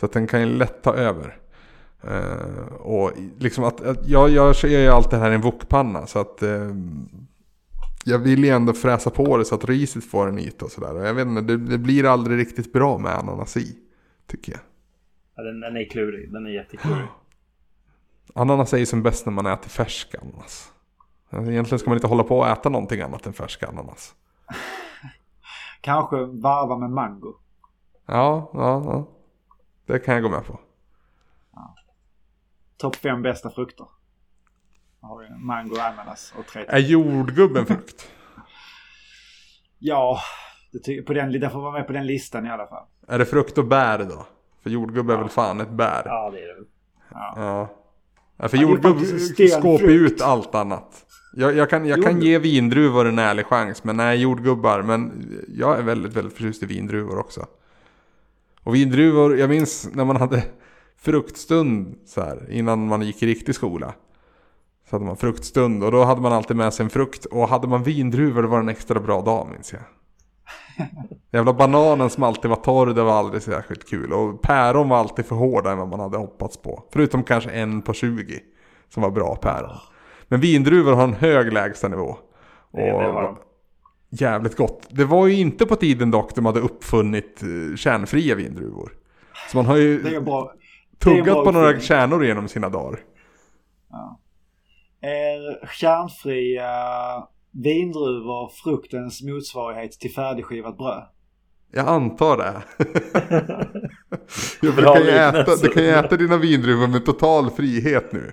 [0.00, 1.38] Så att den kan ju lätt ta över.
[2.04, 6.06] Uh, och liksom att, att jag, jag gör ju allt det här i en wokpanna
[6.06, 6.74] så att uh,
[8.04, 10.94] jag vill ju ändå fräsa på det så att riset får en yta och sådär.
[10.94, 13.76] Och jag vet inte, det, det, blir aldrig riktigt bra med ananas i.
[14.26, 14.60] Tycker jag.
[15.38, 16.32] Ja, den, den är klurig.
[16.32, 17.06] Den är jätteklurig.
[18.34, 20.72] Ananas är ju som bäst när man äter färsk ananas.
[21.32, 24.14] Egentligen ska man inte hålla på och äta någonting annat än färsk ananas.
[25.80, 27.34] Kanske varva med mango.
[28.06, 29.08] Ja, ja, ja.
[29.86, 30.60] Det kan jag gå med på.
[31.54, 31.74] Ja.
[32.76, 33.86] Topp fem bästa frukter.
[35.38, 36.64] Mango, ananas och tre.
[36.68, 38.10] Är jordgubben frukt?
[39.78, 40.20] ja,
[40.72, 42.86] det, på den, det får vara med på den listan i alla fall.
[43.08, 44.26] Är det frukt och bär då?
[44.62, 46.02] För jordgubb är väl fan ett bär?
[46.04, 46.64] Ja, det är det väl.
[47.10, 47.68] Ja.
[48.36, 48.48] ja.
[48.48, 48.96] för jordgubb
[49.50, 51.04] skåpar ut allt annat.
[51.32, 54.82] Jag, jag kan, jag kan ge vindruvor en ärlig chans, men nej, jordgubbar.
[54.82, 57.46] Men jag är väldigt, väldigt förtjust i vindruvor också.
[58.62, 60.44] Och vindruvor, jag minns när man hade
[60.98, 63.94] fruktstund så här, innan man gick i riktig skola.
[64.90, 67.24] Så hade man fruktstund och då hade man alltid med sig en frukt.
[67.24, 69.82] Och hade man vindruvor då var det en extra bra dag minns jag.
[71.32, 74.12] Jävla bananen som alltid var torr, det var aldrig särskilt kul.
[74.12, 76.84] Och päron var alltid för hårda än vad man hade hoppats på.
[76.92, 78.40] Förutom kanske en på 20
[78.88, 79.78] som var bra päron.
[80.28, 82.16] Men vindruvor har en hög lägstanivå.
[82.70, 83.36] Och det, det
[84.10, 84.86] jävligt gott.
[84.90, 88.92] Det var ju inte på tiden dock de hade uppfunnit eh, kärnfria vindruvor.
[89.50, 90.02] Så man har ju
[90.98, 93.00] tuggat på några kärnor genom sina dagar.
[93.90, 94.20] Ja.
[95.00, 96.72] Är kärnfria
[97.50, 101.02] vindruvor fruktens motsvarighet till färdigskivat bröd?
[101.72, 102.62] Jag antar det.
[104.66, 108.32] jag kan ju äta, du kan ju äta dina vindruvor med total frihet nu.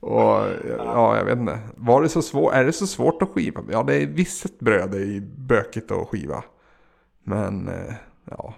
[0.00, 0.46] Och
[0.78, 1.58] ja, jag vet inte.
[1.76, 2.54] Var det så svårt?
[2.54, 3.60] Är det så svårt att skiva?
[3.70, 6.44] Ja, det är visst bröd är bökigt att skiva.
[7.22, 7.94] Men eh,
[8.30, 8.54] ja.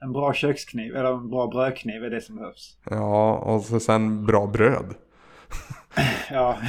[0.00, 2.76] En bra kökskniv eller en bra brödkniv är det som behövs.
[2.90, 4.94] Ja, och så sen bra bröd.
[6.30, 6.58] ja.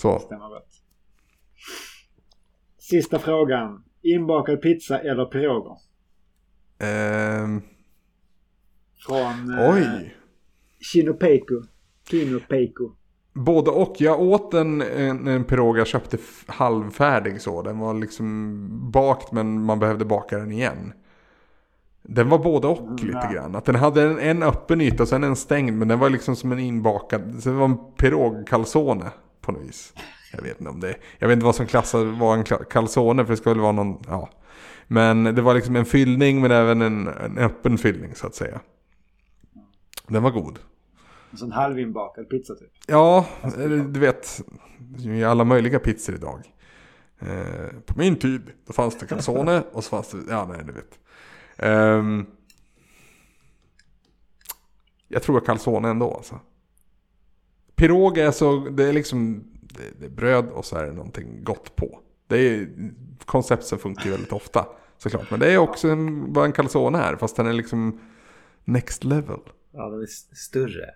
[0.00, 0.18] Så.
[0.18, 0.68] Stämmer rätt.
[2.78, 3.84] Sista frågan.
[4.02, 5.76] Inbakad pizza eller piroger?
[7.42, 7.62] Um,
[9.06, 10.16] Från eh, oj.
[10.92, 11.62] Kinopeko.
[12.10, 12.92] Kinopeko.
[13.32, 13.94] Både och.
[13.98, 17.62] Jag åt en, en, en pirog jag köpte halvfärdig så.
[17.62, 20.92] Den var liksom bakt men man behövde baka den igen.
[22.02, 23.56] Den var både och mm, lite grann.
[23.56, 25.78] Att den hade en, en öppen yta och sen en stängd.
[25.78, 27.42] Men den var liksom som en inbakad.
[27.42, 29.10] Så det var en pirog calzone
[29.48, 29.92] på något vis.
[30.32, 33.32] Jag vet inte om det, jag vet inte vad som klassar var en calzone för
[33.32, 34.30] det ska väl vara någon, ja.
[34.86, 38.60] Men det var liksom en fyllning men även en, en öppen fyllning så att säga.
[40.06, 40.58] Den var god.
[41.30, 42.70] En sån halvinbakad pizza typ?
[42.86, 43.26] Ja,
[43.92, 44.40] du vet.
[44.78, 46.52] Det är alla möjliga pizzor idag.
[47.18, 50.72] Eh, på min tid, då fanns det calzone och så fanns det, ja nej du
[50.72, 50.98] vet.
[51.68, 52.26] Um,
[55.08, 56.40] jag tror calzone ändå alltså.
[57.78, 59.44] Pirog är så, det är liksom,
[59.98, 62.00] det, är bröd och så är det någonting gott på.
[62.26, 62.68] Det är,
[63.24, 64.66] koncept som funkar väldigt ofta
[64.98, 65.30] såklart.
[65.30, 68.00] Men det är också en, vad en calzone är, fast den är liksom
[68.64, 69.40] next level.
[69.72, 70.06] Ja, den är
[70.36, 70.90] större.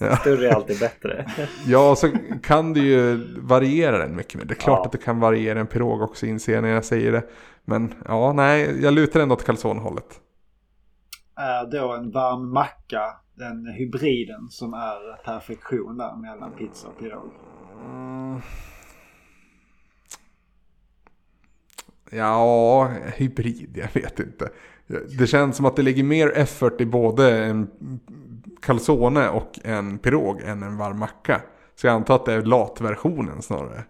[0.00, 0.16] Ja.
[0.20, 1.30] Större är alltid bättre.
[1.66, 2.10] ja, så
[2.42, 4.44] kan det ju variera den mycket mer.
[4.44, 4.86] Det är klart ja.
[4.86, 7.22] att det kan variera en pirog också inser jag när jag säger det.
[7.64, 10.20] Men ja, nej, jag lutar ändå åt calzonehållet.
[11.36, 17.30] Är då en varm macka den hybriden som är perfektion där mellan pizza och pirog?
[17.84, 18.40] Mm.
[22.10, 24.50] Ja, hybrid, jag vet inte.
[25.18, 27.70] Det känns som att det ligger mer effort i både en
[28.62, 31.42] calzone och en pirog än en varm macka.
[31.74, 33.84] Så jag antar att det är latversionen snarare.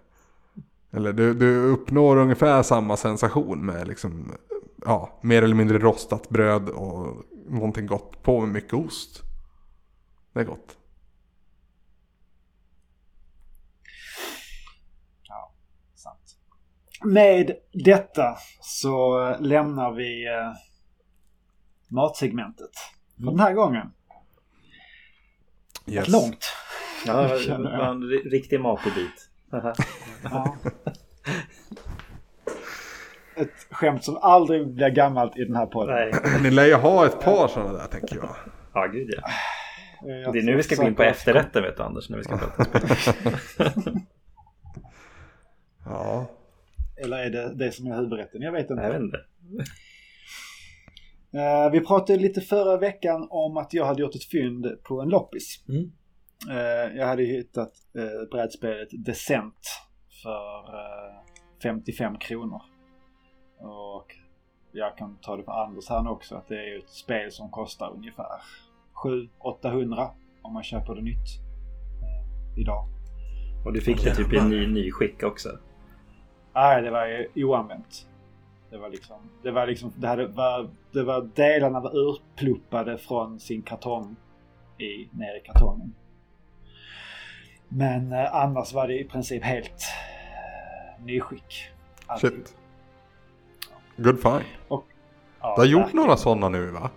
[0.92, 4.32] Eller du, du uppnår ungefär samma sensation med liksom,
[4.84, 9.22] ja, mer eller mindre rostat bröd och någonting gott på med mycket ost.
[10.32, 10.76] Det är gott.
[15.28, 15.52] Ja,
[15.94, 16.36] sant.
[17.04, 20.52] Med detta så lämnar vi eh,
[21.88, 22.70] matsegmentet
[23.16, 23.92] för den här gången.
[25.86, 26.08] Yes.
[26.08, 26.44] långt.
[27.06, 29.30] Ja, det var en riktig matbit.
[30.22, 30.56] ja.
[33.36, 35.94] Ett skämt som aldrig blir gammalt i den här podden.
[35.94, 36.12] Nej.
[36.42, 38.36] Ni lär ju ha ett par sådana där tänker jag.
[38.74, 39.22] Ja, gud ja.
[40.32, 42.10] Det är nu vi ska gå in på efterrätten vet du Anders.
[42.10, 42.64] När vi ska prata
[45.84, 46.30] Ja.
[47.04, 48.42] Eller är det det som är huvudrätten?
[48.42, 48.82] Jag vet inte.
[48.82, 49.18] Jag vet inte.
[51.34, 55.08] Uh, vi pratade lite förra veckan om att jag hade gjort ett fynd på en
[55.08, 55.64] loppis.
[55.68, 55.92] Mm.
[56.50, 57.72] Uh, jag hade hittat
[58.30, 59.80] brädspelet Descent
[60.22, 60.64] för
[61.62, 62.62] 55 kronor.
[63.62, 64.16] Och
[64.72, 67.92] jag kan ta det på Anders här också att det är ett spel som kostar
[67.94, 68.26] ungefär
[69.42, 70.08] 700-800
[70.42, 71.28] om man köper det nytt
[72.56, 72.88] idag.
[73.64, 75.48] Och du fick det typ i ny, ny skick också?
[76.54, 78.08] Nej, det var ju oanvänt.
[78.70, 83.40] Det var liksom, det var liksom, det, hade, var, det var delarna var urpluppade från
[83.40, 84.16] sin kartong
[84.78, 85.94] i, ner i kartongen.
[87.68, 89.82] Men eh, annars var det i princip helt
[90.98, 91.68] eh, nyskick.
[92.20, 92.56] Shit.
[94.02, 94.44] Good fine.
[94.68, 94.84] Och,
[95.40, 96.90] ja, du har gjort några sådana nu va?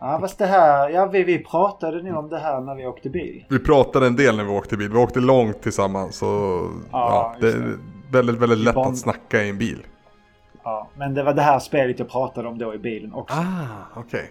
[0.00, 3.10] Ja fast det här, ja vi, vi pratade nu om det här när vi åkte
[3.10, 3.44] bil.
[3.48, 4.90] Vi pratade en del när vi åkte bil.
[4.92, 6.22] Vi åkte långt tillsammans.
[6.22, 7.78] Och, ja, ja det, det
[8.12, 8.88] väldigt, väldigt lätt Bond...
[8.88, 9.86] att snacka i en bil.
[10.64, 13.36] Ja, men det var det här spelet jag pratade om då i bilen också.
[13.36, 14.20] Ah, okej.
[14.20, 14.30] Okay.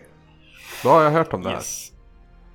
[0.83, 1.91] Då har jag hört om det yes.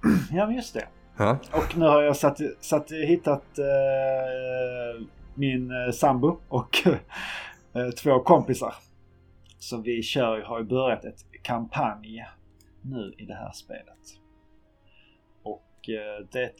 [0.02, 0.18] här.
[0.38, 0.86] Ja, men just det.
[1.18, 1.36] Ha?
[1.52, 6.88] Och nu har jag satt, satt, hittat eh, min eh, sambo och
[8.02, 8.74] två kompisar.
[9.58, 12.24] Så vi kör, har ju börjat ett kampanj
[12.82, 13.98] nu i det här spelet.
[15.42, 16.52] Och eh, det,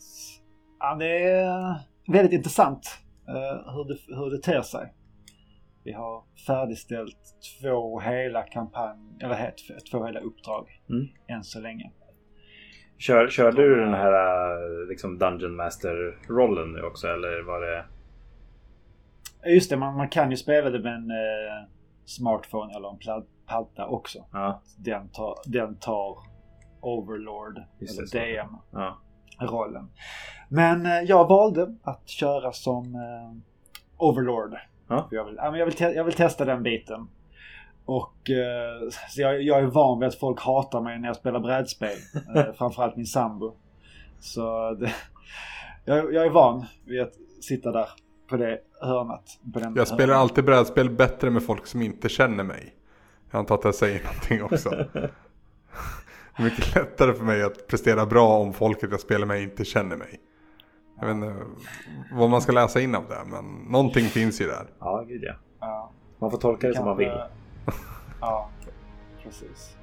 [0.79, 1.75] ja, det är
[2.07, 4.93] väldigt intressant Eh, hur, det, hur det ter sig.
[5.85, 7.19] Vi har färdigställt
[7.61, 9.55] två hela kampanj, eller
[9.91, 11.07] två hela uppdrag mm.
[11.29, 11.91] än så länge.
[12.99, 17.85] Kör, körde du den här eh, liksom Dungeon Master-rollen nu också eller var det?
[19.47, 21.69] Just det, man, man kan ju spela det med en eh,
[22.05, 22.99] smartphone eller en
[23.47, 24.25] platta också.
[24.33, 24.63] Ja.
[24.77, 26.19] Den, tar, den tar
[26.81, 28.57] Overlord Just eller DM.
[28.71, 28.99] Ja
[29.39, 29.89] rollen.
[30.49, 33.37] Men eh, jag valde att köra som eh,
[33.97, 34.57] Overlord.
[34.89, 35.09] Ja.
[35.11, 37.09] Jag, vill, jag, vill jag vill testa den biten.
[37.85, 41.97] Och eh, jag, jag, är van vid att folk hatar mig när jag spelar brädspel.
[42.37, 43.57] eh, framförallt min sambo.
[44.21, 44.93] Så det,
[45.85, 47.89] jag, jag, är van vid att sitta där
[48.29, 49.41] på det hörnet.
[49.77, 50.21] Jag spelar hörnet.
[50.21, 52.75] alltid brädspel bättre med folk som inte känner mig.
[53.31, 54.71] Jag antar att jag säger någonting också.
[56.37, 59.65] Det är mycket lättare för mig att prestera bra om folket jag spelar med inte
[59.65, 60.21] känner mig.
[61.01, 61.35] Jag vet inte
[62.13, 64.67] vad man ska läsa in av det, men någonting finns ju där.
[64.79, 65.35] Ja, gud ja.
[65.61, 65.93] ja.
[66.19, 67.09] Man får tolka det, det som man vill.
[68.21, 68.51] Ja,
[69.23, 69.77] precis.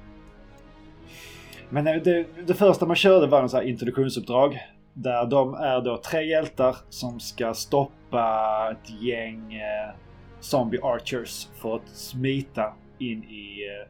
[1.68, 4.60] Men det, det första man körde var en här introduktionsuppdrag.
[4.98, 9.94] Där de är då tre hjältar som ska stoppa ett gäng eh,
[10.40, 13.88] zombie archers för att smita in i eh,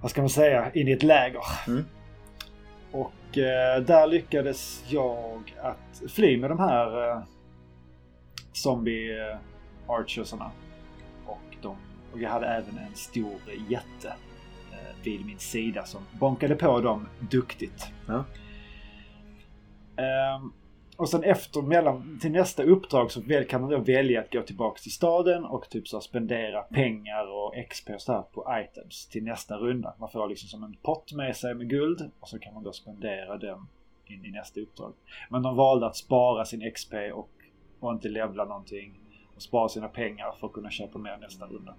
[0.00, 1.42] vad ska man säga, in i ett läger.
[1.66, 1.84] Mm.
[2.92, 7.22] Och eh, där lyckades jag att fly med de här eh,
[8.52, 9.38] zombie eh,
[9.88, 10.50] archersarna.
[11.26, 11.76] Och, de,
[12.12, 14.08] och jag hade även en stor jätte
[14.72, 17.88] eh, vid min sida som bonkade på dem duktigt.
[18.06, 18.24] Ja.
[19.96, 20.52] Ehm,
[20.96, 24.82] och sen efter, mellan, till nästa uppdrag så kan man då välja att gå tillbaks
[24.82, 29.56] till staden och typ så spendera pengar och XP och sådär på items till nästa
[29.56, 29.94] runda.
[29.98, 32.72] Man får liksom som en pott med sig med guld och så kan man då
[32.72, 33.58] spendera den
[34.06, 34.92] in i nästa uppdrag.
[35.30, 37.30] Men de valde att spara sin XP och,
[37.80, 39.00] och inte levla någonting
[39.34, 41.74] och spara sina pengar för att kunna köpa mer nästa runda.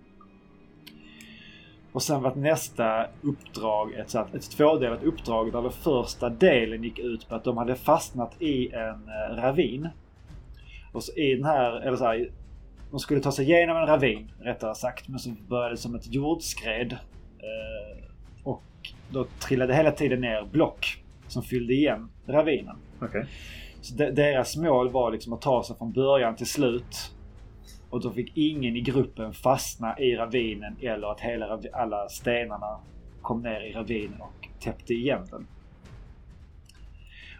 [1.95, 7.29] Och sen var nästa uppdrag ett, ett tvådelat uppdrag där den första delen gick ut
[7.29, 9.89] på att de hade fastnat i en eh, ravin.
[10.93, 12.29] Och så i den här, eller så här,
[12.91, 15.07] de skulle ta sig igenom en ravin rättare sagt.
[15.07, 16.93] Men så började det som ett jordskred.
[17.39, 18.09] Eh,
[18.43, 18.63] och
[19.09, 22.75] då trillade hela tiden ner block som fyllde igen ravinen.
[23.01, 23.23] Okay.
[23.81, 27.14] Så de, deras mål var liksom att ta sig från början till slut
[27.95, 32.79] och då fick ingen i gruppen fastna i ravinen eller att hela, alla stenarna
[33.21, 35.47] kom ner i ravinen och täppte igen den.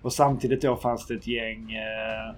[0.01, 2.35] Och samtidigt då fanns det ett gäng eh, eh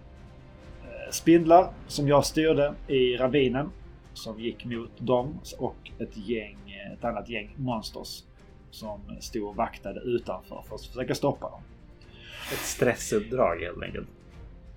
[1.12, 3.70] spindlar som jag styrde i ravinen.
[4.14, 8.24] Som gick mot dem och ett gäng, eh, ett annat gäng monsters.
[8.72, 11.62] Som stod och vaktade utanför för att försöka stoppa dem.
[12.52, 14.08] Ett stressuppdrag helt enkelt.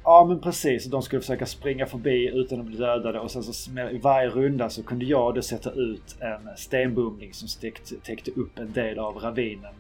[0.04, 0.84] Ja men precis.
[0.84, 4.70] De skulle försöka springa förbi utan att bli dödade och sen så i varje runda
[4.70, 9.16] så kunde jag då sätta ut en stenbumling som täckte, täckte upp en del av
[9.16, 9.74] ravinen.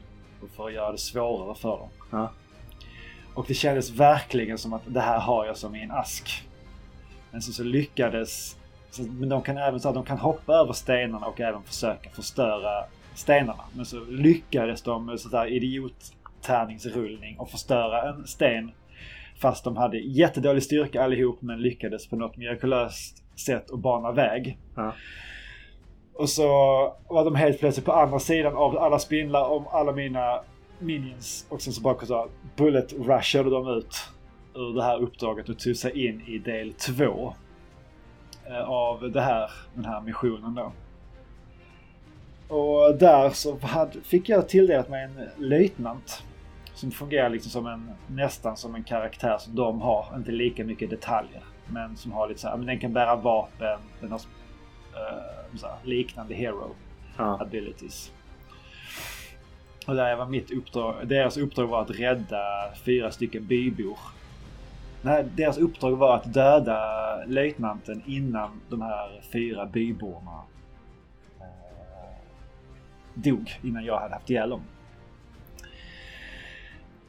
[0.56, 1.88] För att göra det svårare för dem.
[2.10, 2.32] Ja.
[3.34, 6.48] Och det kändes verkligen som att det här har jag som i en ask.
[7.30, 8.56] Men så, så lyckades...
[8.90, 12.10] Så, men de kan även så att de kan hoppa över stenarna och även försöka
[12.10, 13.64] förstöra stenarna.
[13.76, 18.72] Men så lyckades de med sådär idiottärningsrullning och förstöra en sten
[19.40, 24.58] Fast de hade jättedålig styrka allihop men lyckades på något mirakulöst sätt att bana väg.
[24.74, 24.92] Ja.
[26.14, 26.46] Och så
[27.08, 30.40] var de helt plötsligt på andra sidan av alla spindlar om alla mina
[30.78, 31.46] minions.
[31.48, 33.96] Och sen så bara så bullet rushade de ut
[34.54, 37.34] ur det här uppdraget och tog sig in i del två.
[38.46, 40.72] Eh, av det här, den här missionen då.
[42.56, 46.22] Och där så hade, fick jag tilldelat mig en löjtnant.
[46.80, 50.16] Som fungerar liksom som en, nästan som en karaktär som de har.
[50.16, 51.42] Inte lika mycket detaljer.
[51.66, 53.78] Men som har lite så här, men den kan bära vapen.
[54.00, 56.74] Den har uh, här, liknande hero
[57.16, 57.40] ja.
[57.40, 58.12] abilities.
[59.86, 61.08] Och där var mitt uppdrag.
[61.08, 63.98] Deras uppdrag var att rädda fyra stycken bybor.
[65.02, 70.42] Nej, deras uppdrag var att döda löjtnanten innan de här fyra byborna
[71.40, 71.46] uh,
[73.14, 73.50] dog.
[73.62, 74.62] Innan jag hade haft ihjäl dem.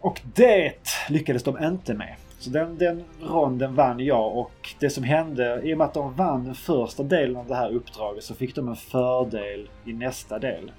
[0.01, 0.73] Och det
[1.09, 2.15] lyckades de inte med.
[2.39, 6.13] Så den, den ronden vann jag och det som hände, i och med att de
[6.13, 10.39] vann den första delen av det här uppdraget så fick de en fördel i nästa
[10.39, 10.71] del.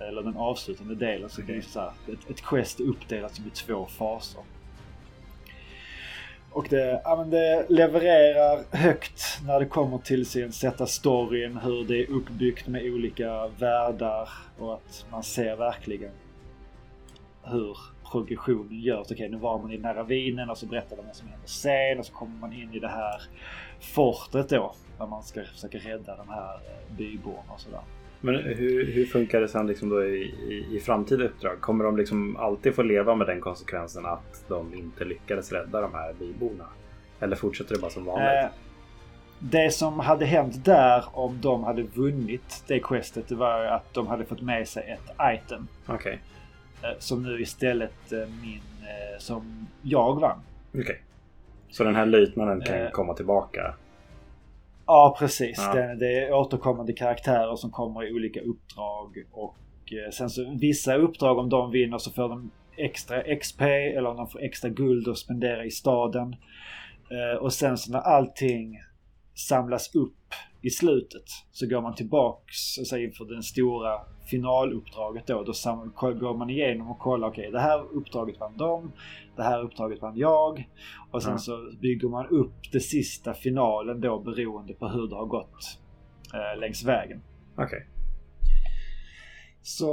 [0.00, 1.30] Eller den avslutande delen.
[1.30, 1.56] Så okay.
[1.56, 4.42] det så här, ett, ett quest uppdelat i två faser.
[6.50, 11.84] Och det, ja, men det levererar högt när det kommer till sin sätta storyn, hur
[11.84, 16.12] det är uppbyggt med olika världar och att man ser verkligen
[17.42, 17.76] hur
[18.12, 19.06] progressionen görs.
[19.10, 21.48] Okej, nu var man i den här ravinen och så berättar de vad som händer
[21.48, 23.22] sen och så kommer man in i det här
[23.80, 24.74] fortet då.
[24.98, 27.80] Där man ska försöka rädda de här eh, byborna och sådär.
[28.20, 31.60] Men hur, hur funkar det sen liksom då i, i, i framtida uppdrag?
[31.60, 35.94] Kommer de liksom alltid få leva med den konsekvensen att de inte lyckades rädda de
[35.94, 36.64] här byborna?
[37.20, 38.44] Eller fortsätter det bara som vanligt?
[38.44, 38.48] Eh,
[39.38, 44.06] det som hade hänt där om de hade vunnit det questet det var att de
[44.06, 45.68] hade fått med sig ett item.
[45.86, 45.94] Okej.
[45.96, 46.18] Okay.
[46.92, 48.60] Eh, som nu istället eh, min...
[48.82, 50.40] Eh, som jag vann.
[50.68, 50.80] Okej.
[50.80, 50.96] Okay.
[51.70, 53.74] Så den här löjtnanten kan eh, komma tillbaka?
[54.86, 55.58] Ja, precis.
[55.58, 55.74] Ja.
[55.74, 59.24] Det, det, är återkommande karaktärer som kommer i olika uppdrag.
[59.32, 59.56] Och
[60.12, 64.28] sen så vissa uppdrag om de vinner så får de extra XP eller om de
[64.28, 66.36] får extra guld att spendera i staden.
[67.40, 68.80] Och sen så när allting
[69.34, 75.42] samlas upp i slutet så går man tillbaks och inför den stora finaluppdraget då.
[75.42, 75.52] Då
[76.00, 78.92] går man igenom och kollar, okej okay, det här uppdraget vann de,
[79.36, 80.68] det här uppdraget vann jag.
[81.10, 81.38] Och sen mm.
[81.38, 85.78] så bygger man upp det sista finalen då beroende på hur det har gått
[86.34, 87.22] eh, längs vägen.
[87.54, 87.64] Okej.
[87.64, 87.80] Okay.
[89.62, 89.90] Så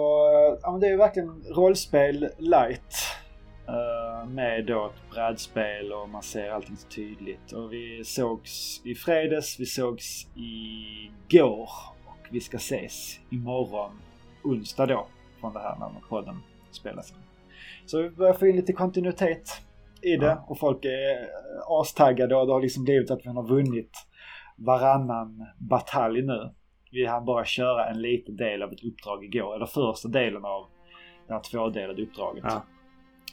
[0.61, 2.95] ja, men det är verkligen rollspel light.
[3.69, 7.51] Uh, med då ett brädspel och man ser allting så tydligt.
[7.51, 11.69] Och vi sågs i fredags, vi sågs igår
[12.05, 13.91] och vi ska ses imorgon
[14.43, 15.07] onsdag då
[15.39, 16.35] från det här när podden
[16.71, 17.13] spelas.
[17.85, 19.61] Så vi börjar få in lite kontinuitet
[20.01, 21.29] i det och folk är
[21.81, 23.91] astaggade och det har liksom blivit att vi har vunnit
[24.57, 26.53] varannan batalj nu.
[26.91, 30.65] Vi hann bara köra en liten del av ett uppdrag igår, eller första delen av
[31.27, 32.43] det här tvådelade uppdraget.
[32.47, 32.63] Ja.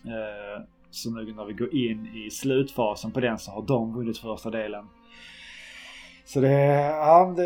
[0.07, 4.19] Uh, Så nu när vi går in i slutfasen på den så har de vunnit
[4.19, 4.89] första delen.
[6.25, 7.43] Så det, ja, det,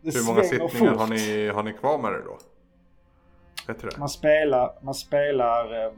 [0.00, 2.38] det Hur många sittningar har ni, har ni kvar med det då?
[3.66, 3.98] Det?
[3.98, 5.92] Man spelar, man spelar eh,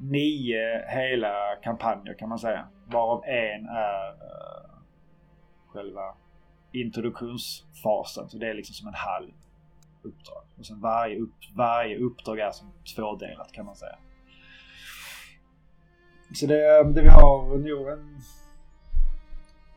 [0.00, 2.68] nio hela kampanjer kan man säga.
[2.86, 4.70] Varav en är eh,
[5.68, 6.14] själva
[6.72, 8.28] introduktionsfasen.
[8.28, 9.32] Så det är liksom som en halv
[10.02, 10.44] uppdrag.
[10.58, 13.96] Och sen varje, upp, varje uppdrag är som tvådelat kan man säga.
[16.34, 18.20] Så det, eh, det vi har nog en...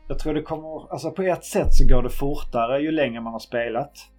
[0.08, 0.92] Jag tror det kommer...
[0.92, 4.10] Alltså på ett sätt så går det fortare ju längre man har spelat.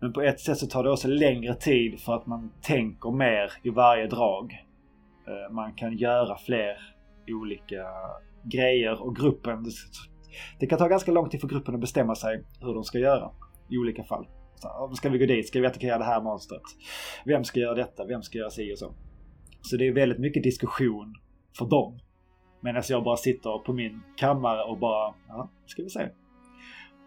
[0.00, 3.52] Men på ett sätt så tar det också längre tid för att man tänker mer
[3.62, 4.64] i varje drag.
[5.26, 6.76] Eh, man kan göra fler
[7.28, 7.84] olika
[8.42, 9.64] grejer och gruppen...
[10.58, 13.30] Det kan ta ganska lång tid för gruppen att bestämma sig hur de ska göra
[13.70, 14.26] i olika fall.
[14.56, 15.48] Så, ska vi gå dit?
[15.48, 16.62] Ska vi attackera det här monstret?
[17.24, 18.04] Vem ska göra detta?
[18.04, 18.94] Vem ska göra si och så?
[19.60, 21.14] Så det är väldigt mycket diskussion
[21.58, 21.98] för dem.
[22.60, 26.08] Medan jag bara sitter på min kammare och bara, ja, ska vi se.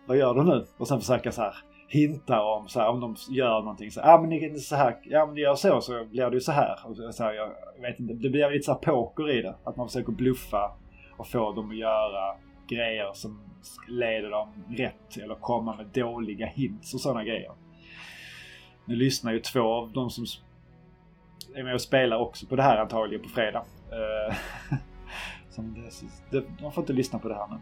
[0.07, 0.65] Vad gör de nu?
[0.77, 1.55] Och sen försöka så här
[1.91, 3.91] hintar om så här, om de gör någonting.
[3.91, 6.05] Så, ja ah, men det är inte så här, ja men det gör så så
[6.05, 6.79] blir det ju så här.
[6.85, 9.55] Och så här jag vet inte, det blir lite så här poker i det.
[9.63, 10.71] Att man försöker bluffa
[11.17, 12.35] och få dem att göra
[12.67, 13.41] grejer som
[13.87, 17.51] leder dem rätt eller komma med dåliga hints och sådana grejer.
[18.85, 20.25] Nu lyssnar ju två av de som
[21.55, 23.65] är med och spelar också på det här antagligen på fredag.
[23.91, 24.35] Uh,
[25.49, 25.89] som
[26.29, 27.57] det, de får inte lyssna på det här nu.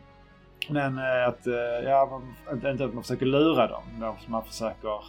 [0.70, 1.54] Men eh, att, eh,
[1.84, 5.04] ja, man, inte att man försöker lura dem, men man försöker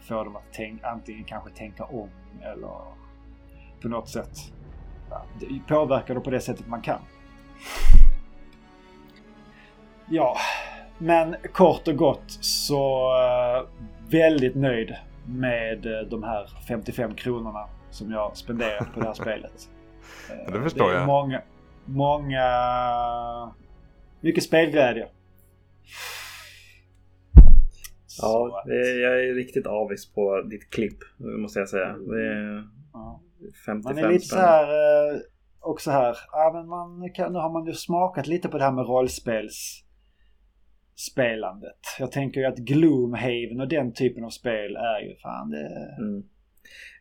[0.00, 2.08] få dem att tänka, antingen kanske tänka om
[2.42, 2.80] eller
[3.82, 4.52] på något sätt
[5.10, 5.24] ja,
[5.68, 7.00] påverka dem på det sättet man kan.
[10.08, 10.36] Ja,
[10.98, 13.10] men kort och gott så
[14.08, 14.96] väldigt nöjd
[15.26, 19.70] med de här 55 kronorna som jag spenderat på det här spelet.
[20.52, 21.06] Det förstår det är jag.
[21.06, 21.42] Många,
[21.84, 22.44] många...
[24.24, 25.08] Mycket spelglädje.
[28.20, 31.96] Ja, är, jag är riktigt avis på ditt klipp, måste jag säga.
[31.96, 33.22] Det är ja.
[33.66, 35.20] 55 Man är lite så här, eh,
[35.60, 38.72] också här, ja, men man kan, nu har man ju smakat lite på det här
[38.72, 39.84] med rollspels
[40.94, 41.80] spelandet.
[41.98, 45.96] Jag tänker ju att Gloomhaven och den typen av spel är ju fan det...
[45.98, 46.22] Mm.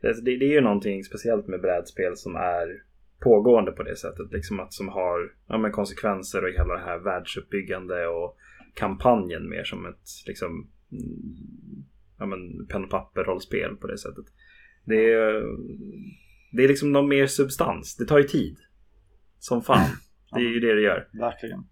[0.01, 2.92] Det, det är ju någonting speciellt med brädspel som är
[3.23, 4.31] pågående på det sättet.
[4.31, 8.37] Liksom att som har ja, men konsekvenser och hela det här världsuppbyggande och
[8.73, 11.85] kampanjen mer som ett liksom mm,
[12.19, 14.25] ja, men pen och papper rollspel på det sättet.
[14.85, 15.43] Det är,
[16.51, 17.95] det är liksom någon mer substans.
[17.95, 18.57] Det tar ju tid.
[19.39, 19.87] Som fan.
[20.35, 21.07] Det är ju det det gör.
[21.13, 21.63] Verkligen.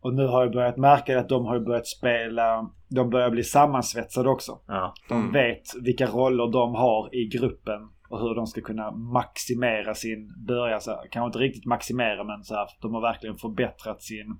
[0.00, 4.28] Och nu har jag börjat märka att de har börjat spela, de börjar bli sammansvetsade
[4.28, 4.60] också.
[4.66, 4.94] Ja.
[5.08, 5.32] De mm.
[5.32, 7.80] vet vilka roller de har i gruppen
[8.10, 12.44] och hur de ska kunna maximera sin, börja så här, kanske inte riktigt maximera men
[12.44, 14.38] så här, de har verkligen förbättrat sin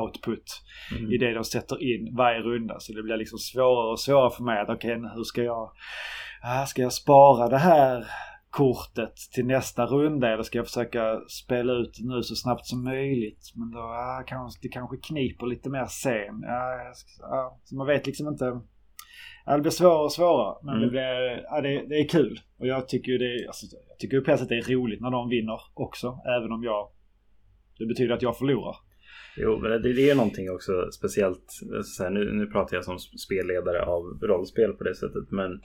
[0.00, 0.62] output
[0.98, 1.12] mm.
[1.12, 2.76] i det de sätter in varje runda.
[2.78, 5.72] Så det blir liksom svårare och svårare för mig att okej, okay, hur ska jag,
[6.42, 8.06] ah, ska jag spara det här
[8.54, 13.52] kortet till nästa runda eller ska jag försöka spela ut nu så snabbt som möjligt?
[13.54, 16.44] Men då ah, kanske, det kanske kniper lite mer sen.
[16.44, 18.60] Ah, ah, så man vet liksom inte.
[19.46, 20.56] Ja, det blir svårare och svårare.
[20.62, 20.84] Men mm.
[20.84, 22.40] det, blir, ja, det, det, är kul.
[22.58, 25.28] Och jag tycker ju det, alltså, jag tycker på att det är roligt när de
[25.28, 26.18] vinner också.
[26.38, 26.90] Även om jag...
[27.78, 28.76] Det betyder att jag förlorar.
[29.36, 31.46] Jo, men det, det är någonting också speciellt.
[31.84, 35.30] Så här, nu, nu pratar jag som spelledare av rollspel på det sättet.
[35.30, 35.60] Men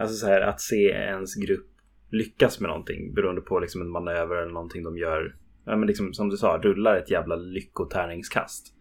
[0.00, 1.75] alltså så här, att se ens grupp
[2.08, 5.36] lyckas med någonting beroende på liksom en manöver eller någonting de gör.
[5.64, 8.74] Ja, men liksom, som du sa, rullar ett jävla lyckotärningskast.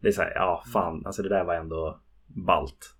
[0.00, 2.94] Det är så här, ja fan, alltså det där var ändå balt.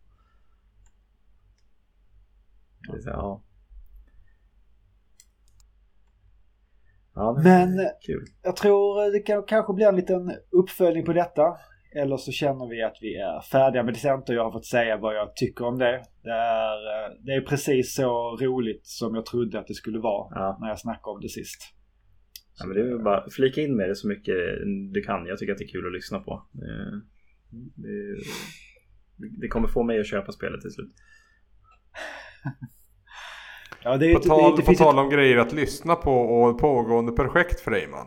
[2.88, 3.42] Det är så här, ja.
[7.14, 8.24] Ja, men kul.
[8.42, 11.56] jag tror det kan, kanske blir en liten uppföljning på detta.
[11.92, 14.34] Eller så känner vi att vi är färdiga med decenter.
[14.34, 16.02] Jag har fått säga vad jag tycker om det.
[16.22, 20.28] Det är, eh, det är precis så roligt som jag trodde att det skulle vara
[20.34, 20.58] ja.
[20.60, 21.62] när jag snackade om det sist.
[22.58, 24.34] Ja, men det är bara flika in med det så mycket
[24.92, 25.26] du kan.
[25.26, 26.42] Jag tycker att det är kul att lyssna på.
[26.52, 27.00] Det,
[27.82, 28.16] det,
[29.40, 30.94] det kommer få mig att köpa spelet till slut.
[33.84, 37.12] Ja, det, på tal, det, det på tal om grejer att lyssna på och pågående
[37.12, 38.06] projekt för dig man.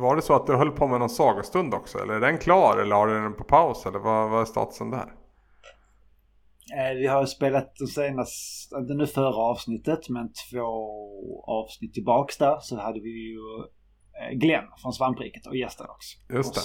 [0.00, 1.98] Var det så att du höll på med någon sagostund också?
[1.98, 3.86] Eller är den klar eller har du den på paus?
[3.86, 5.12] Eller vad, vad är statusen där?
[6.76, 12.58] Eh, vi har spelat det senaste, inte nu förra avsnittet, men två avsnitt tillbaks där
[12.60, 13.38] så hade vi ju
[14.20, 16.34] eh, Glenn från Svampriket och gästen också.
[16.34, 16.60] Just det.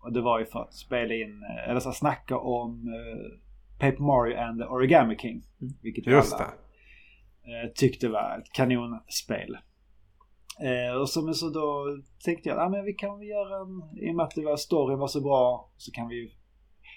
[0.00, 2.84] Och det var ju för att spela in, eh, eller så snacka om
[3.78, 5.42] Paper Mario and the Origami King.
[5.82, 6.67] Vilket Just alla det.
[7.74, 9.58] Tyckte var ett kanonspel.
[10.60, 11.86] Eh, och så, så då
[12.24, 14.98] tänkte jag ah, vi kan väl göra en, i och med att det var, storyn
[14.98, 16.32] var så bra, så kan vi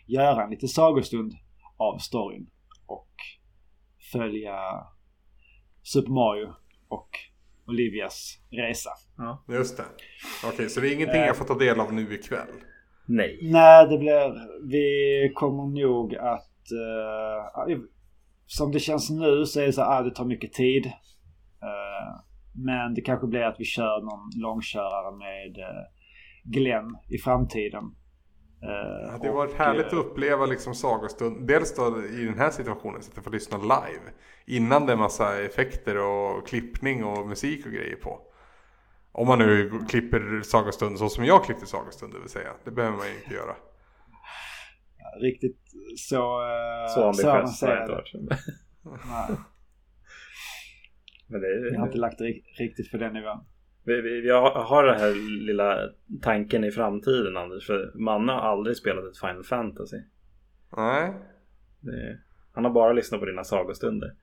[0.08, 1.34] göra en liten sagostund
[1.78, 2.50] av storyn.
[2.86, 3.16] Och
[4.12, 4.56] följa
[5.84, 6.54] Super Mario
[6.88, 7.10] och
[7.68, 8.90] Olivias resa.
[9.18, 9.44] Ja.
[9.48, 9.84] Just det.
[10.44, 12.48] Okej, okay, så det är ingenting jag får ta del av nu ikväll?
[13.06, 13.40] Nej.
[13.42, 14.34] Nej, det blir...
[14.70, 16.52] Vi kommer nog att...
[16.72, 17.78] Uh,
[18.52, 20.86] som det känns nu så är det så att ah, det tar mycket tid.
[20.86, 22.22] Uh,
[22.66, 25.84] men det kanske blir att vi kör någon långkörare med uh,
[26.44, 27.84] Glenn i framtiden.
[27.84, 31.48] Uh, det har varit härligt att uppleva liksom sagostund.
[31.48, 34.04] Dels då i den här situationen så att jag får lyssna live.
[34.46, 38.20] Innan det är massa effekter och klippning och musik och grejer på.
[39.12, 42.50] Om man nu klipper sagostund så som jag klippte sagostund det vill säga.
[42.64, 43.56] Det behöver man ju inte göra.
[45.22, 45.58] Riktigt
[45.98, 46.42] så...
[46.42, 48.14] Uh, så ambitiöst har jag inte varit.
[48.84, 49.38] Nej.
[51.28, 52.26] Men det, jag har inte lagt det
[52.60, 53.46] riktigt för den nivån.
[53.84, 55.78] Vi, vi, vi har den här lilla
[56.22, 57.68] tanken i framtiden Anders.
[57.68, 59.98] För Manne har aldrig spelat ett Final Fantasy.
[60.78, 61.14] Nej.
[61.80, 62.20] Det,
[62.54, 64.14] han har bara lyssnat på dina sagostunder.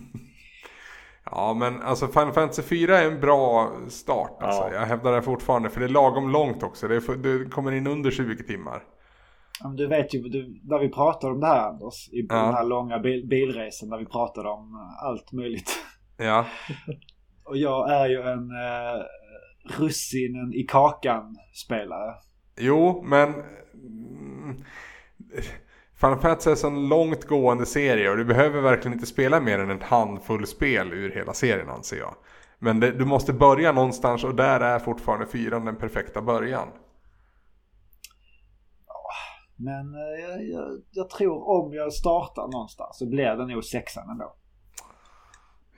[1.24, 4.42] ja men alltså Final Fantasy 4 är en bra start.
[4.42, 4.62] Alltså.
[4.62, 4.74] Ja.
[4.74, 5.70] Jag hävdar det fortfarande.
[5.70, 6.88] För det är lagom långt också.
[6.88, 8.82] Det, är, det kommer in under 20 timmar.
[9.76, 12.08] Du vet ju, du, när vi pratade om det här Anders.
[12.12, 12.34] I ja.
[12.34, 13.88] den här långa bil, bilresan.
[13.88, 15.70] Där vi pratade om allt möjligt.
[16.16, 16.46] Ja.
[17.44, 19.02] Och jag är ju en eh,
[19.78, 22.14] russinen i kakan spelare.
[22.58, 23.34] Jo, men...
[23.74, 24.64] Mm,
[26.00, 29.70] Final Fantasy är en långt gående serie och du behöver verkligen inte spela mer än
[29.70, 32.14] en handfull spel ur hela serien anser jag.
[32.58, 36.68] Men det, du måste börja någonstans och där är fortfarande fyran den perfekta början.
[39.56, 44.10] Men eh, jag, jag, jag, tror om jag startar någonstans så blir det nog sexan
[44.10, 44.36] ändå.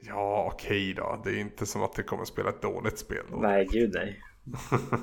[0.00, 1.22] Ja, okej okay då.
[1.24, 3.36] Det är inte som att du kommer spela ett dåligt spel då.
[3.36, 4.20] Nej, gud nej.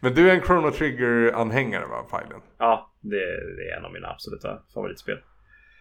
[0.00, 2.40] Men du är en Chrono Trigger-anhängare va, Filen?
[2.58, 3.16] Ja, det,
[3.56, 5.18] det, är en av mina absoluta favoritspel.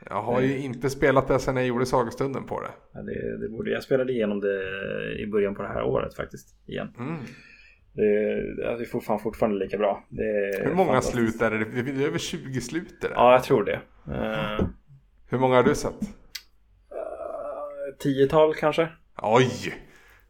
[0.09, 2.71] Jag har ju inte spelat det sedan jag gjorde sagostunden på det.
[2.93, 4.61] Ja, det, det borde, jag spelade igenom det
[5.19, 6.55] i början på det här året faktiskt.
[6.67, 6.93] Igen.
[6.97, 7.17] Mm.
[7.99, 10.03] Det, det är fortfarande, fortfarande lika bra.
[10.63, 11.65] Hur många slut är det?
[11.65, 13.15] Det är över 20 slut är det?
[13.15, 13.81] Ja, jag tror det.
[14.07, 14.67] Uh,
[15.29, 16.01] Hur många har du sett?
[16.01, 18.87] Uh, tiotal kanske.
[19.21, 19.73] Oj!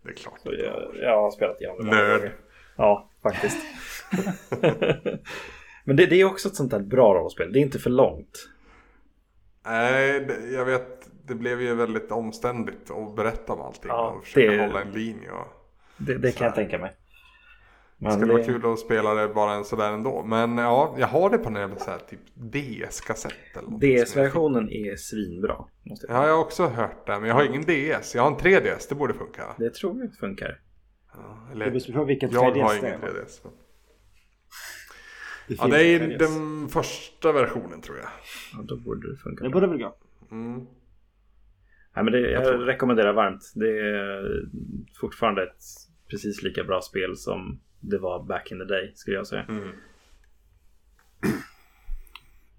[0.04, 0.40] Det är klart.
[0.44, 1.92] Jag, jag har spelat igenom det.
[1.92, 2.32] Nörd.
[2.78, 3.58] Ja, faktiskt.
[5.84, 7.54] Men det, det, är också ett sånt där bra rollspel.
[7.54, 8.50] Det är inte för långt.
[9.66, 11.10] Nej, jag vet.
[11.28, 14.92] Det blev ju väldigt omständigt att berätta om allting ja, och försöka det, hålla en
[14.92, 15.32] linje.
[15.32, 15.48] Och
[15.98, 16.96] det, det kan jag tänka mig.
[18.02, 18.38] Men det skulle det...
[18.38, 20.24] vara kul att spela det bara en sådär ändå.
[20.24, 23.34] Men ja, jag har det på en så här, typ DS-kassett.
[23.82, 25.66] DS-versionen är svinbra.
[25.84, 27.20] Måste jag, ja, jag har också hört det.
[27.20, 28.16] Men jag har ingen DS.
[28.16, 28.86] Jag har en 3DS.
[28.90, 29.56] Det borde funka.
[29.58, 30.62] Det tror jag funkar.
[31.14, 33.40] Ja, eller, det beror på vilken 3DS Jag har ingen 3DS.
[33.44, 33.54] Men...
[35.48, 38.08] Det ja, det är den första versionen tror jag.
[38.54, 39.44] Ja, då borde det funka.
[39.44, 39.96] Det borde väl gå.
[40.32, 40.66] Mm.
[41.96, 43.52] Nej, men det, jag, jag rekommenderar varmt.
[43.56, 44.50] Det är
[45.02, 45.64] fortfarande ett
[46.10, 49.46] precis lika bra spel som det var back in the day skulle jag säga.
[49.50, 49.70] Mm.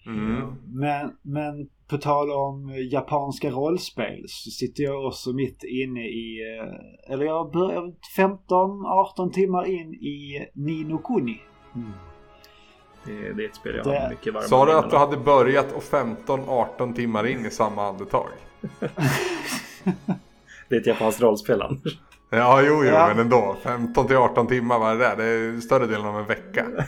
[0.07, 0.55] Mm.
[0.67, 7.13] Men, men på tal om japanska rollspel så sitter jag också mitt inne i, eh,
[7.13, 11.41] eller jag börjar 15-18 timmar in i Nino Kuni.
[11.75, 11.93] Mm.
[13.05, 14.01] Det, det, är ett spel jag det...
[14.01, 17.89] har mycket varmt Sa du att du hade börjat och 15-18 timmar in i samma
[17.89, 18.29] andetag?
[20.69, 21.99] det är ett japanskt rollspel Anders.
[22.31, 23.07] Ja, jo, jo, ja.
[23.09, 23.57] men ändå.
[23.63, 25.17] 15 till 18 timmar var det där.
[25.17, 26.67] Det är större delen av en vecka.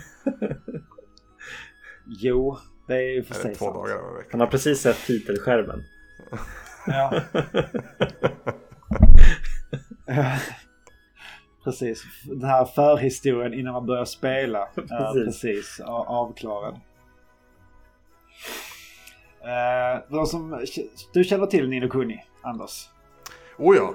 [2.07, 4.29] jo, det är ju för sig två dagar av en vecka.
[4.31, 5.85] Han har precis sett titelskärmen.
[6.87, 7.21] ja.
[11.65, 12.05] precis.
[12.25, 16.81] Den här förhistorien innan man börjar spela är precis avklarad.
[20.13, 20.67] Uh, som,
[21.13, 22.89] du känner till Nino Kuni, Anders?
[23.59, 23.95] Oh ja,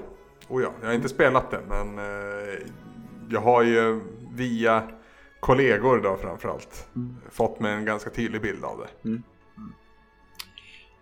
[0.50, 2.60] Oh ja, jag har inte spelat det men eh,
[3.30, 4.02] jag har ju
[4.36, 4.84] via
[5.40, 7.16] kollegor då framförallt mm.
[7.30, 9.10] fått mig en ganska tydlig bild av det.
[9.10, 9.24] Mm.
[9.58, 9.74] Mm.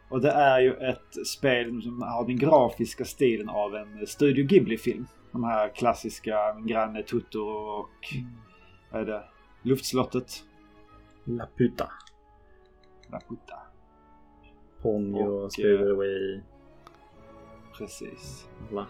[0.10, 5.08] Och det är ju ett spel som har den grafiska stilen av en Studio Ghibli-film.
[5.32, 8.28] De här klassiska Granne Tutto och mm.
[8.92, 9.24] vad är det?
[9.62, 10.44] Luftslottet.
[11.24, 11.92] La Puta.
[13.12, 13.60] La Puta.
[14.82, 16.42] Ponyo, Spirited Away.
[17.78, 18.48] Precis.
[18.72, 18.86] La.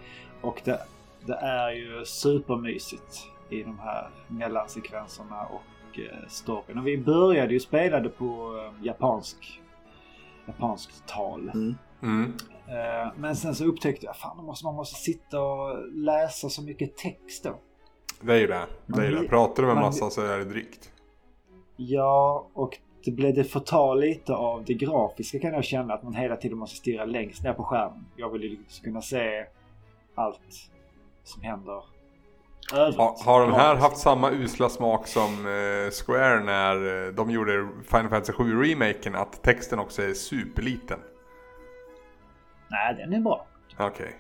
[0.46, 0.80] Och det,
[1.26, 6.78] det är ju supermysigt i de här mellansekvenserna och eh, storyn.
[6.78, 9.62] Och vi började ju spela det på eh, japansk,
[10.46, 11.50] japanskt tal.
[11.50, 11.76] Mm.
[12.04, 12.34] Mm.
[12.68, 17.44] Eh, men sen så upptäckte jag fan man måste sitta och läsa så mycket text
[17.44, 17.60] då.
[18.22, 18.66] Det är ju det.
[18.86, 19.28] det, är det.
[19.28, 20.92] Pratar du med massa så är det drygt.
[21.78, 25.94] Ja, och det blev det förtar lite av det grafiska kan jag känna.
[25.94, 28.06] Att man hela tiden måste stirra längst ner på skärmen.
[28.16, 29.46] Jag vill ju kunna se
[30.16, 30.70] allt
[31.24, 31.84] som händer
[32.98, 37.70] Ha, har de här haft samma usla smak som eh, Square när eh, de gjorde
[37.84, 39.16] Final Fantasy 7 remaken?
[39.16, 41.00] Att texten också är superliten?
[42.68, 43.48] Nej, den är bra.
[43.74, 43.88] Okej.
[43.88, 44.12] Okay.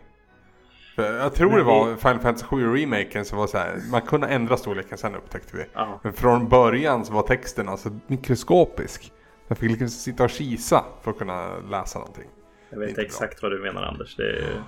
[0.95, 1.95] Jag tror Men det var vi...
[1.95, 5.65] Final Fantasy 7 remaken som var så här, man kunde ändra storleken sen upptäckte vi.
[5.73, 5.99] Ja.
[6.03, 9.11] Men från början så var texten alltså mikroskopisk.
[9.47, 12.29] Man fick liksom sitta och kisa för att kunna läsa någonting.
[12.69, 13.49] Jag vet exakt bra.
[13.49, 14.15] vad du menar Anders.
[14.15, 14.63] Det är...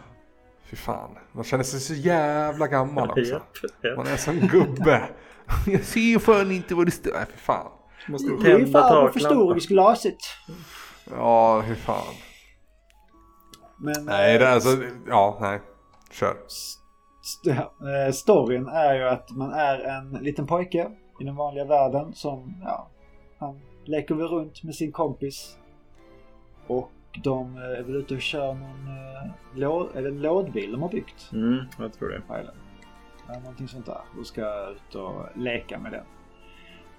[0.70, 3.42] Fy fan, man känner sig så jävla gammal också.
[3.96, 5.10] Man är som gubbe.
[5.68, 7.12] Jag ser ju fan inte vad det står.
[7.12, 7.72] Nej, fy fan.
[8.08, 8.82] Måste tända taklampan.
[8.84, 10.18] fan förstoringsglaset.
[11.12, 12.14] Ja, hur fan.
[13.78, 14.78] Men, nej, det är alltså,
[15.08, 15.62] ja, nej.
[16.12, 16.38] Kör.
[17.22, 22.14] St eh, storyn är ju att man är en liten pojke i den vanliga världen
[22.14, 22.90] som, ja,
[23.40, 25.58] han leker väl runt med sin kompis.
[26.68, 26.92] Och
[27.24, 31.30] de är väl ute och kör någon eh, är det lådbil de har byggt?
[31.34, 32.52] Mm, jag tror det.
[33.40, 34.02] Någonting sånt där.
[34.20, 36.06] Och ska ut och leka med den.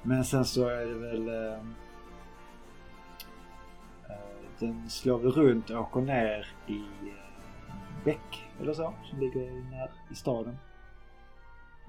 [0.02, 1.28] Men sen så är det väl...
[1.28, 1.58] Eh,
[4.08, 9.70] eh den slår väl runt och åker ner i eh, bäck eller så som ligger
[9.70, 10.58] när, i staden.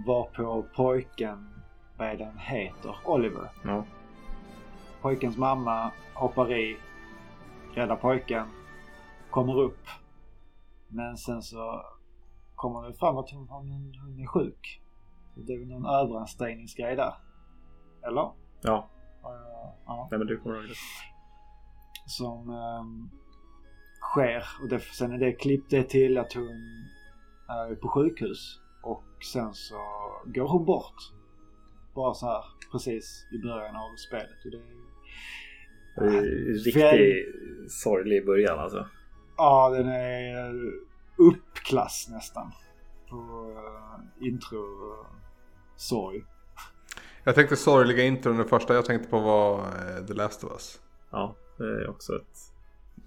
[0.08, 1.50] Varpå pojken,
[1.98, 3.50] vad är den heter, Oliver.
[3.64, 3.86] Ja.
[5.02, 6.78] Pojkens mamma hoppar i
[7.74, 8.48] räddar pojken,
[9.30, 9.88] kommer upp.
[10.88, 11.82] Men sen så
[12.56, 14.82] kommer det fram att hon, hon, hon är sjuk.
[15.36, 17.14] Det är väl någon överansträngningsgrej där.
[18.08, 18.32] Eller?
[18.62, 18.90] Ja.
[19.24, 20.08] Uh, ja.
[20.12, 20.76] Nej men du kommer ihåg det.
[22.08, 23.10] Som um,
[24.02, 26.88] sker och det, sen är det klippt det till att hon
[27.50, 28.60] är på sjukhus.
[28.84, 29.76] Och sen så
[30.26, 30.96] går hon bort.
[31.96, 34.46] Bara så här precis i början av spelet.
[34.46, 34.58] Och det
[36.66, 38.88] Riktigt sorglig början alltså.
[39.38, 40.72] Ja, den är
[41.18, 42.52] uppklass nästan.
[43.10, 44.66] På uh, intro
[45.76, 46.24] sorg.
[47.24, 48.38] Jag tänkte sorgliga intron.
[48.38, 50.80] Det första jag tänkte på var uh, The Last of Us.
[51.12, 52.54] Ja, det är också ett...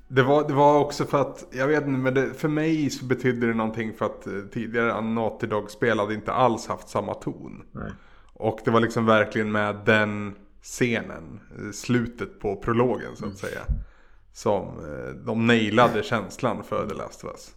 [0.08, 3.04] Det var, det var också för att, jag vet inte, men det, för mig så
[3.04, 7.62] betydde det någonting för att uh, tidigare Naughty Dog spelade inte alls haft samma ton.
[7.72, 7.92] Nej.
[8.34, 11.40] Och det var liksom verkligen med den scenen,
[11.72, 13.36] slutet på prologen så att mm.
[13.36, 13.60] säga.
[14.32, 17.54] Som eh, de nailade känslan för The Last of Us.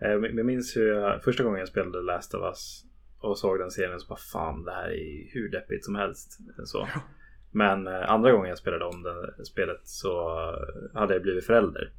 [0.00, 2.84] Eh, jag minns hur jag, första gången jag spelade The Last of Us
[3.20, 6.38] och såg den serien så bara fan det här är hur deppigt som helst.
[6.64, 6.88] Så.
[7.50, 10.30] Men eh, andra gången jag spelade om det spelet så
[10.94, 11.92] hade jag blivit förälder.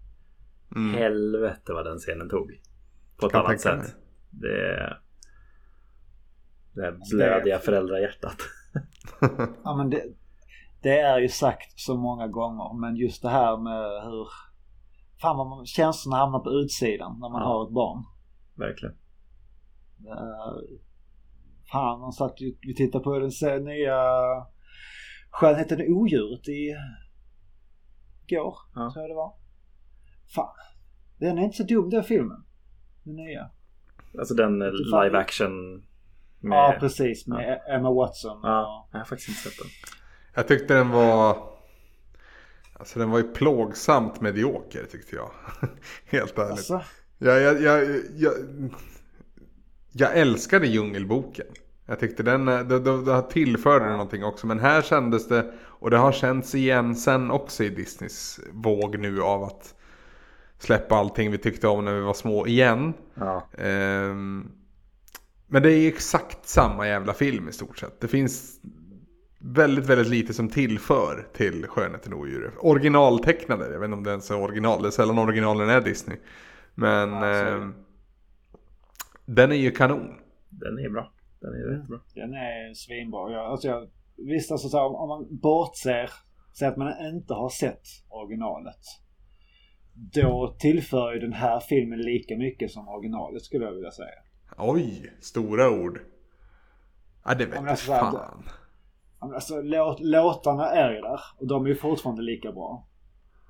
[0.76, 0.94] Mm.
[0.94, 2.61] Helvete vad den scenen tog.
[3.18, 3.95] På ett annat sätt.
[4.30, 4.98] Det,
[6.74, 8.38] det här blödiga föräldrahjärtat.
[9.64, 10.03] ja men det,
[10.82, 14.28] det är ju sagt så många gånger men just det här med hur
[15.22, 17.48] fan vad man, känslorna hamnar på utsidan när man ja.
[17.48, 18.04] har ett barn.
[18.56, 18.96] Verkligen.
[20.08, 20.80] Uh,
[21.72, 23.96] fan man satt ju, vi tittade på den nya
[25.30, 26.76] Skönheten och odjuret i
[28.30, 28.92] går ja.
[28.94, 29.34] tror jag det var.
[30.36, 30.56] Fan.
[31.18, 32.44] Den är inte så dum den filmen.
[33.04, 33.50] Den nya.
[34.20, 35.84] Alltså den live action
[36.40, 36.58] med...
[36.58, 37.74] Ja precis med ja.
[37.74, 38.40] Emma Watson.
[38.44, 39.99] Ja, jag har faktiskt inte sett den.
[40.34, 41.50] Jag tyckte den var...
[42.74, 45.32] Alltså den var ju plågsamt medioker tyckte jag.
[46.06, 46.52] Helt ärligt.
[46.52, 46.82] Alltså?
[47.18, 48.34] Jag, jag, jag, jag,
[49.92, 51.46] jag älskade Djungelboken.
[51.86, 53.92] Jag tyckte den, det, det, det tillförde ja.
[53.92, 54.48] någonting också.
[54.48, 59.22] Men här kändes det, och det har känts igen sen också i Disneys våg nu
[59.22, 59.76] av att
[60.60, 62.94] släppa allting vi tyckte om när vi var små igen.
[63.14, 63.48] Ja.
[63.58, 64.52] Um,
[65.48, 68.02] men det är exakt samma jävla film i stort sett.
[68.02, 68.60] Det finns
[69.40, 72.53] väldigt, väldigt lite som tillför till Skönheten och odjuret.
[72.60, 76.18] Originaltecknade, jag vet inte om det ens är original, det är sällan originalen är Disney.
[76.76, 77.70] Men ja, eh,
[79.26, 80.16] den är ju kanon.
[80.49, 81.11] Den är bra.
[81.40, 81.99] Den är rätt bra.
[82.16, 83.32] Den är svinbra.
[83.32, 86.10] Jag, alltså jag, visst alltså så här, om man bortser,
[86.60, 88.80] säger att man inte har sett originalet.
[89.94, 94.20] Då tillför ju den här filmen lika mycket som originalet skulle jag vilja säga.
[94.57, 95.99] Oj, stora ord.
[97.26, 98.44] Ja det vet alltså, fan.
[99.20, 102.86] Alltså låt, låtarna är ju där och de är ju fortfarande lika bra.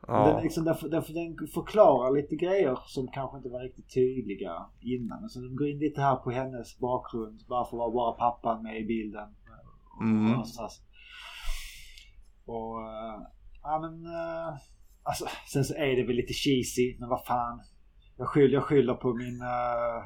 [0.07, 0.27] Ja.
[0.27, 5.23] Den, liksom, den, den, den, förklarar lite grejer som kanske inte var riktigt tydliga innan.
[5.23, 7.41] Alltså, den går in lite här på hennes bakgrund.
[7.47, 9.35] Varför var bara pappan med i bilden?
[10.01, 10.39] Mm.
[10.39, 10.45] Och,
[12.45, 12.79] och, och,
[13.63, 14.05] ja men...
[14.05, 14.57] Uh,
[15.03, 17.61] Alltså, sen så är det väl lite cheesy, men vad fan.
[18.17, 19.41] Jag skyller, jag skyller på min...
[19.41, 20.03] Uh,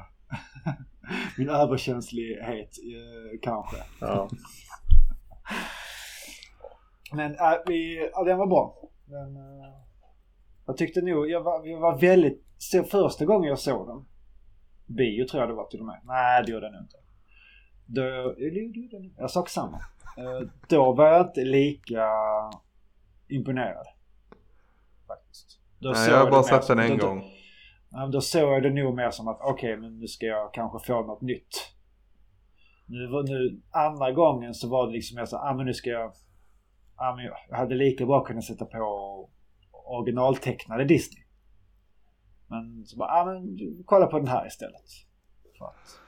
[1.38, 3.76] min överkänslighet uh, kanske.
[4.00, 4.28] Ja.
[7.12, 8.78] Men uh, vi, ja, den var bra.
[9.04, 9.74] Men, uh,
[10.66, 12.44] jag tyckte nog, jag var, jag var väldigt...
[12.58, 14.04] Så första gången jag såg den.
[14.86, 16.00] Bio tror jag det var till och med.
[16.04, 16.96] Nej det gjorde den inte.
[17.86, 18.34] Då,
[19.18, 19.80] jag sa samma.
[20.68, 22.08] Då var jag inte lika
[23.28, 23.86] imponerad.
[25.06, 25.60] Faktiskt.
[25.78, 27.22] Då Nej, jag har bara sett den en gång.
[27.90, 30.54] Då, då såg jag det nog mer som att okej, okay, men nu ska jag
[30.54, 31.73] kanske få något nytt.
[32.86, 36.12] Nu, nu andra gången så var det liksom mer så ah, men nu ska jag...
[36.96, 39.30] Ah, men jag hade lika bra kunnat sätta på
[39.70, 41.24] originaltecknade Disney.
[42.46, 44.82] Men så bara, ah, men kolla på den här istället.
[45.60, 46.00] Att,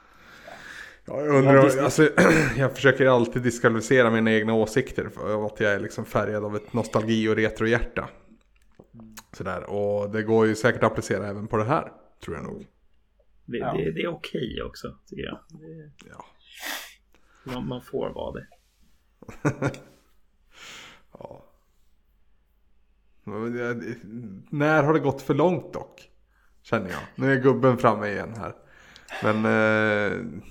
[1.09, 2.09] Ja, jag undrar, alltså,
[2.57, 6.73] jag försöker alltid diskvalificera mina egna åsikter för att jag är liksom färgad av ett
[6.73, 8.09] nostalgi och retrohjärta.
[8.93, 9.15] Mm.
[9.31, 11.91] Sådär, och det går ju säkert att applicera även på det här,
[12.23, 12.67] tror jag nog.
[13.45, 13.73] Det, ja.
[13.73, 15.39] det, det är okej också, tycker jag.
[15.49, 16.25] Det, ja.
[17.43, 18.47] Man, man får vara det.
[21.13, 21.43] ja.
[24.49, 26.09] När har det gått för långt dock?
[26.61, 26.99] Känner jag.
[27.15, 28.55] Nu är gubben framme igen här.
[29.23, 29.45] Men...
[29.45, 30.41] Eh...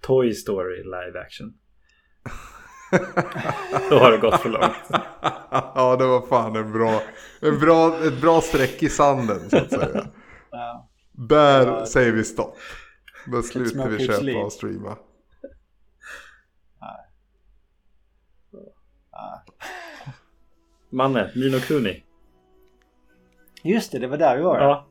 [0.00, 1.54] Toy Story live action.
[3.90, 4.72] Då har det gått för långt.
[5.50, 7.02] ja, det var fan en bra,
[7.40, 10.06] en bra, ett bra streck i sanden så att säga.
[11.12, 12.56] Där säger vi stopp.
[13.26, 14.96] Då slutar vi köpa och streama.
[20.90, 22.04] Manne, Nino Kuni.
[23.62, 24.60] Just det, det var där vi var.
[24.60, 24.86] Ja.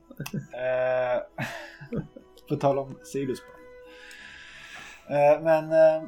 [0.53, 1.21] Eh,
[2.49, 3.55] på tal om sidospår.
[5.09, 6.03] Eh, men eh,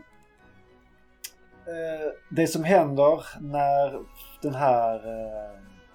[2.30, 4.06] det som händer när
[4.42, 5.02] den här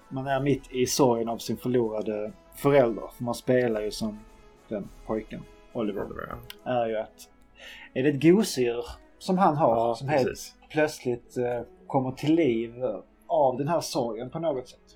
[0.09, 3.09] man är mitt i sorgen av sin förlorade förälder.
[3.17, 4.19] För man spelar ju som
[4.67, 5.43] den pojken,
[5.75, 6.05] Oliver.
[6.05, 6.71] Oliver ja.
[6.71, 7.29] Är ju att
[7.93, 8.85] är det ett gosedjur
[9.17, 10.55] som han har ja, som precis.
[10.59, 11.37] helt plötsligt
[11.87, 12.83] kommer till liv
[13.27, 14.95] av den här sorgen på något sätt.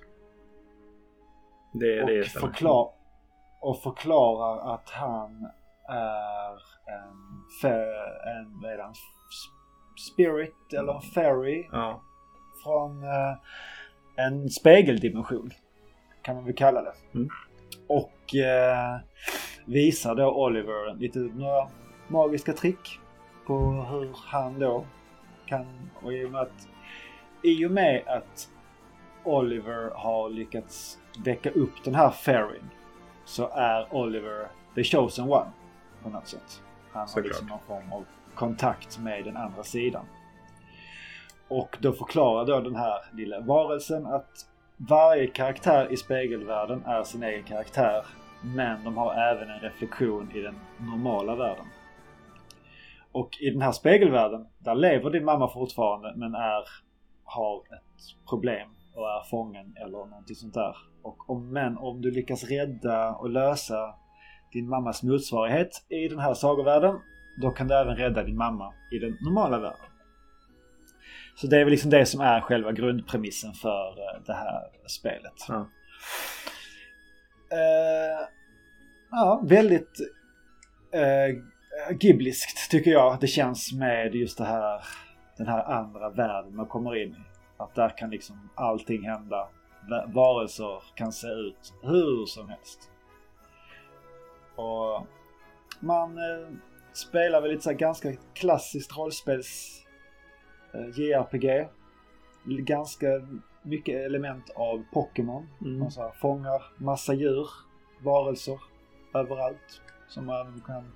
[1.72, 2.90] Det, och, det förklar
[3.60, 5.48] och förklarar att han
[5.88, 6.50] är
[6.86, 7.70] en,
[8.36, 8.94] en, vad är en
[10.12, 12.02] spirit eller en fairy ja.
[12.64, 13.36] från uh,
[14.16, 15.50] en spegeldimension.
[16.22, 16.94] Kan man väl kalla det.
[17.14, 17.28] Mm.
[17.86, 19.00] Och uh,
[19.70, 21.68] visar då Oliver lite några
[22.08, 23.00] magiska trick
[23.46, 23.58] på
[23.90, 24.84] hur han då
[25.46, 26.68] kan, och i och med att,
[27.42, 28.48] i och med att
[29.24, 32.70] Oliver har lyckats väcka upp den här fairyn
[33.24, 35.50] så är Oliver the chosen one
[36.02, 36.62] på något sätt.
[36.92, 40.04] Han har liksom någon form av kontakt med den andra sidan.
[41.48, 47.22] Och då förklarar då den här lilla varelsen att varje karaktär i spegelvärlden är sin
[47.22, 48.04] egen karaktär.
[48.42, 51.64] Men de har även en reflektion i den normala världen.
[53.12, 56.64] Och i den här spegelvärlden, där lever din mamma fortfarande men är,
[57.24, 60.76] har ett problem och är fången eller någonting sånt där.
[61.02, 63.94] Och om, men om du lyckas rädda och lösa
[64.52, 66.98] din mammas motsvarighet i den här sagovärlden,
[67.42, 69.86] då kan du även rädda din mamma i den normala världen.
[71.34, 75.34] Så det är väl liksom det som är själva grundpremissen för eh, det här spelet.
[75.48, 75.66] Ja,
[77.52, 78.26] eh,
[79.10, 79.98] ja väldigt
[80.92, 81.36] eh,
[82.00, 84.84] gibliskt tycker jag det känns med just det här
[85.40, 87.30] den här andra världen man kommer in i.
[87.56, 89.48] Att där kan liksom allting hända.
[90.06, 92.90] Varelser kan se ut hur som helst.
[94.56, 95.06] Och
[95.80, 96.48] man eh,
[96.92, 99.82] spelar väl lite så ganska klassiskt rollspels
[100.74, 101.68] eh, JRPG.
[102.44, 103.06] Ganska
[103.62, 105.46] mycket element av Pokémon.
[105.60, 105.78] Mm.
[105.78, 107.48] Man så här, fångar massa djur,
[108.02, 108.60] varelser
[109.14, 109.82] överallt.
[110.08, 110.92] Som man kan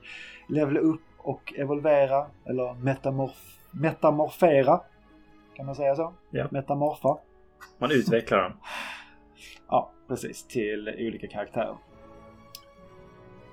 [0.49, 4.81] levla upp och evolvera eller metamorf metamorfera.
[5.55, 6.12] Kan man säga så?
[6.31, 6.49] Ja.
[6.51, 7.19] Metamorfa.
[7.78, 8.53] Man utvecklar dem.
[9.69, 10.47] ja, precis.
[10.47, 11.77] Till olika karaktärer.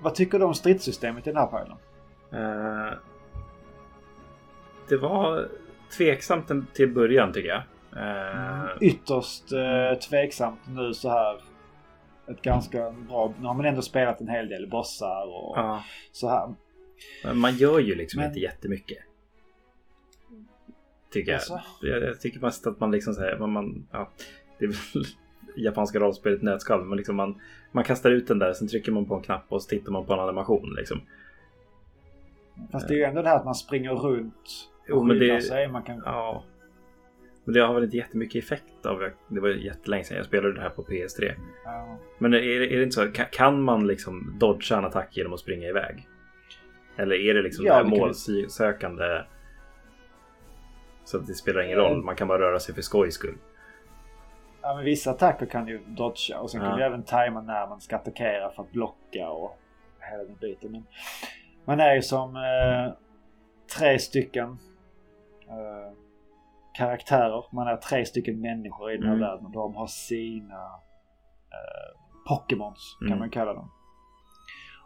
[0.00, 1.76] Vad tycker du om stridssystemet i den här pajlen?
[2.32, 2.98] Uh,
[4.88, 5.48] det var
[5.96, 7.62] tveksamt till början tycker jag.
[7.96, 11.40] Uh, Ytterst uh, tveksamt nu så här.
[12.26, 13.34] Ett ganska bra...
[13.40, 15.80] Nu har man ändå spelat en hel del bossar och uh.
[16.12, 16.54] så här.
[17.24, 18.28] Men man gör ju liksom Men...
[18.28, 18.98] inte jättemycket.
[21.10, 21.60] Tycker alltså.
[21.80, 22.02] jag.
[22.02, 22.20] jag.
[22.20, 23.38] tycker mest att man liksom säger...
[23.38, 24.08] Man, man, ja,
[24.58, 25.04] det är väl
[25.56, 26.84] japanska rollspelet nötskal.
[26.84, 27.40] Men liksom man,
[27.72, 30.06] man kastar ut den där, sen trycker man på en knapp och så tittar man
[30.06, 30.74] på en animation.
[30.76, 31.00] Liksom.
[32.72, 35.42] Fast det är ju ändå det här att man springer runt och jo, men det,
[35.42, 35.68] sig.
[35.68, 36.02] Man kan...
[36.04, 36.44] Ja.
[37.44, 39.40] Men det har väl inte jättemycket effekt av det.
[39.40, 41.34] var jättelänge sedan jag spelade det här på PS3.
[41.64, 41.98] Ja.
[42.18, 43.08] Men är, är det inte så?
[43.32, 46.08] Kan man liksom dodga en attack genom att springa iväg?
[46.96, 49.22] Eller är det liksom ja, det målsökande?
[51.04, 52.04] Så att det spelar ingen roll.
[52.04, 53.36] Man kan bara röra sig för skojs skull.
[54.62, 56.68] Ja, men vissa attacker kan ju dodga och sen ja.
[56.68, 59.58] kan du även tajma när man ska attackera för att blocka och
[59.98, 60.72] hela den biten.
[60.72, 60.84] Men
[61.64, 62.92] man är ju som eh,
[63.76, 64.58] tre stycken
[65.48, 65.92] eh,
[66.74, 67.44] karaktärer.
[67.52, 69.28] Man är tre stycken människor i den här mm.
[69.28, 69.52] världen.
[69.52, 70.64] De har sina
[71.50, 73.18] eh, Pokémons kan mm.
[73.18, 73.70] man kalla dem.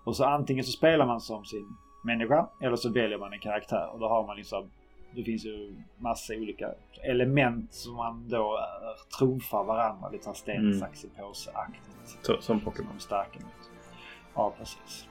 [0.04, 3.90] Och så antingen så spelar man som sin människa eller så väljer man en karaktär.
[3.92, 4.70] Och då har man liksom
[5.16, 8.58] det finns ju massa olika element som man då
[9.18, 10.08] trumfar varandra.
[10.08, 10.80] Lite såhär sten, mm.
[10.80, 12.42] sax, påse-aktigt.
[12.42, 13.00] Som Pokémon.
[13.00, 13.70] Starka mot.
[14.34, 15.08] Ja, precis.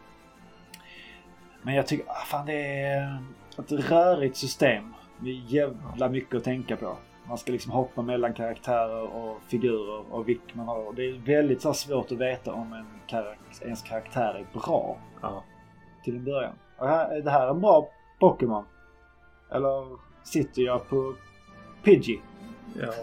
[1.62, 3.24] Men jag tycker, ah, fan det är
[3.60, 4.94] ett rörigt system.
[5.20, 6.98] Det är jävla mycket att tänka på.
[7.28, 10.94] Man ska liksom hoppa mellan karaktärer och figurer och vilka man har.
[10.94, 14.98] Det är väldigt så svårt att veta om en karaktär, ens karaktär är bra.
[15.22, 15.44] Ja.
[16.04, 16.54] Till en början.
[16.78, 17.90] Här, det här är en bra
[18.20, 18.66] Pokémon.
[19.52, 21.16] Eller sitter jag på
[21.84, 22.20] Pidgey?
[22.82, 22.94] Ja,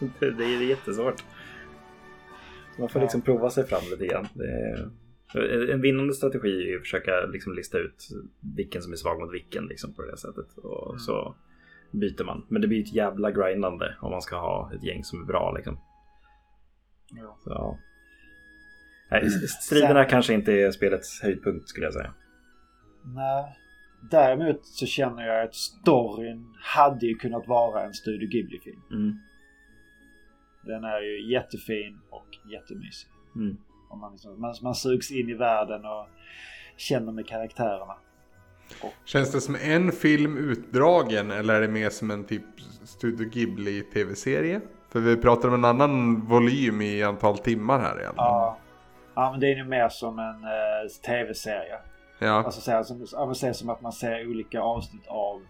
[0.18, 1.24] det är jättesvårt.
[2.78, 4.28] man får liksom prova sig fram lite grann.
[5.72, 8.08] En vinnande strategi är att försöka liksom lista ut
[8.56, 10.46] vilken som är svag mot vilken liksom på det sättet.
[10.56, 10.98] Och mm.
[10.98, 11.34] så
[11.90, 12.46] byter man.
[12.48, 15.52] Men det blir ett jävla grindande om man ska ha ett gäng som är bra
[15.56, 15.78] liksom.
[17.14, 17.38] Ja.
[17.44, 17.78] Så.
[19.10, 20.10] Nej, striderna Sen...
[20.10, 22.14] kanske inte är spelets höjdpunkt skulle jag säga.
[23.04, 23.56] Nej,
[24.10, 28.82] Däremot så känner jag att storyn hade ju kunnat vara en Studio Ghibli-film.
[28.90, 29.18] Mm.
[30.62, 33.10] Den är ju jättefin och jättemysig.
[33.36, 33.56] Mm.
[33.92, 36.06] Och man, liksom, man, man sugs in i världen och
[36.76, 37.94] känner med karaktärerna.
[38.82, 38.92] Och...
[39.04, 42.42] Känns det som en film utdragen eller är det mer som en typ
[42.84, 44.60] Studio Ghibli tv-serie?
[44.88, 48.14] För vi pratar om en annan volym i antal timmar här egentligen.
[48.16, 48.58] Ja,
[49.14, 51.78] ja men det är nog mer som en uh, tv-serie.
[52.18, 52.44] Ja.
[52.44, 53.06] Alltså så som,
[53.42, 55.42] ja, som att man ser olika avsnitt av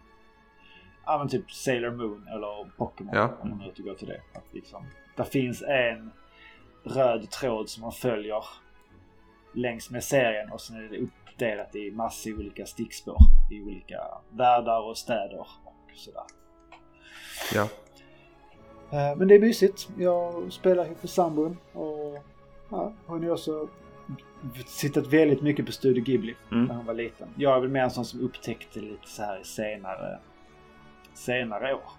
[1.07, 3.15] ja, men typ Sailor Moon eller Pokémon.
[3.15, 3.31] Ja.
[3.41, 4.21] Om man nu återgår till det.
[4.35, 4.87] Att liksom,
[5.17, 6.11] där finns en
[6.85, 8.45] röd tråd som man följer
[9.55, 13.17] längs med serien och sen är det uppdelat i massa olika stickspår
[13.51, 14.01] i olika
[14.31, 15.49] världar och städer och
[15.95, 16.25] sådär.
[17.55, 17.69] Ja.
[18.91, 19.89] Eh, men det är mysigt.
[19.99, 22.25] Jag spelar ihop med sambon och
[22.71, 23.69] ja, hon är också
[24.81, 26.65] tittat väldigt mycket på Studio Ghibli mm.
[26.65, 27.29] när han var liten.
[27.37, 30.19] Jag är väl mer en sån som upptäckte lite så här senare,
[31.15, 31.91] senare år.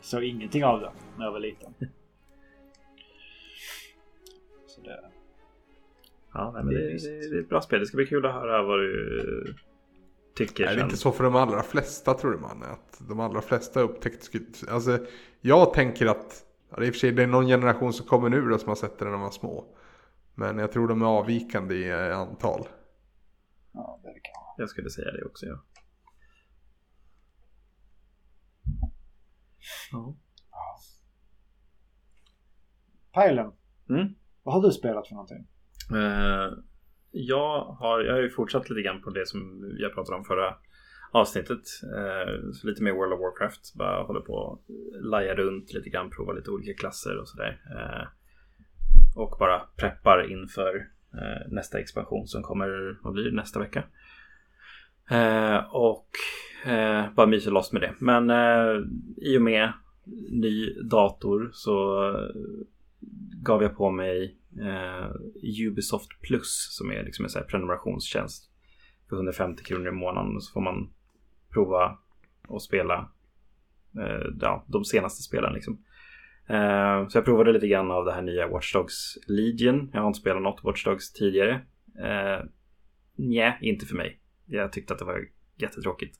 [0.00, 1.74] Så ingenting av det när jag var liten.
[4.84, 5.10] Så det...
[6.32, 7.80] Ja, men det, det, det, det är ett bra spel.
[7.80, 9.54] Det ska bli kul att höra vad du
[10.34, 10.64] tycker.
[10.64, 12.62] Är det inte så för de allra flesta tror man?
[12.62, 14.38] Att de allra flesta upptäckte...
[14.68, 15.06] Alltså,
[15.40, 16.46] jag tänker att...
[16.70, 18.76] Ja, I och för sig det är någon generation som kommer nu då som har
[18.76, 19.76] sett det när de var små.
[20.34, 22.68] Men jag tror de är avvikande i antal.
[23.72, 24.54] Ja, det kan.
[24.56, 25.64] Jag skulle säga det också, ja.
[29.92, 30.16] Ja.
[33.12, 33.52] Pajlen.
[33.88, 34.14] Mm?
[34.50, 35.46] Vad har du spelat för någonting?
[35.92, 36.58] Uh,
[37.10, 40.54] jag, har, jag har ju fortsatt lite grann på det som jag pratade om förra
[41.12, 41.60] avsnittet.
[41.84, 43.74] Uh, så lite mer World of Warcraft.
[43.74, 44.74] Bara håller på att
[45.04, 47.60] laja runt lite grann, prova lite olika klasser och sådär.
[47.74, 48.06] Uh,
[49.16, 50.86] och bara preppar inför
[51.48, 53.84] nästa expansion som kommer, vad blir nästa vecka.
[55.70, 56.08] Och
[57.14, 57.94] bara myser loss med det.
[57.98, 58.30] Men
[59.16, 59.72] i och med
[60.30, 62.00] ny dator så
[63.42, 65.10] gav jag på mig eh,
[65.66, 68.50] Ubisoft Plus som är liksom en sån prenumerationstjänst
[69.08, 70.40] för 150 kronor i månaden.
[70.40, 70.92] Så får man
[71.52, 71.98] prova
[72.48, 73.10] och spela
[73.98, 75.52] eh, ja, de senaste spelen.
[75.52, 75.84] Liksom.
[76.48, 79.90] Eh, så jag provade lite grann av det här nya Watch Dogs Legion.
[79.92, 81.54] Jag har inte spelat något Watch Dogs tidigare.
[81.98, 82.44] Eh,
[83.16, 84.20] nej, inte för mig.
[84.46, 86.16] Jag tyckte att det var jättetråkigt.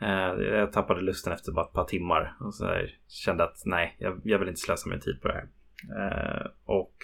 [0.00, 2.36] Eh, jag tappade lusten efter bara ett par timmar.
[2.40, 5.34] Och så här, kände att nej, jag, jag, vill inte slösa min tid på det
[5.34, 5.48] här.
[5.84, 6.94] Uh, och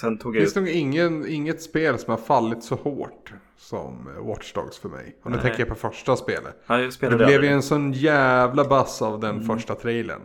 [0.00, 0.40] sen tog jag...
[0.40, 4.88] Det finns nog ingen, inget spel som har fallit så hårt som Watch Dogs för
[4.88, 5.16] mig.
[5.22, 5.42] Och nu nej.
[5.42, 6.56] tänker jag på första spelet.
[6.66, 9.46] Ja, det blev ju en sån jävla bass av den mm.
[9.46, 10.22] första trailern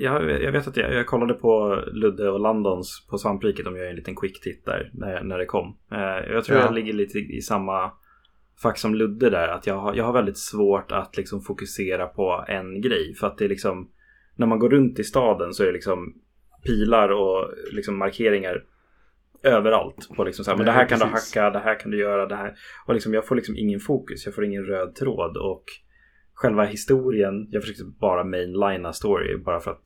[0.00, 3.64] jag, jag vet att jag, jag kollade på Ludde och Landons på Svampriket.
[3.64, 5.76] De gör en liten quick titt där när, när det kom.
[5.92, 6.64] Eh, jag tror ja.
[6.64, 7.92] jag ligger lite i samma
[8.62, 9.48] fack som Ludde där.
[9.48, 13.14] Att jag har, jag har väldigt svårt att liksom fokusera på en grej.
[13.14, 13.90] För att det är liksom
[14.40, 16.14] när man går runt i staden så är det liksom
[16.66, 18.64] pilar och liksom markeringar
[19.42, 20.08] överallt.
[20.16, 21.32] På liksom så här, men det här kan precis.
[21.32, 22.54] du hacka, det här kan du göra, det här.
[22.86, 25.36] Och liksom, jag får liksom ingen fokus, jag får ingen röd tråd.
[25.36, 25.64] Och
[26.34, 29.84] själva historien, jag försökte bara mainlina story bara för att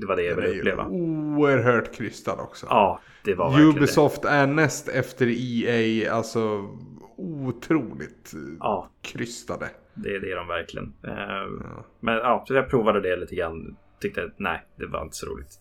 [0.00, 0.86] det var det jag ville uppleva.
[0.86, 2.66] Oerhört krystad också.
[2.70, 4.28] Ja, det var verkligen Ubisoft det.
[4.28, 6.68] är näst efter EA, alltså
[7.16, 8.90] otroligt ja.
[9.02, 9.66] krystade.
[9.94, 10.94] Det, det är de verkligen.
[11.04, 11.86] Eh, ja.
[12.00, 13.76] Men ja, så jag provade det lite grann.
[14.00, 15.60] Tyckte att nej, det var inte så roligt.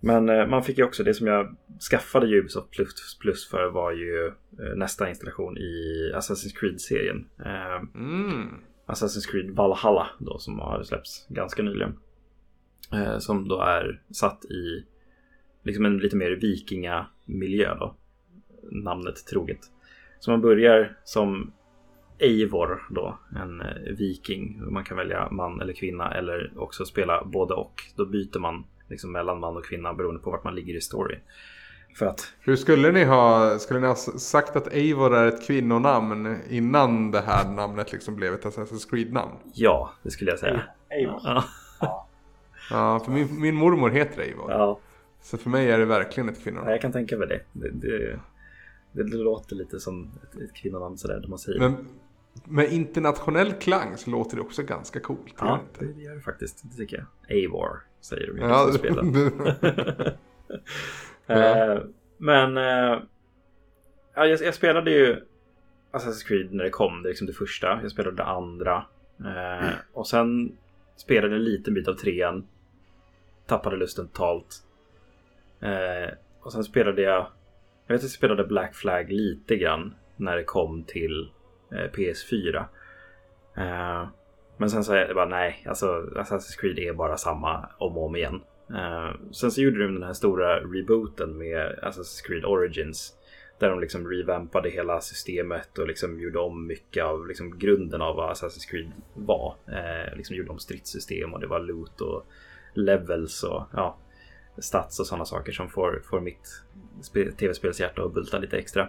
[0.00, 1.56] Men eh, man fick ju också det som jag
[1.90, 7.28] skaffade Ubisoft Plus, Plus för var ju eh, nästa installation i Assassin's Creed-serien.
[7.94, 8.48] Mm.
[8.86, 11.98] Assassin's Creed Valhalla då som har släppts ganska nyligen.
[13.18, 14.84] Som då är satt i
[15.62, 17.96] liksom en lite mer vikingamiljö då.
[18.70, 19.60] Namnet troget.
[20.20, 21.52] Så man börjar som
[22.22, 23.66] Eivor då, en eh,
[23.98, 24.72] viking.
[24.72, 27.82] Man kan välja man eller kvinna eller också spela både och.
[27.96, 31.18] Då byter man liksom mellan man och kvinna beroende på vart man ligger i storyn.
[31.96, 32.32] För att...
[32.40, 37.20] Hur skulle ni ha, skulle ni ha sagt att Eivor är ett kvinnonamn innan det
[37.20, 39.32] här namnet liksom blev ett Assassin's Creed-namn?
[39.54, 40.62] Ja, det skulle jag säga.
[40.88, 41.20] Eivor?
[41.24, 41.44] Ja.
[42.70, 44.50] ja, för min, min mormor heter Eivor.
[44.50, 44.78] Ja.
[45.22, 46.68] Så för mig är det verkligen ett kvinnonamn.
[46.68, 47.40] Ja, jag kan tänka mig det.
[47.52, 48.18] det, det
[48.92, 51.24] det låter lite som ett, ett kvinnonamn sådär.
[51.28, 51.60] Man säger.
[51.60, 51.76] Men
[52.44, 55.34] med internationell klang så låter det också ganska coolt.
[55.38, 56.62] Ja, det, gör det faktiskt.
[56.62, 57.36] Det tycker jag.
[57.36, 59.04] Eivor säger de ju ja, som spelar.
[61.26, 61.74] ja.
[61.74, 61.82] uh,
[62.18, 63.02] men uh,
[64.14, 65.16] ja, jag, jag, spelade ju
[65.92, 67.02] Assassin's Creed när det kom.
[67.02, 67.78] Det liksom det första.
[67.82, 68.84] Jag spelade det andra.
[69.20, 69.74] Uh, mm.
[69.92, 70.56] Och sen
[70.96, 72.46] spelade en liten bit av trean.
[73.46, 74.62] Tappade lusten totalt.
[76.40, 77.26] och sen spelade jag
[77.86, 81.26] jag vet att jag spelade Black Flag lite grann när det kom till eh,
[81.74, 82.64] Eh, PS4.
[83.56, 84.08] Eh,
[84.56, 88.16] men sen sa jag bara nej, alltså Assassin's Creed är bara samma om och om
[88.16, 88.40] igen.
[88.70, 93.14] Eh, sen så gjorde de den här stora rebooten med Assassin's Creed Origins.
[93.58, 98.16] Där de liksom revampade hela systemet och liksom gjorde om mycket av liksom grunden av
[98.16, 99.54] vad Assassin's Creed var.
[99.66, 102.26] Eh, liksom gjorde om stridssystem och det var loot och
[102.74, 103.96] levels och ja,
[104.58, 106.62] stats och sådana saker som får, får mitt
[107.38, 108.88] tv-spelshjärta att bulta lite extra.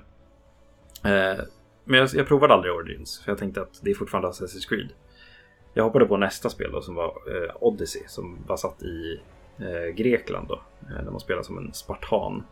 [1.03, 1.39] Eh,
[1.83, 4.89] men jag, jag, provade aldrig Origins, för jag tänkte att det är fortfarande Assassin's Creed.
[5.73, 9.19] Jag hoppade på nästa spel då, som var eh, Odyssey, som var satt i
[9.59, 12.43] eh, Grekland då, eh, där man spelar som en spartan.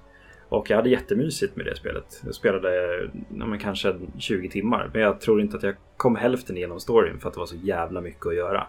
[0.49, 2.21] Och jag hade jättemysigt med det spelet.
[2.25, 3.01] Jag spelade
[3.39, 7.27] ja, kanske 20 timmar, men jag tror inte att jag kom hälften igenom storyn för
[7.27, 8.67] att det var så jävla mycket att göra.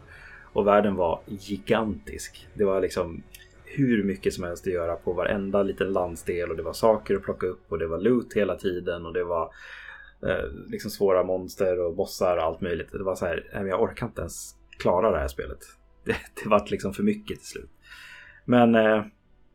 [0.52, 2.48] Och världen var gigantisk.
[2.54, 3.22] Det var liksom
[3.64, 7.22] hur mycket som helst att göra på varenda liten landsdel och det var saker att
[7.22, 9.50] plocka upp och det var loot hela tiden och det var
[10.26, 12.92] eh, liksom svåra monster och bossar och allt möjligt.
[12.92, 15.58] Det var så här, jag orkar inte ens klara det här spelet.
[16.04, 17.70] Det, det var liksom för mycket till slut.
[18.44, 19.04] Men eh,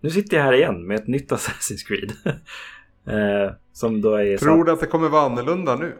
[0.02, 2.12] nu sitter jag här igen med ett nytt Assassin's Creed.
[3.08, 5.94] eh, som då är Tror du att det kommer vara annorlunda nu?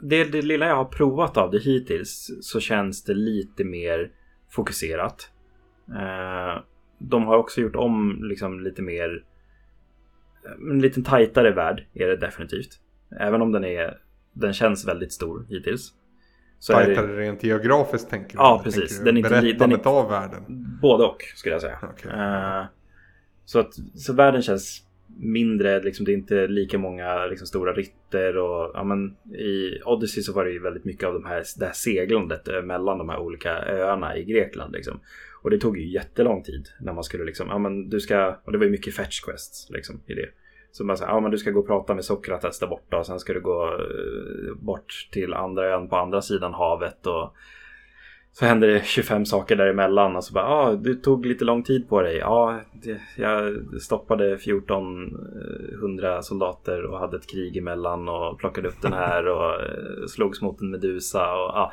[0.00, 4.10] Det, det lilla jag har provat av det hittills så känns det lite mer
[4.50, 5.30] fokuserat.
[5.88, 6.62] Eh,
[6.98, 9.24] de har också gjort om liksom lite mer
[10.70, 12.80] en liten tajtare värld är det definitivt.
[13.20, 13.98] Även om den är
[14.32, 15.92] den känns väldigt stor hittills.
[16.58, 17.20] Så tajtare det...
[17.20, 18.42] rent geografiskt tänker du?
[18.42, 18.98] Ja, precis.
[18.98, 19.96] Den är inte, Berättandet den är...
[19.96, 20.42] av världen?
[20.82, 21.78] Både och skulle jag säga.
[21.92, 22.12] Okay.
[22.12, 22.66] Uh,
[23.44, 24.84] så, att, så världen känns
[25.20, 30.22] mindre, liksom, det är inte lika många liksom, stora ritter och ja, men, i Odyssey
[30.22, 33.18] så var det ju väldigt mycket av de här, det här seglandet mellan de här
[33.18, 34.72] olika öarna i Grekland.
[34.72, 35.00] Liksom.
[35.42, 38.52] Och det tog ju jättelång tid när man skulle liksom, ja men du ska, och
[38.52, 40.28] det var ju mycket fetch quests liksom i det.
[40.70, 43.06] Så man säger, ja men du ska gå och prata med Sokrates där borta och
[43.06, 47.34] sen ska du gå eh, bort till andra ön på andra sidan havet och
[48.32, 51.88] så händer det 25 saker däremellan och så bara, ja du tog lite lång tid
[51.88, 52.16] på dig.
[52.16, 52.60] Ja, ah,
[53.16, 59.28] jag stoppade 1400 eh, soldater och hade ett krig emellan och plockade upp den här
[59.28, 61.72] och eh, slogs mot en medusa och ja.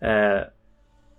[0.00, 0.40] Eh,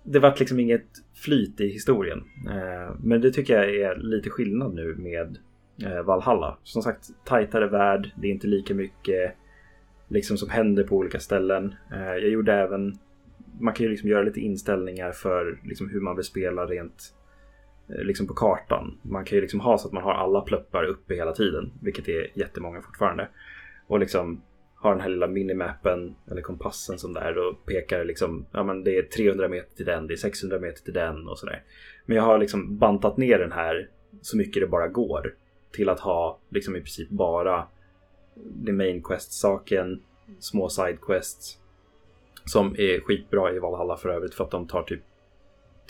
[0.02, 0.88] det vart liksom inget
[1.24, 2.18] flyt i historien.
[2.48, 5.38] Eh, men det tycker jag är lite skillnad nu med
[5.84, 6.58] Eh, Valhalla.
[6.62, 8.10] Som sagt, tajtare värld.
[8.16, 9.32] Det är inte lika mycket
[10.08, 11.74] liksom som händer på olika ställen.
[11.92, 12.98] Eh, jag gjorde även
[13.60, 17.14] man kan ju liksom göra lite inställningar för liksom hur man vill spela rent
[17.88, 18.98] eh, liksom på kartan.
[19.02, 22.08] Man kan ju liksom ha så att man har alla pluppar uppe hela tiden, vilket
[22.08, 23.28] är jättemånga fortfarande.
[23.86, 24.42] Och liksom
[24.74, 28.98] har den här lilla minimappen eller kompassen som där och pekar liksom, ja men det
[28.98, 31.62] är 300 meter till den, det är 600 meter till den och sådär.
[32.06, 33.88] Men jag har liksom bantat ner den här
[34.20, 35.34] så mycket det bara går
[35.72, 37.66] till att ha liksom i princip bara
[38.66, 40.02] the main quest-saken,
[40.38, 41.58] små side quests
[42.44, 45.00] som är skitbra i Valhalla för övrigt för att de tar typ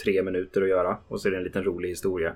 [0.04, 2.34] tre minuter att göra och så är det en liten rolig historia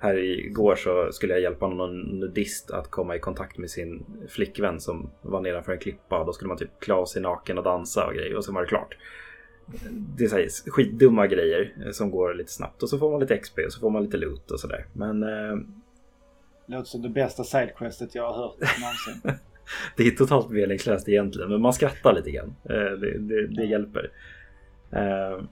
[0.00, 4.80] här igår så skulle jag hjälpa någon nudist att komma i kontakt med sin flickvän
[4.80, 6.18] som var nedanför en klippa.
[6.18, 8.54] Och då skulle man typ klä av sig naken och dansa och grejer och sen
[8.54, 8.96] var det klart.
[10.16, 13.36] det är så här skitdumma grejer som går lite snabbt och så får man lite
[13.36, 14.86] XP och så får man lite loot och sådär.
[14.92, 15.22] Men...
[15.22, 15.56] Eh,
[16.70, 19.40] Låter som det bästa sidequestet jag har hört någonsin.
[19.96, 22.54] det är totalt meningslöst egentligen men man skrattar lite grann.
[22.64, 24.10] Eh, det, det, det hjälper.
[24.92, 25.42] Eh,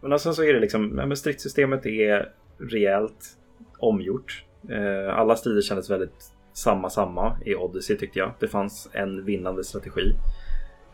[0.00, 3.36] men sen så är det liksom, men stridssystemet är rejält
[3.78, 4.44] omgjort.
[4.70, 8.32] Eh, alla strider kändes väldigt samma samma i Odyssey tyckte jag.
[8.40, 10.14] Det fanns en vinnande strategi.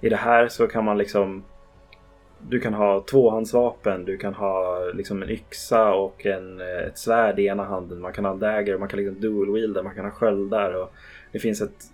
[0.01, 1.45] I det här så kan man liksom
[2.49, 7.39] du kan ha tvåhandsvapen, du kan ha liksom en yxa och en, eh, ett svärd
[7.39, 8.01] i ena handen.
[8.01, 10.73] Man kan ha dagger, man kan liksom dual-wielda, man kan ha sköldar.
[10.73, 10.93] Och
[11.33, 11.93] det finns ett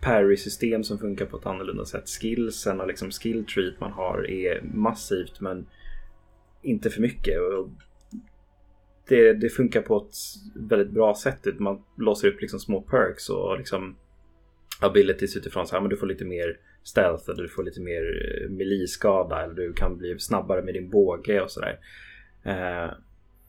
[0.00, 2.08] parry-system som funkar på ett annorlunda sätt.
[2.08, 5.66] Skillsen och liksom skill treat man har är massivt men
[6.62, 7.34] inte för mycket.
[9.08, 10.14] Det, det, funkar på ett
[10.54, 11.58] väldigt bra sätt.
[11.58, 13.96] Man låser upp liksom små perks och liksom
[14.80, 18.02] abilities utifrån så här, men du får lite mer stealth eller du får lite mer
[18.02, 21.78] eh, miliskada eller du kan bli snabbare med din båge och sådär.
[22.42, 22.90] Eh,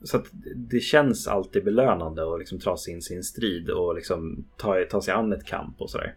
[0.02, 4.44] så att det känns alltid belönande att liksom ta sig in sin strid och liksom
[4.56, 6.14] ta, ta sig an ett kamp och sådär.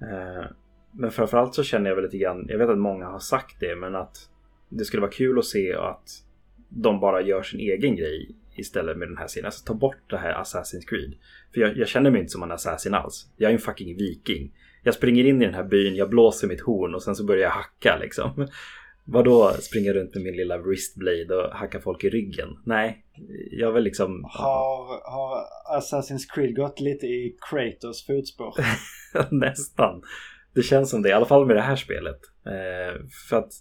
[0.00, 0.44] Eh,
[0.92, 3.76] men framförallt så känner jag väl lite grann, jag vet att många har sagt det,
[3.76, 4.16] men att
[4.68, 6.24] det skulle vara kul att se att
[6.68, 9.46] de bara gör sin egen grej istället med den här serien.
[9.46, 11.14] Alltså ta bort det här Assassin's Creed.
[11.54, 13.30] För jag, jag känner mig inte som en assassin alls.
[13.36, 14.52] Jag är en fucking viking.
[14.82, 17.42] Jag springer in i den här byn, jag blåser mitt horn och sen så börjar
[17.42, 18.48] jag hacka liksom.
[19.04, 22.48] Vadå springa runt med min lilla wristblade och hacka folk i ryggen?
[22.64, 23.04] Nej,
[23.50, 24.24] jag vill liksom...
[24.24, 25.44] Har, har
[25.78, 28.54] Assassin's Creed gått lite i Kratos fotspår?
[29.30, 30.02] Nästan.
[30.54, 32.20] Det känns som det, i alla fall med det här spelet.
[32.46, 33.52] Eh, för att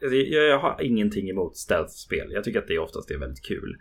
[0.00, 2.32] jag, jag, har ingenting emot stealth-spel.
[2.32, 3.76] Jag tycker att det oftast är väldigt kul.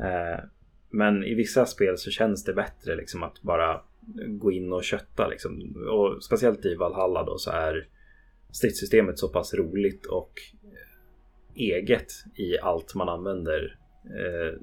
[0.00, 0.44] Eh,
[0.90, 3.80] men i vissa spel så känns det bättre liksom att bara
[4.26, 5.28] gå in och kötta.
[5.28, 5.76] Liksom.
[5.90, 7.88] Och speciellt i Valhalla då så är
[8.52, 10.32] stridssystemet så pass roligt och
[10.64, 13.78] eh, eget i allt man använder.
[14.04, 14.60] Eh,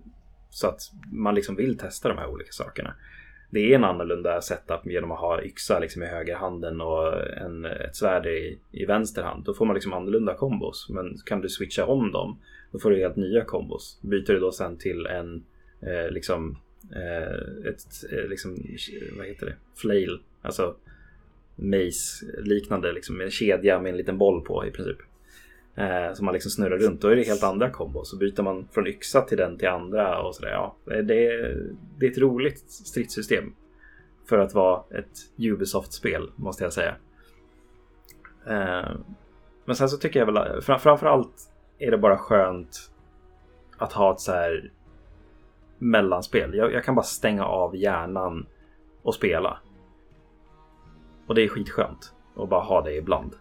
[0.49, 0.79] så att
[1.11, 2.95] man liksom vill testa de här olika sakerna.
[3.51, 7.95] Det är en annorlunda setup genom att ha yxa liksom i högerhanden och en, ett
[7.95, 9.43] svärd i, i vänster hand.
[9.45, 10.87] Då får man liksom annorlunda kombos.
[10.89, 12.39] Men kan du switcha om dem,
[12.71, 13.99] då får du helt nya kombos.
[14.01, 15.45] Byter du då sen till en
[15.81, 16.57] eh, liksom
[16.95, 18.57] Eh, ett eh, liksom,
[19.17, 19.55] vad heter det?
[19.75, 20.75] Flail, alltså
[21.55, 24.97] mace liknande liksom en kedja med en liten boll på i princip.
[25.75, 27.01] Eh, som man liksom snurrar runt.
[27.01, 28.09] Då är det helt andra kombos.
[28.09, 30.51] Så byter man från yxa till den till andra och sådär.
[30.51, 33.53] Ja, det, är, det är ett roligt stridssystem.
[34.29, 36.95] För att vara ett Ubisoft-spel måste jag säga.
[38.47, 38.91] Eh,
[39.65, 42.91] men sen så tycker jag väl framförallt är det bara skönt
[43.77, 44.71] att ha ett så här
[45.79, 46.53] mellanspel.
[46.55, 48.45] Jag, jag kan bara stänga av hjärnan
[49.03, 49.57] och spela.
[51.27, 53.35] Och det är skitskönt att bara ha det ibland.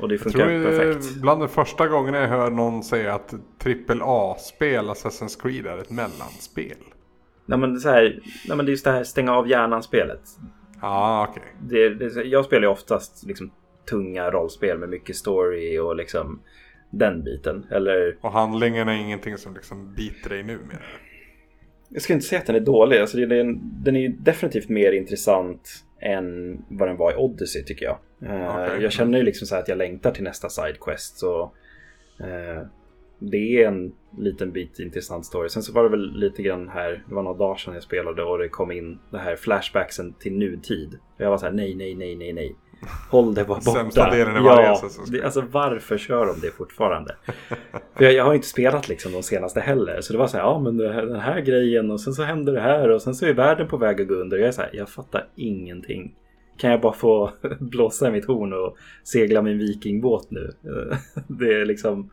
[0.00, 1.16] Och det funkar jag tror perfekt.
[1.16, 6.76] Bland de första gångerna jag hör någon säga att AAA-spel, Assassin's Creed, är ett mellanspel.
[7.46, 10.20] Nej men, så här, nej men det är just det här stänga av hjärnan-spelet.
[10.80, 11.42] Ja, ah, okej.
[11.66, 12.28] Okay.
[12.28, 13.50] Jag spelar ju oftast liksom,
[13.90, 16.40] tunga rollspel med mycket story och liksom
[16.90, 17.66] den biten.
[17.70, 18.18] Eller...
[18.20, 21.00] Och handlingen är ingenting som liksom biter dig nu mer?
[21.92, 22.98] Jag ska inte säga att den är dålig.
[22.98, 27.98] Alltså, den, den är definitivt mer intressant än vad den var i Odyssey tycker jag.
[28.22, 28.82] Eh, okay.
[28.82, 31.18] Jag känner ju liksom så att jag längtar till nästa sidequest.
[31.18, 31.42] Så,
[32.20, 32.62] uh,
[33.18, 35.48] det är en liten bit intressant story.
[35.48, 38.22] Sen så var det väl lite grann här, det var några dagar sedan jag spelade
[38.22, 40.98] och det kom in det här flashbacksen till nutid.
[41.14, 42.56] Och jag var så här, nej, nej, nej, nej, nej.
[43.10, 43.70] Håll det bara borta.
[43.70, 44.80] Sämsta delen i varje ja,
[45.10, 47.16] det, Alltså varför kör de det fortfarande?
[47.94, 50.00] För jag, jag, har inte spelat liksom de senaste heller.
[50.00, 52.52] Så det var så här, ja men här, den här grejen och sen så händer
[52.52, 54.38] det här och sen så är världen på väg att gå under.
[54.38, 56.14] Jag är så här, jag fattar ingenting.
[56.56, 57.30] Kan jag bara få
[57.60, 60.50] blåsa i mitt horn och segla min vikingbåt nu?
[61.28, 62.10] Det är liksom...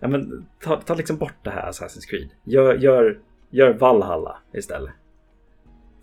[0.00, 2.28] Ja men ta, ta liksom bort det här Assassin's Creed.
[2.44, 3.18] Gör, gör,
[3.50, 4.92] gör Valhalla istället.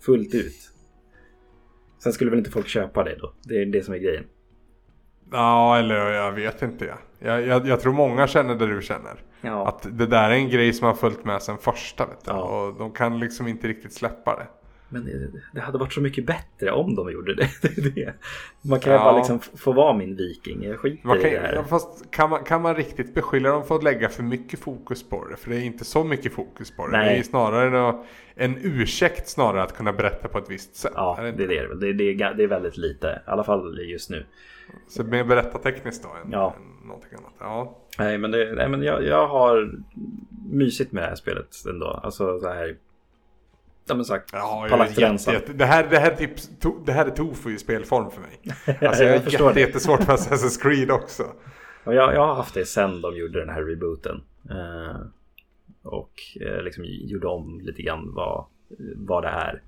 [0.00, 0.69] Fullt ut.
[2.02, 3.32] Sen skulle väl inte folk köpa det då?
[3.42, 4.24] Det är det som är grejen.
[5.32, 6.94] Ja, eller jag vet inte.
[7.18, 9.22] Jag, jag, jag tror många känner det du känner.
[9.40, 9.68] Ja.
[9.68, 12.06] Att det där är en grej som har följt med sen första.
[12.06, 12.30] Vet du?
[12.30, 12.42] Ja.
[12.42, 14.46] Och de kan liksom inte riktigt släppa det.
[14.92, 17.48] Men det, hade varit så mycket bättre om de gjorde det.
[18.62, 19.04] Man kan ju ja.
[19.04, 20.62] bara liksom få vara min viking.
[20.64, 21.62] Jag skiter man kan, i det här.
[21.62, 25.28] Fast kan man, kan man riktigt beskylla dem för att lägga för mycket fokus på
[25.28, 25.36] det?
[25.36, 26.92] För det är inte så mycket fokus på det.
[26.92, 27.14] Nej.
[27.14, 27.94] Det är snarare
[28.34, 30.92] en, ursäkt snarare att kunna berätta på ett visst sätt.
[30.94, 33.22] Ja, är det, det, är det, det, det, är, det är väldigt lite.
[33.26, 34.26] I alla fall just nu.
[34.88, 36.54] Så mer berättartekniskt då än, ja.
[36.56, 37.34] än någonting annat?
[37.38, 37.78] Ja.
[37.98, 39.78] Nej, men, det, nej, men jag, jag har
[40.50, 41.86] mysigt med det här spelet ändå.
[41.86, 42.76] Alltså så här
[43.90, 45.34] Ja men sagt, Ja, gränsen.
[45.34, 48.10] jätte, jätte, det, här, det, här är typ, to, det här är tofu i spelform
[48.10, 48.40] för mig.
[48.88, 49.66] Alltså jag förstår jätte, det.
[49.66, 51.22] jättesvårt för Assassin's Creed också.
[51.84, 54.22] Och jag, jag har haft det sen de gjorde den här rebooten.
[54.50, 55.00] Eh,
[55.82, 58.44] och eh, liksom gjorde om lite grann vad,
[58.96, 59.62] vad det är.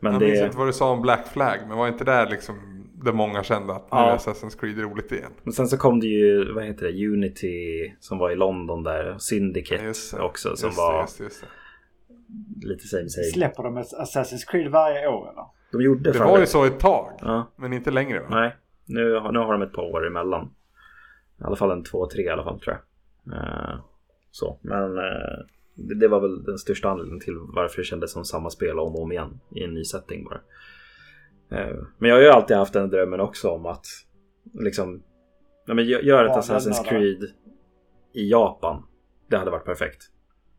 [0.00, 2.30] Men jag minns det, inte vad du sa om Black Flag, men var inte där
[2.30, 2.56] liksom
[3.04, 4.10] det många kände att nu Ja.
[4.12, 5.30] är Assassin's Creed roligt igen?
[5.42, 9.16] men sen så kom det ju, vad heter det, Unity som var i London där.
[9.18, 11.46] Syndicate det, också som just var just det, just det.
[12.62, 13.24] Lite same same.
[13.24, 15.44] Släpper de ett Assassin's Creed varje år eller?
[15.72, 17.52] De gjorde det var ju så ett tag, Ja.
[17.56, 18.26] men inte längre va?
[18.30, 20.50] Nej, nu, har- nu har de ett par år emellan.
[21.40, 23.34] I alla fall en två, tre i alla fall tror jag.
[23.38, 23.78] Eh,
[24.30, 25.38] så, men eh,
[25.74, 28.94] det, det var väl den största anledningen till varför det kändes som samma spel om
[28.94, 30.40] och om igen i en ny setting bara.
[31.60, 33.86] Eh, men jag har ju alltid haft den drömmen också om att
[34.54, 35.02] liksom
[35.66, 36.84] ja, men gö- gör ett Ja, Assassin's.
[36.88, 37.22] Creed
[38.12, 38.82] i Japan.
[39.28, 40.02] Det hade varit perfekt.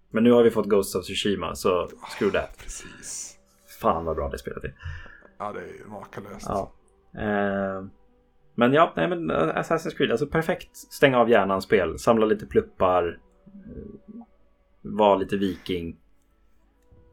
[0.10, 2.58] Men nu har vi fått Ghost of Tsushima så screw that.
[2.64, 3.38] Precis.
[3.82, 4.74] Fan vad bra det spelet är.
[5.38, 6.46] Ja, det är ju makalöst.
[6.50, 6.72] Ja.
[7.22, 7.86] Eh,
[8.56, 12.46] men ja, nej men eh, Assassin's Creed, alltså perfekt stänga av hjärnan spel, samla lite
[12.46, 14.22] pluppar, eh,
[14.82, 15.98] vara lite viking.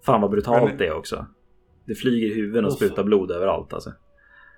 [0.07, 1.27] Fan vad brutalt Men- det är också.
[1.87, 2.77] Det flyger huvuden och Uff.
[2.77, 3.93] sprutar blod överallt alltså.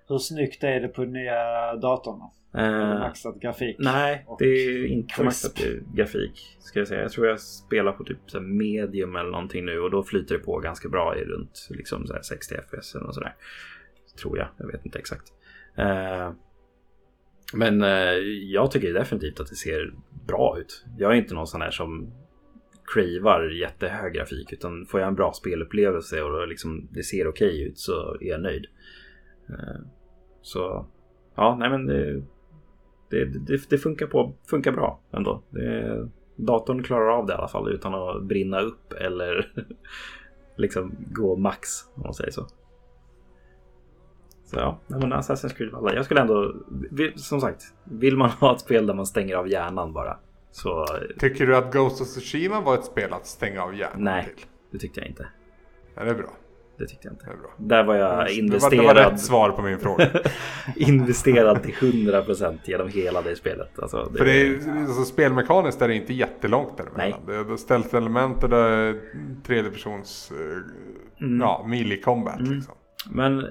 [0.08, 2.20] Hur snyggt är det på nya datorn?
[2.54, 3.76] Eh, maxad grafik?
[3.78, 5.60] nej, det är inte maxat
[5.94, 6.56] grafik.
[6.58, 7.02] Ska jag säga.
[7.02, 10.44] Jag tror jag spelar på typ så medium eller någonting nu och då flyter det
[10.44, 13.34] på ganska bra i runt liksom så här 60 fps eller sådär.
[14.20, 15.32] Tror jag, jag vet inte exakt.
[15.76, 16.32] Eh,
[17.54, 18.14] men eh,
[18.52, 19.94] jag tycker definitivt att det ser
[20.26, 20.84] bra ut.
[20.98, 22.12] Jag är inte någon sån här som
[22.94, 27.78] cravar jättehög grafik utan får jag en bra spelupplevelse och liksom det ser okej ut
[27.78, 28.66] så är jag nöjd.
[30.46, 30.86] Så
[31.34, 32.22] ja, nej men det,
[33.10, 35.42] det, det, det funkar, på, funkar bra ändå.
[35.50, 39.52] Det, datorn klarar av det i alla fall utan att brinna upp eller
[40.56, 42.46] liksom gå max om man säger så.
[44.44, 45.96] Så ja, nej, men Assassin's Creed Valhalla.
[45.96, 46.54] Jag skulle ändå,
[47.16, 50.18] som sagt, vill man ha ett spel där man stänger av hjärnan bara.
[50.50, 50.86] Så
[51.18, 54.46] Tycker du att Ghost of Tsushima var ett spel att stänga av hjärnan nej, till?
[54.70, 55.28] det tyckte jag inte.
[55.94, 56.32] Ja, det är bra.
[56.78, 57.26] Det tyckte jag inte.
[57.56, 60.10] Där var jag Det var, det investerad, var rätt svar på min fråga.
[60.76, 63.78] investerad till 100% genom hela det spelet.
[63.78, 67.20] Alltså, det, För det är, alltså, spelmekaniskt är det inte jättelångt däremellan.
[67.26, 69.00] Det är det ställt element och det är
[69.46, 72.40] tredje persons eh, ja, melee combat.
[72.40, 72.74] Liksom.
[73.10, 73.46] Men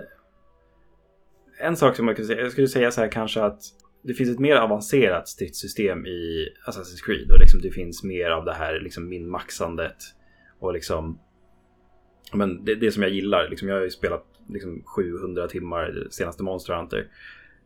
[1.59, 3.61] en sak som jag skulle säga, jag skulle säga så här kanske att
[4.03, 8.45] det finns ett mer avancerat stridssystem i Assassin's Creed och liksom det finns mer av
[8.45, 9.97] det här liksom minmaxandet
[10.59, 11.19] och liksom
[12.33, 16.43] men det, det som jag gillar, liksom jag har ju spelat liksom 700 timmar senaste
[16.43, 17.07] Monster Hunter.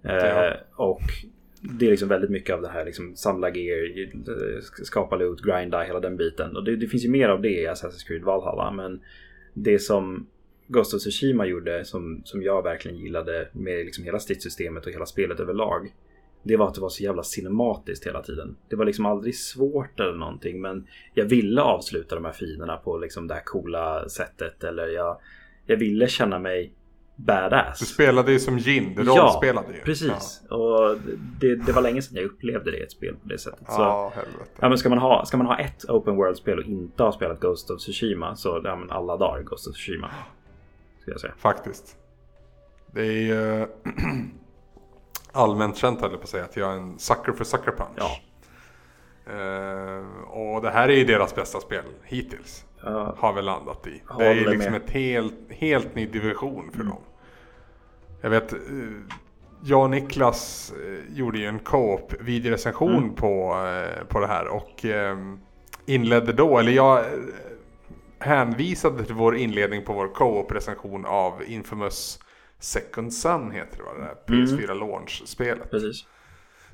[0.03, 0.53] Eh.
[0.75, 1.01] Och
[1.61, 5.99] det är liksom väldigt mycket av det här liksom samla gear, skapa loot, grinda, hela
[5.99, 6.55] den biten.
[6.55, 8.71] Och det, det finns ju mer av det i Assassin's Creed Valhalla.
[8.71, 9.01] Men
[9.53, 10.27] det som
[10.67, 15.05] Ghost of Tsushima gjorde, som, som jag verkligen gillade med liksom hela stridssystemet och hela
[15.05, 15.93] spelet överlag.
[16.43, 18.55] Det var att det var så jävla cinematiskt hela tiden.
[18.69, 22.97] Det var liksom aldrig svårt eller någonting men jag ville avsluta de här finerna på
[22.97, 25.17] liksom det här coola sättet eller jag,
[25.65, 26.73] jag ville känna mig
[27.15, 27.79] badass.
[27.79, 29.81] Du spelade ju som Jin, du rollspelade ju.
[29.81, 30.41] Precis.
[30.49, 30.97] Och
[31.39, 33.63] det, det var länge sedan jag upplevde det i ett spel på det sättet.
[33.67, 34.49] Ja, Så, ja helvete.
[34.59, 37.39] ja, men ska, man ha, ska man ha ett open world-spel och inte ha spelat
[37.39, 40.11] Ghost of Tsushima så ja, men alla dagar Ghost of Tsushima.
[41.01, 41.33] Ska jag säga.
[41.37, 41.97] Faktiskt.
[42.93, 43.67] Det är ju
[45.31, 47.97] allmänt känt höll jag på att säga att jag är en sucker för sucker punch.
[47.97, 48.17] Ja.
[49.33, 52.65] Eh, och det här är ju deras bästa spel hittills.
[52.83, 53.15] Ja.
[53.17, 54.01] Har vi landat i.
[54.17, 54.81] Det är ju liksom med.
[54.81, 57.01] ett helt, helt ny division för dem.
[58.21, 58.59] Jag vet, eh,
[59.63, 63.15] jag och Niklas eh, gjorde ju en co-op videorecension Mm.
[63.15, 63.55] på,
[64.07, 64.85] på det här och
[65.85, 67.05] inledde då, eller jag
[68.19, 72.19] hänvisade till vår inledning på vår co-op recension av Infamous
[72.59, 73.89] Second Son heter det va?
[73.97, 75.71] Det här PS4 launch-spelet.
[75.71, 76.05] Precis.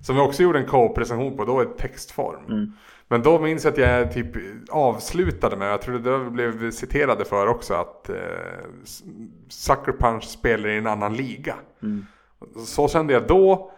[0.01, 2.45] Som vi också gjorde en co-op recension på, då i textform.
[2.45, 2.71] Mm.
[3.07, 4.27] Men då minns jag att jag typ
[4.69, 8.15] avslutade med, jag tror det där blev citerade för också, att eh,
[9.49, 11.55] Sucker Punch spelar i en annan liga.
[11.83, 12.05] Mm.
[12.65, 13.71] Så kände jag då,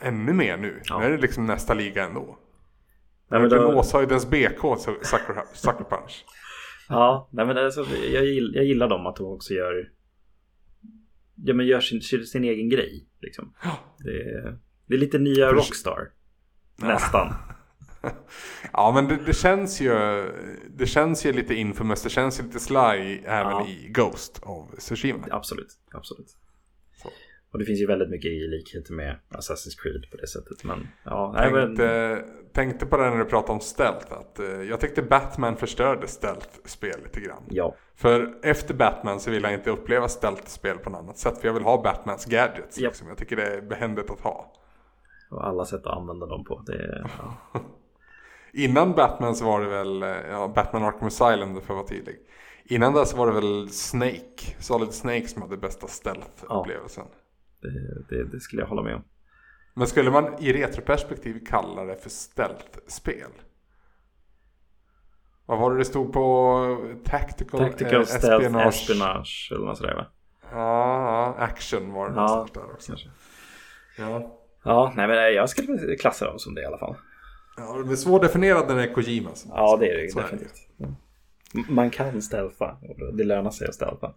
[0.00, 0.80] ännu mer nu.
[0.84, 0.98] Ja.
[0.98, 2.38] Nu är det liksom nästa liga ändå.
[3.30, 6.24] Nej, men då- Måshöjdens BK, Sucker, Sucker Punch.
[6.88, 9.88] Ja, nej, men alltså, jag, jag gillar dem att de också gör,
[11.44, 13.06] ja, men gör sin, sin egen grej.
[13.20, 13.54] Liksom.
[13.98, 16.08] Det, är, det är lite nya Rockstar.
[16.76, 17.34] Nästan.
[18.72, 19.92] Ja men det, det känns ju
[20.76, 23.66] Det känns ju lite infamous, det känns ju lite sly även Ja.
[23.68, 25.26] i Ghost av Tsushima.
[25.30, 26.36] Absolut, absolut.
[27.52, 30.64] Och det finns ju väldigt mycket i likhet med Assassin's Creed på det sättet.
[30.64, 32.52] Men ja, tänkte, men...
[32.52, 34.12] tänkte på det när du pratade om stealth.
[34.12, 37.42] Att, uh, jag tyckte Batman förstörde stealth-spel lite grann.
[37.48, 37.76] Ja.
[37.96, 41.38] För efter Batman så vill jag inte uppleva stealth-spel på något annat sätt.
[41.38, 42.78] För jag vill ha Batmans gadgets.
[42.78, 42.88] Ja.
[42.88, 43.08] Liksom.
[43.08, 44.52] Jag tycker det är behändigt att ha.
[45.30, 46.62] Och alla sätt att använda dem på.
[46.66, 47.60] Det ja.
[48.52, 52.16] Innan Batman så var det väl eh, ja, Batman Arkham Asylum för att vara tydlig.
[52.64, 57.04] Innan dess var det väl Snake, Solid Snake som hade bästa stealth-upplevelsen.
[57.10, 57.19] Ja.
[57.60, 59.02] Det, det, det, skulle jag hålla med om.
[59.74, 63.30] Men skulle man i retroperspektiv kalla det för stealth-spel?
[65.46, 67.00] Vad var det det stod på?
[67.04, 68.74] Tactical, Tactical eh, stealth espionage.
[68.74, 70.06] espionage eller något sådär va?
[70.50, 72.92] Ja, action var det ja, där också.
[73.98, 74.38] Ja.
[74.64, 76.96] ja, nej men jag skulle klassa dem som det i alla fall.
[77.56, 79.30] Ja, de är svårdefinierade när det är Kojima.
[79.48, 80.68] Ja, det är det definitivt.
[81.68, 84.14] Man kan stealtha och det lönar sig att stealtha.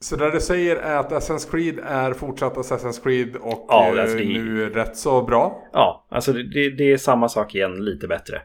[0.00, 4.16] Så det du säger är att Assassin's Creed är fortsatt Assassin's Creed och ja, alltså
[4.18, 4.24] det...
[4.24, 5.68] nu rätt så bra?
[5.72, 8.42] Ja, alltså det, det, är samma sak igen, lite bättre.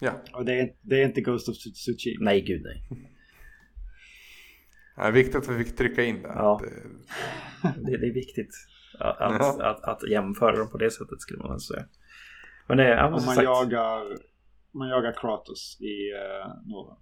[0.00, 0.12] Ja.
[0.34, 2.24] Och det är, det är inte Ghost of Tsushima?
[2.24, 2.82] Nej, gud nej.
[4.96, 6.28] Det är viktigt att vi fick trycka in det.
[6.28, 6.60] Ja.
[7.62, 8.50] Det, det är viktigt
[8.98, 11.84] att, att, att, att, jämföra dem på det sättet skulle man säga.
[12.68, 13.42] Men det är, Om man sagt...
[13.42, 14.18] jagar,
[14.74, 16.96] man jagar Kratos i uh, Norden.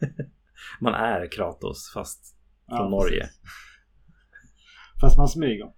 [0.80, 2.37] man är Kratos fast
[2.68, 3.28] från ja, Norge.
[5.00, 5.72] Fast man smyger?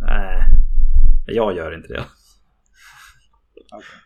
[0.00, 0.42] Nej,
[1.26, 2.04] jag gör inte det.
[3.76, 3.98] Okay.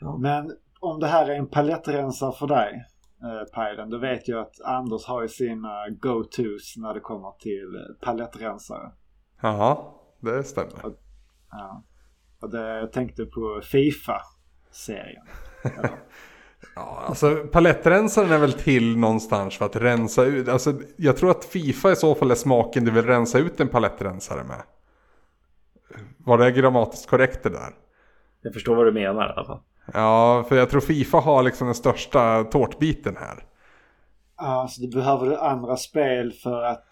[0.00, 0.18] Ja.
[0.18, 2.84] Men om det här är en palettrensare för dig,
[3.22, 7.96] eh, Pajden, då vet jag att Anders har ju sina go-tos när det kommer till
[8.00, 8.92] palettrensare.
[9.42, 10.86] Ja, det stämmer.
[10.86, 10.92] Och,
[11.50, 11.84] ja.
[12.40, 15.26] Och det, jag tänkte på Fifa-serien.
[16.80, 20.48] Ja, alltså palettrensaren är väl till någonstans för att rensa ut.
[20.48, 23.68] Alltså, jag tror att Fifa i så fall är smaken du vill rensa ut en
[23.68, 24.62] palettrensare med.
[26.18, 27.74] Var det grammatiskt korrekt det där?
[28.42, 29.60] Jag förstår vad du menar i alla fall.
[29.94, 33.44] Ja, för jag tror Fifa har liksom den största tårtbiten här.
[34.36, 36.88] Ja, så du behöver andra spel för att...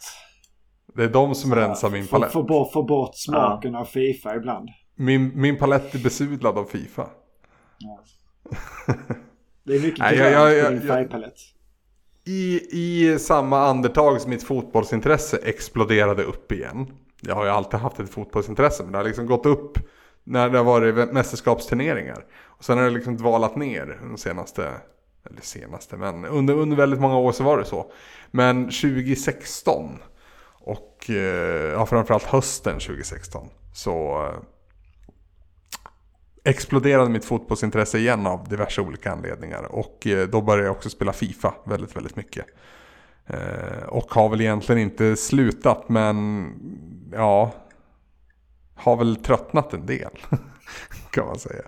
[0.95, 2.33] Det är de som rensar min palett.
[2.33, 3.81] Få bort, få bort smaken ja.
[3.81, 4.69] av Fifa ibland.
[4.95, 7.09] Min, min palett är besudlad av Fifa.
[7.79, 8.01] Ja.
[9.69, 11.35] Det är mycket grönt jag, jag, färgpalett.
[12.25, 16.87] I, I samma andetag som mitt fotbollsintresse exploderade upp igen.
[17.21, 19.79] Jag har ju alltid haft ett fotbollsintresse men det har liksom gått upp
[20.25, 22.25] när det har varit mästerskapsturneringar.
[22.45, 24.63] Och sen har det liksom dvalat ner de senaste,
[25.31, 27.93] eller senaste, men under, under väldigt många år så var det så.
[28.31, 29.99] Men 2016
[30.61, 34.39] och eh, ja, framförallt hösten 2016 så eh,
[36.49, 39.75] exploderade mitt fotbollsintresse igen av diverse olika anledningar.
[39.75, 42.47] Och eh, då började jag också spela Fifa väldigt, väldigt mycket.
[43.27, 46.49] Eh, och har väl egentligen inte slutat men
[47.13, 47.53] ja,
[48.75, 50.11] har väl tröttnat en del
[51.11, 51.65] kan man säga.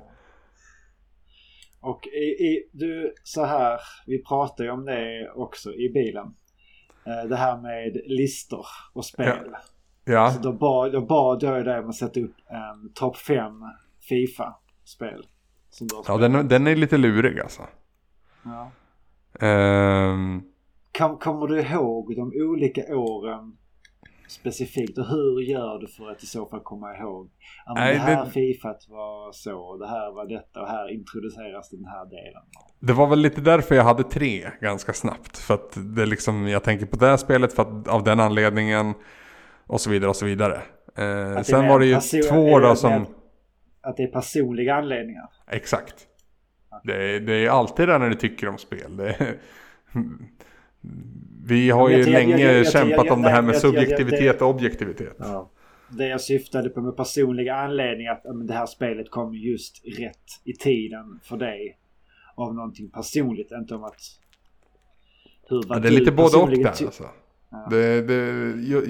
[1.80, 6.26] Och i, i, du, så här, vi pratade ju om det också i bilen.
[7.06, 9.48] Eh, det här med listor och spel.
[10.04, 10.12] Ja.
[10.12, 10.30] ja.
[10.30, 13.52] Så då bad, då bad jag dig om att sätta upp en topp 5
[14.08, 14.56] Fifa
[14.90, 15.26] spel.
[16.06, 17.62] ja, den, den, är lite lurig alltså.
[18.42, 18.70] Ja.
[20.12, 20.42] Um...
[20.98, 23.56] Kom, kommer du ihåg de olika åren
[24.28, 27.30] specifikt och hur gör du för att i så fall komma ihåg?
[27.66, 28.30] Ja, Nej, det här det...
[28.30, 32.42] Fifat var så, det här var detta och här introduceras den här delen.
[32.80, 35.38] Det var väl lite därför jag hade tre ganska snabbt.
[35.38, 38.94] För att det liksom, jag tänker på det här spelet för att, av den anledningen
[39.66, 40.62] och så vidare och så vidare.
[40.96, 43.06] Eh, sen var det ju två då som
[43.80, 45.28] att det är personliga anledningar.
[45.50, 46.06] Exakt.
[46.84, 49.00] Det är, det är alltid det när du tycker om spel.
[49.00, 49.36] Är,
[51.46, 55.16] vi har ju länge kämpat om det här med subjektivitet och objektivitet.
[55.18, 55.50] Ja.
[55.88, 60.26] Det jag syftade på med personliga anledningar att men det här spelet kom just rätt
[60.44, 61.76] i tiden för dig.
[62.34, 64.00] Av någonting personligt, inte om att...
[65.48, 67.04] Hur var ja, det är lite både och där alltså.
[67.50, 67.66] Ja.
[67.70, 68.14] Det, det,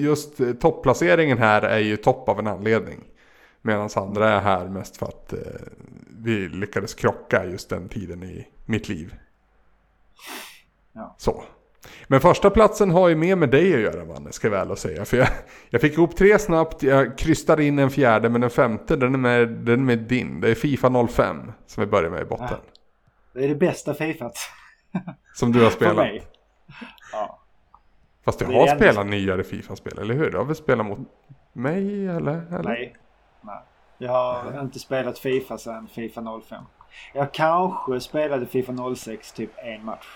[0.01, 2.99] just topplaceringen här är ju topp av en anledning.
[3.61, 5.39] Medan andra är här mest för att eh,
[6.23, 9.15] vi lyckades krocka just den tiden i mitt liv.
[10.93, 11.15] Ja.
[11.17, 11.43] Så.
[12.07, 15.05] Men första platsen har ju mer med dig att göra Vanne, ska jag väl säga.
[15.05, 15.27] För jag,
[15.69, 19.17] jag fick ihop tre snabbt, jag krystade in en fjärde, men den femte den är
[19.17, 20.41] med, den är med din.
[20.41, 22.47] Det är Fifa 05 som vi börjar med i botten.
[22.49, 22.57] Ja.
[23.33, 24.33] Det är det bästa Fifat.
[25.33, 25.95] Som du har spelat.
[25.95, 26.23] För mig.
[27.11, 27.39] Ja.
[28.25, 30.31] Fast du har spelat nyare Fifa-spel, eller hur?
[30.31, 30.99] Du har väl spelat mot
[31.53, 32.47] mig, eller?
[32.47, 32.63] eller?
[32.63, 32.95] Nej.
[34.03, 36.63] Jag har inte spelat Fifa sedan Fifa 05.
[37.13, 40.07] Jag kanske spelade Fifa 06 typ en match.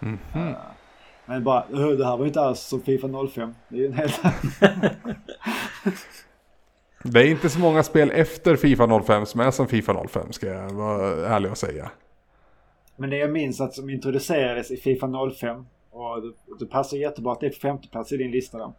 [0.00, 0.50] Mm -hmm.
[0.50, 0.56] uh,
[1.26, 3.54] Men bara, det här var inte alls som Fifa 05.
[3.68, 4.20] Det är ju en helt
[7.02, 10.46] Det är inte så många spel efter Fifa 05 som är som Fifa 05 ska
[10.46, 11.90] jag vara ärlig och säga.
[12.96, 15.06] Men det jag minns att som introducerades i Fifa
[15.40, 18.58] 05 och det, det passar jättebra att det är på femte plats i din lista
[18.58, 18.74] då.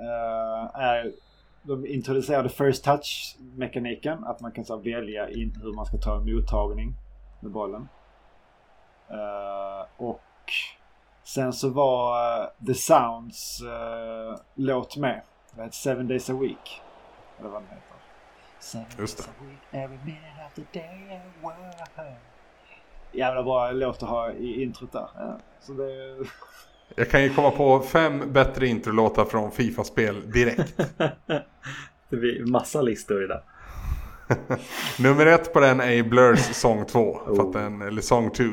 [0.00, 1.12] Uh, är
[1.62, 4.24] de introducerade First Touch-mekaniken.
[4.24, 6.94] Att man kan så, välja in hur man ska ta en mottagning
[7.40, 7.88] med bollen.
[9.10, 10.22] Uh, och
[11.24, 15.20] sen så var uh, The Sounds uh, låt med.
[15.54, 16.80] Det heter Seven Days a Week.
[17.38, 17.96] Eller vad den heter.
[18.58, 19.22] Seven Just det.
[19.22, 21.52] days a week, every minute of the day wow.
[23.12, 25.08] Jävla bra låt att ha i introt där.
[25.14, 26.16] Ja, så det...
[26.94, 30.76] Jag kan ju komma på fem bättre introlåtar från Fifa-spel direkt.
[32.08, 33.42] det blir massa listor idag.
[34.98, 37.00] Nummer ett på den är Blurs Song 2.
[37.00, 37.36] Oh.
[37.36, 38.44] För att den, eller Song 2.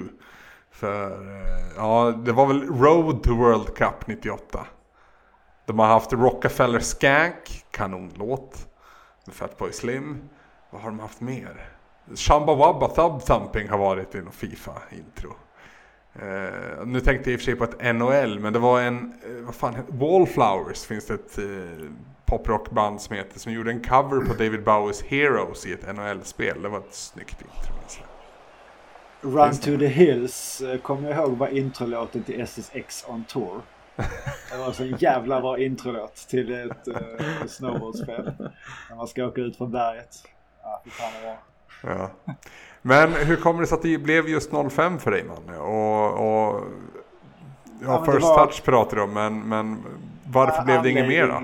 [0.71, 4.65] För, eh, ja, det var väl Road to World Cup 98.
[5.65, 8.67] De har haft Rockefeller Skank, kanonlåt.
[9.25, 10.29] Med Fatboy Slim.
[10.69, 11.69] Vad har de haft mer?
[12.15, 15.33] Shamba Wabba Thub Thumping har varit i någon Fifa-intro.
[16.23, 19.13] Uh, nu tänkte jag i och för sig på ett NHL, men det var en,
[19.29, 21.89] uh, vad fan Wallflowers finns det ett uh,
[22.25, 26.61] poprockband som heter, som gjorde en cover på David Bowies Heroes i ett NHL-spel.
[26.61, 27.73] Det var ett snyggt intro.
[29.21, 33.61] Run to the Hills kommer jag ihåg var introlåten till SSX on Tour.
[34.51, 38.33] Det var så en jävla bra introlåt till ett uh, snowboardspel.
[38.89, 40.23] När man ska åka ut från berget.
[40.63, 41.37] Ja, fy fan vad bra.
[41.83, 42.09] Ja.
[42.81, 45.57] Men hur kommer det sig att det blev just 05 för dig Manne?
[45.57, 46.63] Och, och
[47.81, 48.45] ja, ja First var...
[48.45, 49.83] Touch pratar du om, men, men
[50.27, 51.43] varför ja, blev det inget mer då?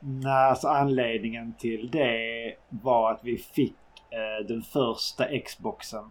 [0.00, 3.76] Nej, alltså anledningen till det var att vi fick
[4.10, 6.10] eh, den första Xboxen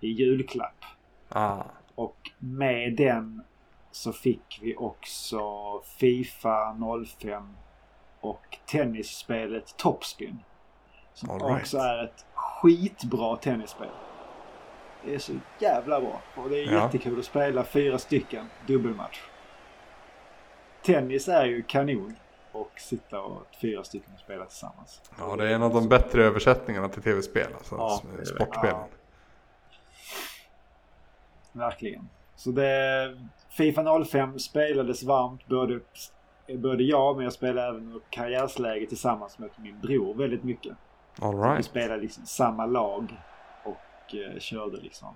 [0.00, 0.84] i julklapp.
[1.28, 1.62] Ah.
[1.94, 3.42] Och med den
[3.90, 5.40] så fick vi också
[5.98, 6.76] Fifa
[7.20, 7.56] 05
[8.20, 10.38] och tennisspelet Topspin.
[11.16, 11.62] Som right.
[11.62, 13.88] också är ett skitbra tennisspel.
[15.04, 16.20] Det är så jävla bra.
[16.34, 16.82] Och det är ja.
[16.82, 19.20] jättekul att spela fyra stycken dubbelmatch.
[20.82, 22.16] Tennis är ju kanon.
[22.52, 25.02] Och sitta och fyra stycken och spela tillsammans.
[25.18, 27.48] Ja, det är en av de bättre översättningarna till tv-spel.
[27.54, 28.76] Alltså ja, sportspelen.
[28.76, 28.88] Ja.
[31.52, 32.08] Verkligen.
[32.36, 33.18] Så det...
[33.50, 35.46] Fifa 05 spelades varmt.
[35.46, 35.80] Både,
[36.48, 40.76] både jag men jag spelade även karriärsläge tillsammans med min bror väldigt mycket.
[41.20, 41.58] All right.
[41.58, 43.20] Vi spelade liksom samma lag
[43.64, 45.14] och eh, körde liksom.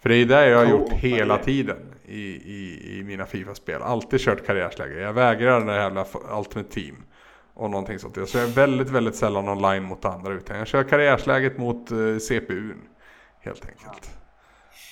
[0.00, 3.82] För det är det jag har gjort hela tiden i, i, i mina Fifa-spel.
[3.82, 5.00] Alltid kört karriärsläge.
[5.00, 6.06] Jag vägrar den där jävla
[6.38, 6.96] Ultimate Team.
[7.54, 8.16] Och någonting sånt.
[8.16, 10.32] Jag kör väldigt, väldigt sällan online mot andra.
[10.32, 12.82] Utan jag kör karriärsläget mot uh, CPUn.
[13.40, 14.10] Helt enkelt.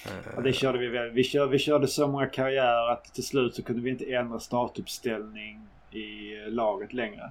[0.04, 0.10] Ja.
[0.36, 1.10] ja, det körde vi väl.
[1.10, 4.38] Vi körde, vi körde så många karriärer att till slut så kunde vi inte ändra
[4.38, 7.30] startuppställning i laget längre.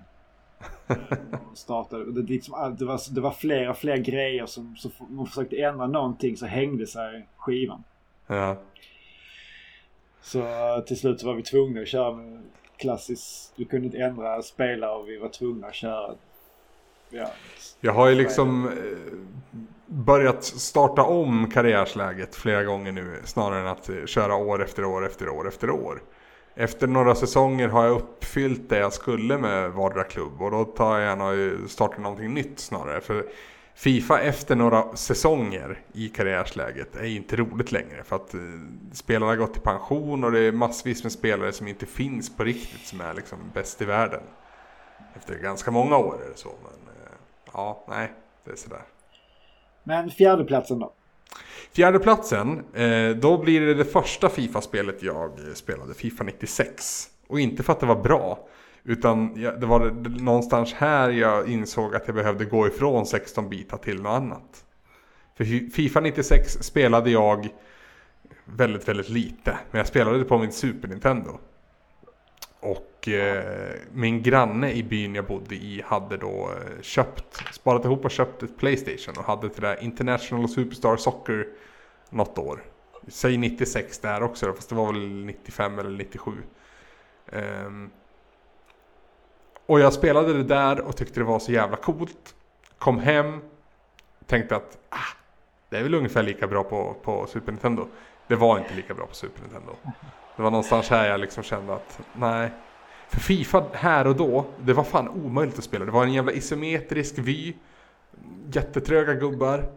[1.54, 2.12] startade.
[2.12, 6.38] Det, liksom, det, var, det var flera, flera grejer som så man försökte ändra någonting
[6.38, 7.84] så hängde sig skivan.
[8.28, 8.58] Ja.
[10.22, 10.44] Så
[10.88, 12.42] till slut så var vi tvungna att köra med
[12.78, 13.54] klassiskt.
[13.56, 16.16] Du kunde inte ändra spelare och vi var tvungna att köra.
[17.10, 17.32] Ja,
[17.80, 18.74] jag har ju liksom eh,
[19.86, 23.22] börjat starta om karriärsläget flera gånger nu.
[23.26, 26.02] Snarare än att köra år efter år efter år efter år
[26.60, 31.00] efter några säsonger har jag uppfyllt det jag skulle med vardera klubb och då tar
[31.00, 33.02] jag gärna och startar någonting nytt snarare.
[33.02, 33.26] För
[33.74, 38.40] Fifa efter några säsonger i karriärsläget är inte roligt längre för att eh,
[38.94, 42.44] spelarna har gått i pension och det är massvis med spelare som inte finns på
[42.44, 44.24] riktigt som är liksom bäst i världen.
[45.16, 47.12] Efter ganska många år är det så men eh,
[47.54, 48.12] ja, nej,
[48.44, 48.84] det är sådär.
[49.84, 50.94] Men fjärdeplatsen då?
[51.72, 57.08] Fjärdeplatsen, eh, då blir det det första Fifa-spelet jag spelade, Fifa 96.
[57.28, 58.48] Och inte för att det var bra,
[58.84, 59.80] utan det var
[60.22, 64.66] någonstans här jag insåg att jag behövde gå ifrån 16-bitar till något annat.
[65.38, 67.50] För Fifa 96 spelade jag
[68.46, 69.58] väldigt, väldigt lite.
[69.72, 71.40] Men jag spelade det på min Super Nintendo.
[72.60, 78.06] Och eh, min granne i byn jag bodde i hade då eh, köpt, sparat ihop
[78.06, 81.48] och köpt ett Playstation och hade till det International Superstar Soccer
[82.10, 82.64] något år.
[83.08, 86.32] Säg 96 där också då, fast det var väl 95 eller 97.
[86.32, 87.90] Um, ehm,
[89.66, 92.36] och jag spelade det där och tyckte det var så jävla coolt.
[92.78, 93.42] Kom hem,
[94.26, 95.18] tänkte att ah,
[95.70, 97.88] det är väl ungefär lika bra på, på Super Nintendo.
[98.28, 99.76] Det var inte lika bra på Super Nintendo.
[100.40, 102.52] Det var någonstans här jag liksom kände att nej.
[103.08, 105.86] För Fifa här och då, det var fan omöjligt att spela.
[105.86, 107.54] Det var en jävla isometrisk vy.
[108.52, 109.72] Jättetröga gubbar.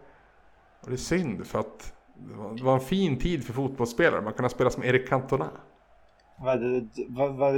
[0.80, 4.20] Och det är synd för att det var, det var en fin tid för fotbollsspelare.
[4.20, 5.50] Man kunde spela som Erik Cantona.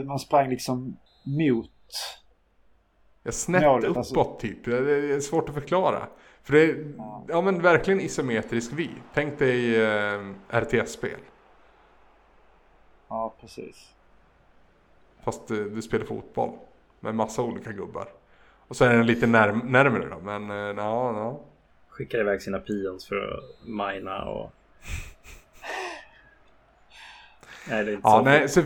[0.07, 1.71] man sprang liksom mot
[3.23, 4.37] jag snett målet, uppåt alltså.
[4.41, 4.65] typ.
[4.65, 6.07] Det är svårt att förklara.
[6.43, 7.25] För det är ja.
[7.29, 8.89] ja men verkligen isometrisk vy.
[9.15, 10.21] Tänk dig eh,
[10.51, 11.21] RTS-spel.
[13.15, 13.95] Ja, precis.
[15.25, 16.51] Fast du, du, spelar fotboll.
[17.01, 18.09] Med massa olika gubbar.
[18.69, 20.19] Och så är den lite närm närmare då.
[20.19, 21.41] Men eh, ja, ja.
[21.89, 24.51] Skickar iväg sina pions för att mina och...
[27.69, 28.25] nej, det är inte ja, så.
[28.25, 28.63] Nej, så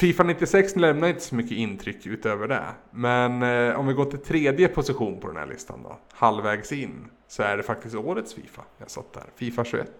[0.00, 2.64] Fifa 96 lämnar inte så mycket intryck utöver det.
[2.90, 5.98] Men eh, om vi går till tredje position på den här listan då.
[6.12, 7.10] Halvvägs in.
[7.28, 8.62] Så är det faktiskt årets Fifa.
[8.78, 9.24] Jag satt där.
[9.36, 9.90] Fifa 21.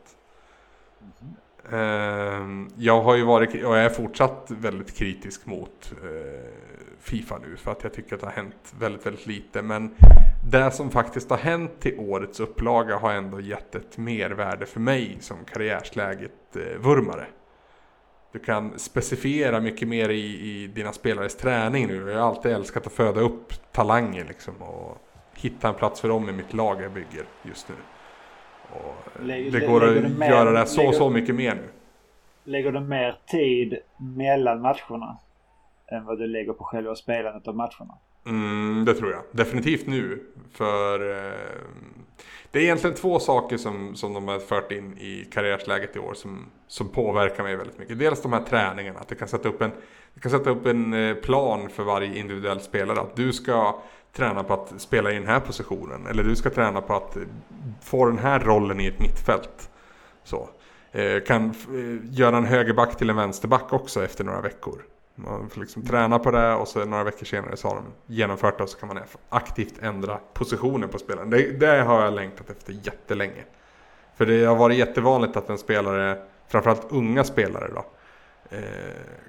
[1.01, 1.13] Mm.
[1.21, 1.27] Eh,
[1.73, 6.51] Ehm, jag har ju varit och jag är fortsatt väldigt kritisk mot eh,
[7.01, 7.57] Fifa nu.
[7.57, 9.63] För att jag tycker att det har hänt väldigt, väldigt lite.
[9.63, 9.95] Men
[10.51, 15.17] det som faktiskt har hänt till årets upplaga har ändå gett ett mervärde för mig
[15.21, 17.21] som karriärsläget-vurmare.
[17.21, 17.27] Eh,
[18.33, 22.11] du kan specifiera mycket mer i, i dina spelares träning nu.
[22.11, 24.99] Jag har alltid älskat att föda upp talanger liksom och
[25.35, 27.75] hitta en plats för dem i mitt lag jag bygger just nu.
[29.23, 31.69] Lägger, det går att mer, göra det så, lägger, så mycket mer nu.
[32.45, 35.19] Lägger du mer tid mellan matcherna
[35.87, 37.99] än vad du lägger på själva spelandet av matcherna?
[38.27, 39.23] Mm, det tror jag.
[39.33, 40.23] Definitivt nu.
[40.53, 41.33] För eh,
[42.51, 46.15] det är egentligen två saker som, som de har fört in i karriärsläget i år
[46.15, 47.99] som, som påverkar mig väldigt mycket.
[47.99, 49.71] Dels de här träningarna, att du kan sätta upp en,
[50.15, 53.01] du kan sätta upp en eh, plan för varje individuell spelare.
[53.01, 53.81] Att du ska
[54.17, 56.07] träna på att spela i den här positionen.
[56.07, 57.17] Eller du ska träna på att
[57.83, 59.71] få den här rollen i ett mittfält.
[60.25, 60.49] Så.
[60.93, 61.55] Eh, kan eh,
[62.11, 64.83] göra en högerback till en vänsterback också efter några veckor.
[65.15, 68.59] Man får liksom träna på det och så några veckor senare så har de genomfört
[68.59, 68.99] det och så kan man
[69.29, 71.31] aktivt ändra positionen på spelaren.
[71.31, 73.45] Det, det har jag längtat efter jättelänge.
[74.17, 76.19] För det har varit jättevanligt att en spelare,
[76.49, 77.85] framförallt unga spelare då, eh,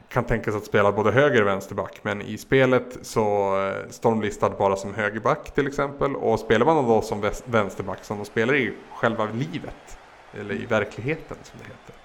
[0.10, 1.99] kan tänka sig att spela både höger och vänsterback.
[2.02, 6.15] Men i spelet så eh, står de listad bara som högerback till exempel.
[6.15, 9.99] Och spelar man då som vänsterback som de spelar i själva livet,
[10.34, 11.95] eller i verkligheten som det heter.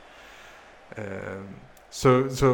[0.97, 1.43] Eh,
[1.91, 2.47] så, så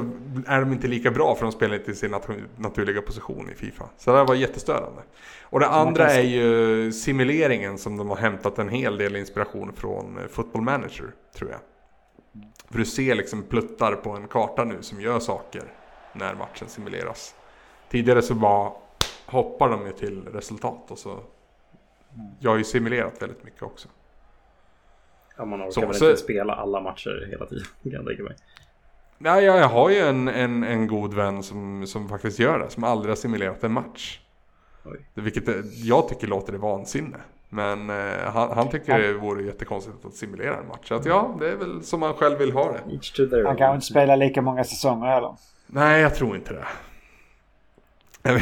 [0.47, 2.15] är de inte lika bra för de spelar inte i sin
[2.57, 3.89] naturliga position i Fifa.
[3.97, 5.03] Så det var jättestörande.
[5.43, 10.19] Och det andra är ju simuleringen som de har hämtat en hel del inspiration från
[10.19, 11.61] eh, Football Manager, tror jag.
[12.71, 15.63] För du ser liksom pluttar på en karta nu som gör saker
[16.13, 17.35] när matchen simuleras.
[17.89, 18.73] Tidigare så bara
[19.27, 21.21] hoppar de ju till resultat och så...
[22.41, 23.89] Jag har ju simulerat väldigt mycket också.
[25.37, 28.23] Ja, man orkar så, väl så, inte spela alla matcher hela tiden, kan jag tänka
[28.23, 28.37] mig.
[29.19, 32.71] Nej, jag, jag har ju en, en, en god vän som, som faktiskt gör det.
[32.71, 34.21] Som aldrig har simulerat en match.
[34.85, 35.01] Oj.
[35.15, 35.45] Vilket
[35.85, 37.17] jag tycker låter det vansinne.
[37.49, 40.89] Men eh, han, han tycker det vore jättekonstigt att simulera en match.
[40.89, 42.81] Så att ja, det är väl som man själv vill ha det.
[43.47, 45.37] Han kan inte spela lika många säsonger heller.
[45.67, 46.67] Nej, jag tror inte det.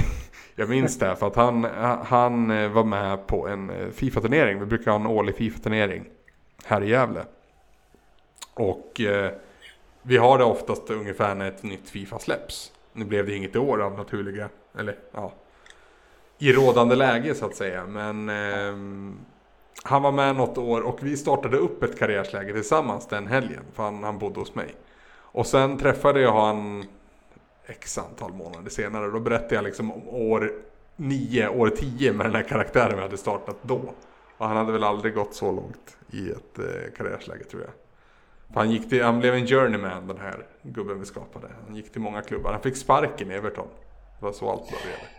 [0.59, 1.65] Jag minns det för att han,
[2.05, 4.61] han eh, var med på en eh, Fifa-turnering.
[4.61, 6.05] Vi brukar ha en årlig Fifa-turnering
[6.65, 7.24] här i Gävle.
[8.55, 9.33] Och eh,
[10.03, 12.73] vi har det oftast ungefär när ett nytt Fifa släpps.
[12.93, 15.33] Nu blev det inget i år av naturliga, eller ja,
[16.39, 17.87] i rådande läge så att säga.
[17.87, 18.75] Men eh,
[19.83, 23.63] han var med något år och vi startade upp ett karriärsläge tillsammans den helgen.
[23.73, 24.75] För han, han bodde hos mig.
[25.15, 26.85] Och sen träffade jag han
[27.67, 29.11] x antal månader senare.
[29.11, 30.53] Då berättade jag liksom om år
[30.97, 33.81] 9, år 10 med den här karaktären vi hade startat då.
[34.39, 37.71] Och han hade väl aldrig gått så långt i ett eh, karriärsläge tror jag.
[38.55, 41.49] Han, gick till, han blev en journeyman den här gubben vi skapade.
[41.67, 42.53] Han gick till många klubbar.
[42.53, 43.69] Han fick sparken i Everton.
[44.19, 45.16] Det var så allt började.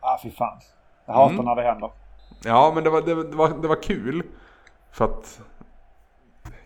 [0.00, 0.58] Ah, fy fan.
[1.06, 1.44] Jag hatar mm.
[1.44, 1.90] när det händer.
[2.44, 4.22] Ja, men det var, det, var, det var kul.
[4.92, 5.40] För att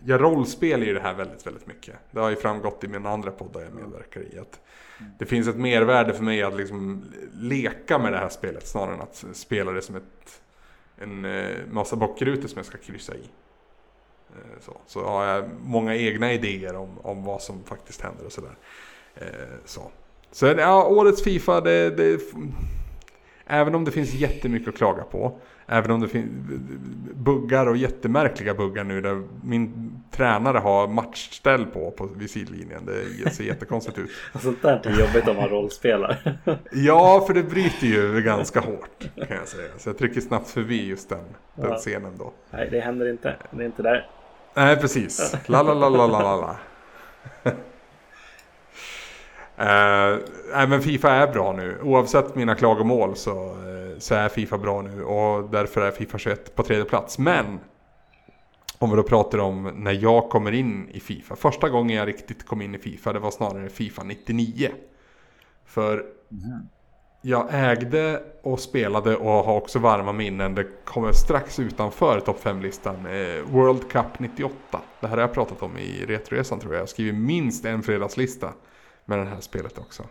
[0.05, 1.95] jag rollspelar ju det här väldigt, väldigt mycket.
[2.11, 4.39] Det har ju framgått i mina andra poddar jag medverkar i.
[4.39, 4.59] Att
[5.19, 7.03] det finns ett mervärde för mig att liksom
[7.33, 10.41] leka med det här spelet snarare än att spela det som ett,
[10.97, 13.29] en eh, massa bockrutor som jag ska kryssa i.
[14.35, 18.31] Eh, så, så har jag många egna idéer om, om vad som faktiskt händer och
[18.31, 18.57] sådär.
[19.15, 19.25] Eh,
[19.65, 19.91] så.
[20.31, 22.21] så ja, årets Fifa, det, det,
[23.47, 25.39] även om det finns jättemycket att klaga på.
[25.67, 26.29] Även om det finns
[27.13, 32.85] buggar och jättemärkliga buggar nu där min tränare har matchställ på, på vid sidlinjen.
[32.85, 34.09] Det ser jättekonstigt ut.
[34.41, 36.37] Sånt där är jobbigt om man rollspelar.
[36.71, 39.69] ja, för det bryter ju ganska hårt kan jag säga.
[39.77, 41.25] Så jag trycker snabbt förbi just den,
[41.55, 41.75] den ja.
[41.75, 42.33] scenen då.
[42.51, 43.35] Nej, det händer inte.
[43.51, 44.07] Det är inte där.
[44.55, 45.35] Nej, precis.
[45.45, 46.55] La la la la la la la.
[49.59, 50.19] Uh,
[50.53, 51.79] nej men Fifa är bra nu.
[51.83, 55.03] Oavsett mina klagomål så, uh, så är Fifa bra nu.
[55.03, 57.19] Och därför är Fifa 21 på tredje plats.
[57.19, 57.59] Men!
[58.77, 61.35] Om vi då pratar om när jag kommer in i Fifa.
[61.35, 64.69] Första gången jag riktigt kom in i Fifa det var snarare Fifa 99.
[65.65, 66.67] För mm.
[67.21, 70.55] jag ägde och spelade och har också varma minnen.
[70.55, 72.95] Det kommer strax utanför topp 5-listan.
[72.95, 74.55] Eh, World Cup 98.
[74.99, 76.81] Det här har jag pratat om i Retroresan tror jag.
[76.81, 78.53] Jag skriver minst en fredagslista
[79.05, 80.03] med det här spelet också.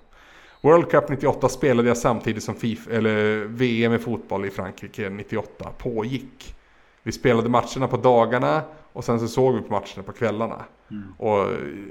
[0.60, 5.70] World Cup 98 spelade jag samtidigt som FIFA, eller VM i fotboll i Frankrike 98
[5.78, 6.54] pågick.
[7.02, 8.62] Vi spelade matcherna på dagarna
[8.92, 10.64] och sen så såg vi på matcherna på kvällarna.
[10.90, 11.14] Mm.
[11.18, 11.46] Och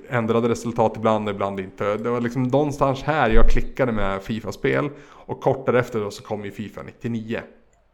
[0.10, 1.98] ändrade resultat ibland, ibland inte.
[1.98, 4.90] Det var liksom någonstans här jag klickade med Fifa-spel.
[5.04, 7.42] Och kort därefter då så kom ju Fifa 99.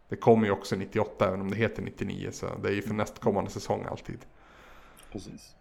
[0.09, 2.29] Det kommer ju också 98 även om det heter 99.
[2.31, 4.19] Så det är ju för nästkommande säsong alltid.
[5.11, 5.56] Precis.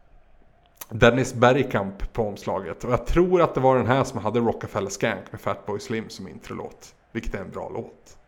[0.90, 2.85] Dennis Bergkamp på omslaget.
[2.85, 6.09] Och jag tror att det var den här som hade Rockefeller Skank med Fatboy Slim
[6.09, 6.94] som introlåt.
[7.12, 8.19] Vilket är en bra låt.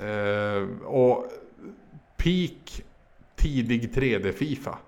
[0.00, 1.26] Eh, och
[2.16, 2.82] peak
[3.36, 4.78] tidig 3D-Fifa.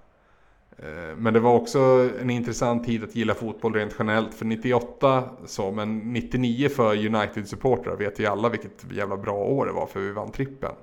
[0.78, 4.35] Eh, men det var också en intressant tid att gilla fotboll rent generellt.
[4.35, 9.73] För 98 så, men 99 för United-supportrar vet ju alla vilket jävla bra år det
[9.73, 10.74] var för vi vann trippen.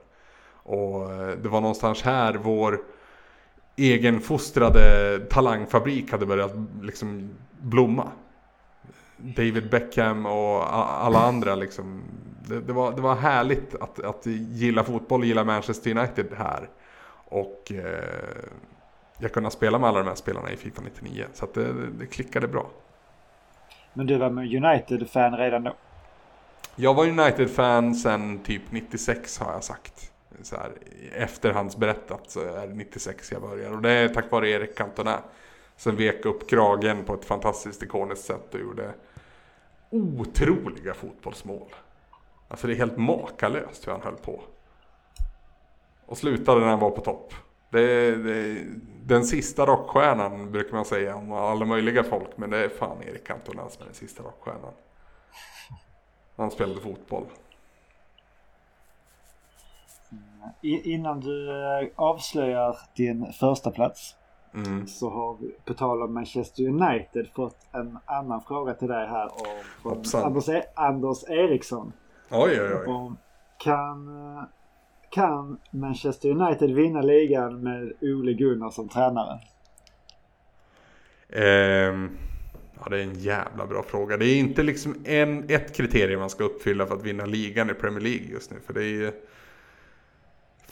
[0.63, 2.81] Och eh, det var någonstans här vår
[3.75, 6.51] egenfostrade talangfabrik hade börjat
[6.81, 7.29] liksom
[7.61, 8.11] blomma.
[9.17, 12.01] David Beckham och alla andra liksom.
[12.47, 16.69] Det, det, var, det var härligt att, att gilla fotboll och gilla Manchester United här.
[17.25, 18.45] Och eh,
[19.17, 21.25] jag kunde spela med alla de här spelarna i Fifa 99.
[21.33, 22.69] Så att det, det klickade bra.
[23.93, 25.73] Men du var United-fan redan då?
[26.75, 30.71] Jag var United-fan sen typ 96 har jag sagt så här,
[31.15, 33.71] efterhandsberättat så är det 96 jag börjar.
[33.71, 35.19] Och det är tack vare Erik Cantona.
[35.77, 38.93] Som vek upp kragen på ett fantastiskt ikoniskt sätt och gjorde
[39.89, 41.75] otroliga fotbollsmål.
[42.47, 44.41] Alltså det är helt makalöst hur han höll på.
[46.05, 47.33] Och slutade när han var på topp.
[47.69, 48.57] Det det
[49.05, 52.37] den sista rockstjärnan brukar man säga om alla möjliga folk.
[52.37, 54.73] Men det är fan Erik Cantona som är den sista rockstjärnan.
[56.35, 57.25] Han spelade fotboll
[60.61, 64.15] innan du eh, avslöjar din första plats
[64.53, 64.87] mm.
[64.87, 69.25] så har vi på tal om Manchester United fått en annan fråga till dig här
[69.25, 71.93] om, från Anders, e Anders Eriksson.
[72.31, 72.87] Oj, oj, oj.
[72.87, 73.17] Om,
[73.57, 74.43] kan, eh,
[75.09, 79.39] kan Manchester United vinna ligan med Ole Gunnar som tränare?
[81.29, 82.17] Um,
[82.79, 84.17] ja, det är en jävla bra fråga.
[84.17, 87.73] Det är inte liksom en, ett kriterium man ska uppfylla för att vinna ligan i
[87.73, 88.57] Premier League just nu.
[88.65, 89.11] För det är ju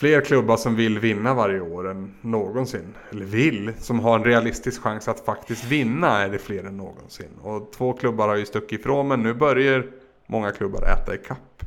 [0.02, 2.94] fler klubbar som vill vinna varje år än någonsin.
[3.12, 7.30] Eller vill, som har en realistisk chans att faktiskt vinna är det fler än någonsin.
[7.42, 9.88] Och två klubbar har ju stuckit ifrån men nu börjar
[10.28, 11.64] många klubbar äta i kapp.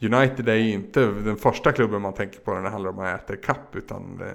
[0.00, 3.20] United är ju inte den första klubben man tänker på när det handlar om att
[3.22, 4.34] äta i kapp utan det...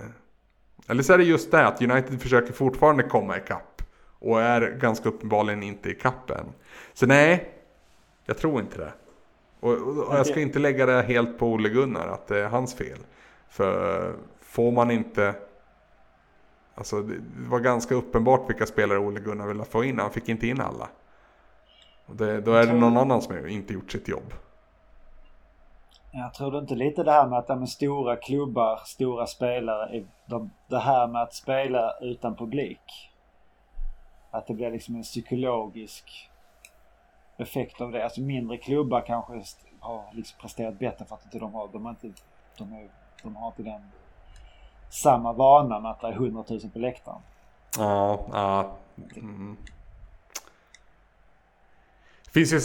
[0.87, 3.81] Eller så är det just det att United försöker fortfarande komma i kapp
[4.19, 6.45] och är ganska uppenbarligen inte i kapp än.
[6.93, 7.49] Så nej,
[8.25, 8.93] jag tror inte det.
[9.59, 12.75] Och, och, jag ska inte lägga det helt på Olle Gunnar, att det är hans
[12.75, 12.99] fel.
[13.55, 15.35] För får man inte...
[16.75, 19.99] Alltså det var ganska uppenbart vilka spelare Ole Gunnar ville få in.
[19.99, 20.89] Han fick inte in alla.
[22.05, 24.33] Och det, då är det någon annan som inte gjort sitt jobb.
[26.11, 30.51] Jag tror du inte lite det här med att är stora klubbar, stora spelare, de,
[30.67, 33.11] det här med att spela utan publik.
[34.31, 36.29] Att det blir liksom en psykologisk
[37.37, 38.03] effekt av det.
[38.03, 39.43] Alltså mindre klubbar kanske
[39.79, 42.21] har liksom presterat bättre för att inte de har, de har inte,
[42.57, 42.89] de är
[43.25, 43.81] de har inte den
[44.89, 47.21] samma vana med att det är 100 000 på läktaren.
[47.77, 48.77] Ja, ja.
[49.15, 49.57] Mm.
[52.25, 52.59] Det finns, ju,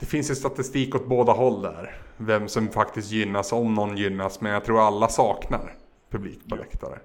[0.00, 1.96] det finns ju statistik åt båda håll där.
[2.16, 4.40] Vem som faktiskt gynnas, om någon gynnas.
[4.40, 5.74] Men jag tror alla saknar
[6.10, 6.98] publik på läktare.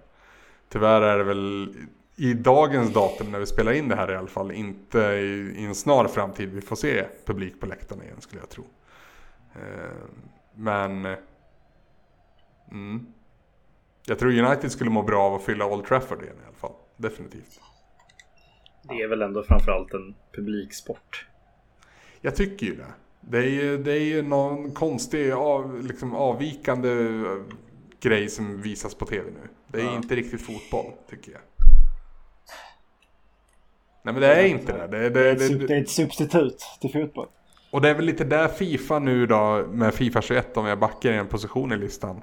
[0.69, 1.75] Tyvärr är det väl
[2.15, 5.65] i dagens datum när vi spelar in det här i alla fall inte i, i
[5.65, 8.63] en snar framtid vi får se publik på läktarna igen skulle jag tro.
[9.55, 10.09] Eh,
[10.55, 11.15] men
[12.71, 13.05] Mm.
[14.05, 16.71] Jag tror United skulle må bra av att fylla Old Trafford igen i alla fall.
[16.97, 17.61] Definitivt.
[18.83, 21.27] Det är väl ändå framförallt en publiksport.
[22.21, 22.93] Jag tycker ju det.
[23.21, 26.89] Det är ju, det är ju någon konstig av, liksom avvikande
[28.01, 29.49] grej som visas på tv nu.
[29.67, 29.95] Det är ja.
[29.95, 31.41] inte riktigt fotboll tycker jag.
[34.03, 34.87] Nej men det är inte det.
[34.87, 37.27] Det, det, det, det är ett substitut till fotboll.
[37.71, 41.11] Och det är väl lite där Fifa nu då med Fifa 21 om jag backar
[41.11, 42.21] i en position i listan.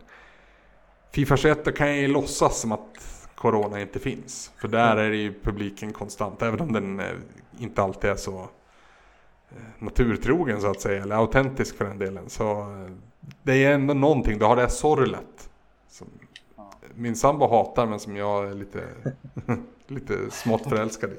[1.17, 4.53] Fifa 21 kan jag ju låtsas som att Corona inte finns.
[4.57, 7.07] För där är det ju publiken konstant, även om den eh,
[7.59, 8.41] inte alltid är så
[9.51, 12.29] eh, naturtrogen så att säga, eller autentisk för den delen.
[12.29, 12.91] Så eh,
[13.43, 15.51] det är ändå någonting, du har det här sorlet.
[15.89, 16.07] Som
[16.95, 18.83] min sambo hatar men som jag är lite,
[19.87, 21.17] lite smått förälskad i.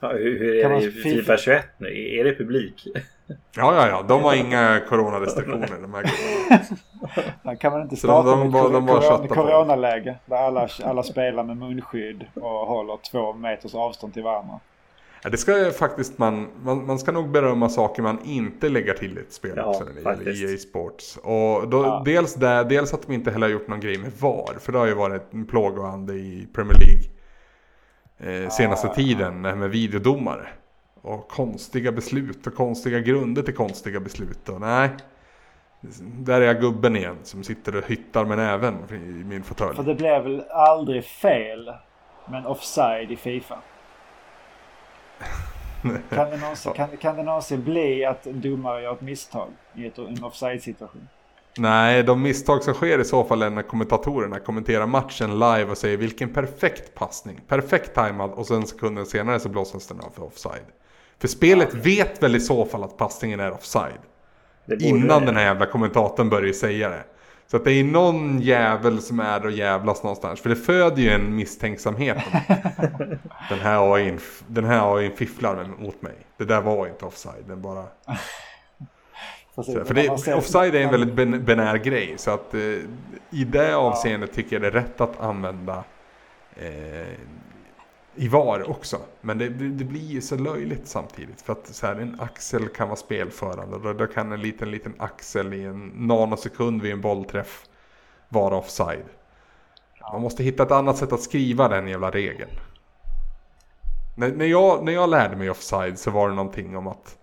[0.00, 1.88] Ja, hur, hur är det i Fifa 21 nu?
[1.88, 2.86] Är det publik?
[3.56, 4.02] Ja, ja, ja.
[4.08, 7.56] De har inga coronarestriktioner de här gubbarna.
[7.60, 11.56] kan man inte starta de, de, de, de corona, coronaläge där alla, alla spelar med
[11.56, 14.60] munskydd och håller två meters avstånd till varandra?
[15.22, 19.18] Ja, det ska faktiskt man, man, man ska nog berömma saker man inte lägger till
[19.18, 21.16] i ett spel ja, också när det gäller EA Sports.
[21.16, 22.02] Och då, ja.
[22.04, 24.78] dels, där, dels att de inte heller har gjort någon grej med VAR, för det
[24.78, 28.94] har ju varit en plågoande i Premier League eh, senaste ja.
[28.94, 30.48] tiden med videodomare.
[31.02, 34.48] Och konstiga beslut och konstiga grunder till konstiga beslut.
[34.48, 34.90] Och nej,
[36.00, 39.76] där är jag gubben igen som sitter och hyttar med näven i min fåtölj.
[39.76, 41.72] För det blev väl aldrig fel,
[42.30, 43.58] men offside i Fifa?
[46.10, 49.86] kan, det någonsin, kan, kan det någonsin bli att en domare gör ett misstag i
[49.86, 51.08] ett, en offside-situation?
[51.58, 55.78] Nej, de misstag som sker i så fall är när kommentatorerna kommenterar matchen live och
[55.78, 60.22] säger vilken perfekt passning, perfekt timad och sen sekunden senare så blåses den av för
[60.22, 60.64] offside.
[61.20, 63.98] För spelet vet väl i så fall att passningen är offside.
[64.80, 67.04] Innan den här jävla kommentatorn börjar säga det.
[67.46, 70.40] Så att det är någon jävel som är och jävlas någonstans.
[70.40, 72.18] För det föder ju en misstänksamhet.
[73.48, 76.14] den här AIn, den här AIn fifflar mot mig.
[76.36, 77.84] Det där var inte offside, den bara...
[79.54, 82.14] Så, för det, offside är en väldigt ben, benär grej.
[82.16, 82.60] Så att eh,
[83.30, 85.84] i det avseendet tycker jag det är rätt att använda
[86.56, 87.06] eh,
[88.14, 88.96] i VAR också.
[89.20, 91.42] Men det, det blir ju så löjligt samtidigt.
[91.42, 93.76] För att så här, en axel kan vara spelförande.
[93.76, 97.64] Och då, då kan en liten, liten axel i en nanosekund vid en bollträff
[98.28, 99.04] vara offside.
[100.12, 102.50] Man måste hitta ett annat sätt att skriva den jävla regeln.
[104.16, 107.18] När, när, jag, när jag lärde mig offside så var det någonting om att...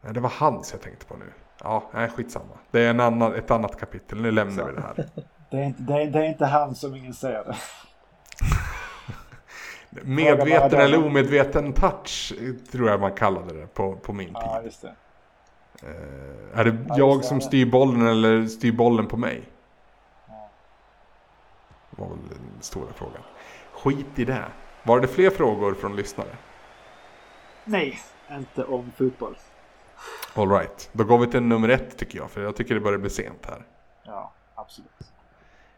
[0.00, 1.32] Nej, det var hans jag tänkte på nu.
[1.62, 2.58] Ja, nej skitsamma.
[2.70, 4.20] Det är en annan, ett annat kapitel.
[4.20, 4.68] Nu lämnar så.
[4.68, 5.08] vi det här.
[5.50, 7.56] Det är, inte, det, är, det är inte han som ingen ser det.
[10.02, 12.32] Medveten eller omedveten touch
[12.72, 14.36] tror jag man kallade det på, på min tid.
[14.36, 14.94] Ja, just det.
[15.84, 19.42] Uh, är det ja, jag som styr bollen eller styr bollen på mig?
[20.28, 20.50] Ja.
[21.90, 23.22] Det var väl den stora frågan.
[23.72, 24.44] Skit i det.
[24.82, 26.28] Var det fler frågor från lyssnare?
[27.64, 27.98] Nej,
[28.30, 29.36] inte om fotboll.
[30.34, 32.30] Alright, då går vi till nummer ett tycker jag.
[32.30, 33.66] För jag tycker det börjar bli sent här.
[34.04, 34.90] Ja, absolut.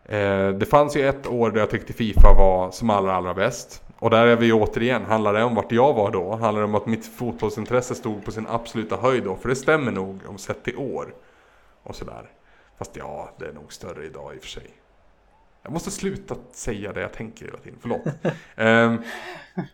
[0.05, 3.83] Eh, det fanns ju ett år där jag tyckte Fifa var som allra, allra bäst.
[3.99, 6.31] Och där är vi återigen, handlar det om vart jag var då?
[6.31, 9.37] Handlar det om att mitt fotbollsintresse stod på sin absoluta höjd då?
[9.37, 11.15] För det stämmer nog om sett till år.
[11.83, 12.31] Och sådär.
[12.79, 14.71] Fast ja, det är nog större idag i och för sig.
[15.63, 18.07] Jag måste sluta säga det jag tänker hela tiden, förlåt.
[18.57, 19.03] um,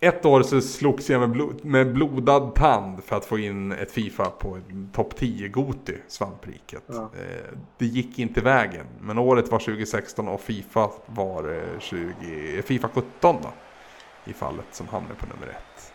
[0.00, 3.92] ett år så slogs jag med, blod, med blodad tand för att få in ett
[3.92, 4.58] Fifa på
[4.92, 6.82] topp 10 Goti, svampriket.
[6.86, 7.02] Ja.
[7.02, 12.88] Eh, det gick inte vägen, men året var 2016 och Fifa var 20, eh, Fifa
[12.88, 13.52] 17 då.
[14.24, 15.92] I fallet som hamnade på nummer ett.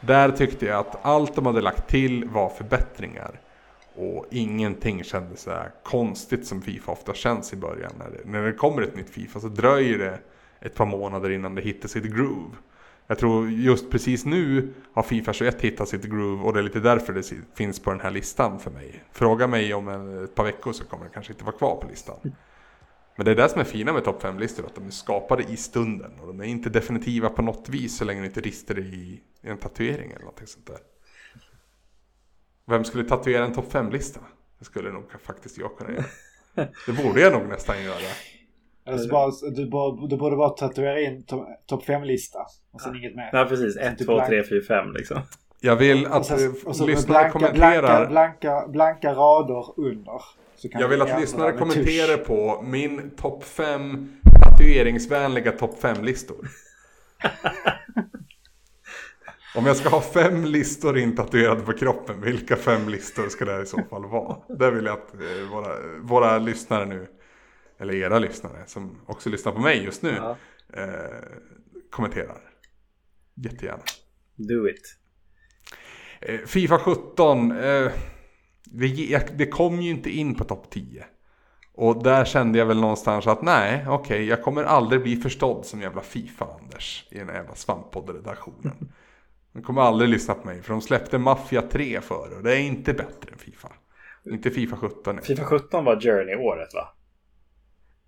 [0.00, 3.40] Där tyckte jag att allt de hade lagt till var förbättringar.
[3.96, 7.92] Och ingenting kändes så här konstigt som Fifa ofta känns i början.
[7.98, 10.18] När det, när det kommer ett nytt Fifa så dröjer det
[10.60, 12.56] ett par månader innan det hittar sitt groove.
[13.06, 16.80] Jag tror just precis nu har Fifa 21 hittat sitt groove och det är lite
[16.80, 19.04] därför det finns på den här listan för mig.
[19.12, 19.88] Fråga mig om
[20.24, 22.16] ett par veckor så kommer det kanske inte vara kvar på listan.
[23.16, 25.56] Men det är det som är fina med topp 5-listor, att de är skapade i
[25.56, 26.20] stunden.
[26.20, 29.58] Och de är inte definitiva på något vis så länge du inte rister i, en
[29.58, 30.78] tatuering eller någonting sånt där.
[32.66, 34.20] Vem skulle tatuera en topp 5-lista?
[34.58, 36.04] Det skulle nog faktiskt jag kunna göra.
[36.86, 38.33] Det borde jag nog nästan göra.
[38.86, 39.64] Alltså bara, du,
[40.08, 42.38] du borde bara tatuera in topp top 5-lista.
[42.72, 42.98] Och sen ja.
[42.98, 43.30] inget mer.
[43.32, 45.20] Ja precis, 1, 2, 3, 4, 5 liksom.
[45.60, 46.30] Jag vill att
[46.86, 48.06] lyssnare kommenterar.
[48.06, 50.22] Blanka, blanka, blanka rader under.
[50.62, 56.36] jag vill att lyssnare kommenterar på min topp 5 tatueringsvänliga topp 5-listor.
[59.56, 63.66] Om jag ska ha fem listor intatuerade på kroppen, vilka fem listor ska det i
[63.66, 64.36] så fall vara?
[64.48, 65.20] Det vill jag att eh,
[65.50, 65.68] våra,
[66.00, 67.06] våra lyssnare nu
[67.78, 70.36] eller era lyssnare som också lyssnar på mig just nu, ja.
[70.72, 71.24] eh,
[71.90, 72.40] kommenterar.
[73.34, 73.82] Jättegärna.
[74.34, 74.96] Do it.
[76.20, 77.90] Eh, Fifa 17, eh,
[78.64, 81.04] det, det, kom ju inte in på topp 10.
[81.74, 85.66] Och där kände jag väl någonstans att nej, okej, okay, jag kommer aldrig bli förstådd
[85.66, 88.92] som jävla Fifa-Anders i den jävla svamppodd-redaktionen.
[89.52, 92.60] De kommer aldrig lyssna på mig, för de släppte Mafia 3 för och det är
[92.60, 93.72] inte bättre än Fifa.
[94.24, 95.20] Inte Fifa 17.
[95.22, 96.94] Fifa 17 var Journey-året va?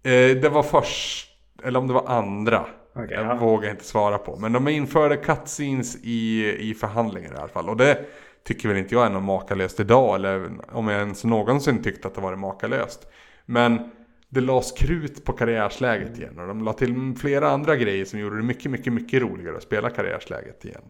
[0.06, 1.28] Eh, det var först,
[1.64, 2.66] eller om det var andra.
[2.94, 3.34] Okay, jag ja.
[3.34, 4.36] vågar inte svara på.
[4.36, 7.68] Men de införde cutscenes i, i förhandlingar i alla fall.
[7.68, 8.04] Och det
[8.44, 10.14] tycker väl inte jag är något makalöst idag.
[10.14, 13.08] Eller om jag ens någonsin tyckt att det varit makalöst.
[13.46, 13.90] Men
[14.28, 18.36] det lades krut på karriärsläget igen och de la till flera andra grejer som gjorde
[18.36, 20.84] det mycket, mycket, mycket roligare att spela karriärsläget igen.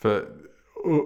[0.00, 0.16] För,
[0.86, 1.00] uh,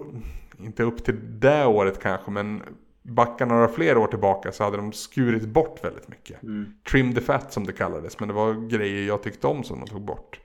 [0.59, 2.61] inte upp till det året kanske, men
[3.03, 6.43] backa några fler år tillbaka så hade de skurit bort väldigt mycket.
[6.43, 6.73] Mm.
[6.91, 9.87] Trim the fat som det kallades, men det var grejer jag tyckte om som de
[9.87, 10.39] tog bort.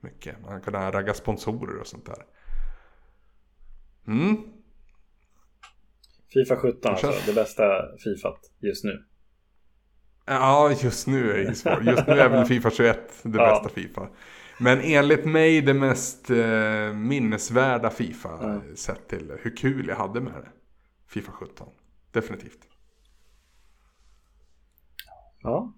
[0.00, 0.36] Mycket.
[0.42, 2.24] Man kunde ragga sponsorer och sånt där.
[4.06, 4.36] Mm.
[6.32, 7.62] Fifa 17 alltså, det bästa
[8.04, 9.04] Fifat just nu.
[10.26, 11.84] Ja, just nu är det svårt.
[11.84, 13.50] Just nu är väl Fifa 21 det ja.
[13.50, 14.08] bästa Fifa.
[14.58, 18.28] Men enligt mig det mest eh, minnesvärda Fifa.
[18.40, 18.76] Ja.
[18.76, 20.50] Sett till hur kul jag hade med det.
[21.08, 21.68] Fifa 17.
[22.12, 22.58] Definitivt.
[25.42, 25.74] Ja.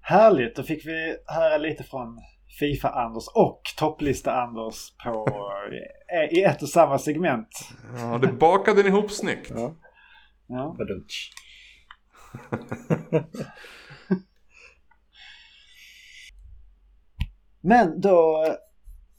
[0.00, 2.20] Härligt, då fick vi höra lite från
[2.60, 5.26] Fifa-Anders och topplista-Anders på,
[6.30, 7.48] i ett och samma segment.
[7.96, 9.52] Ja, det bakade ni ihop snyggt.
[9.54, 9.76] Ja.
[10.46, 10.76] ja.
[17.60, 18.46] Men då,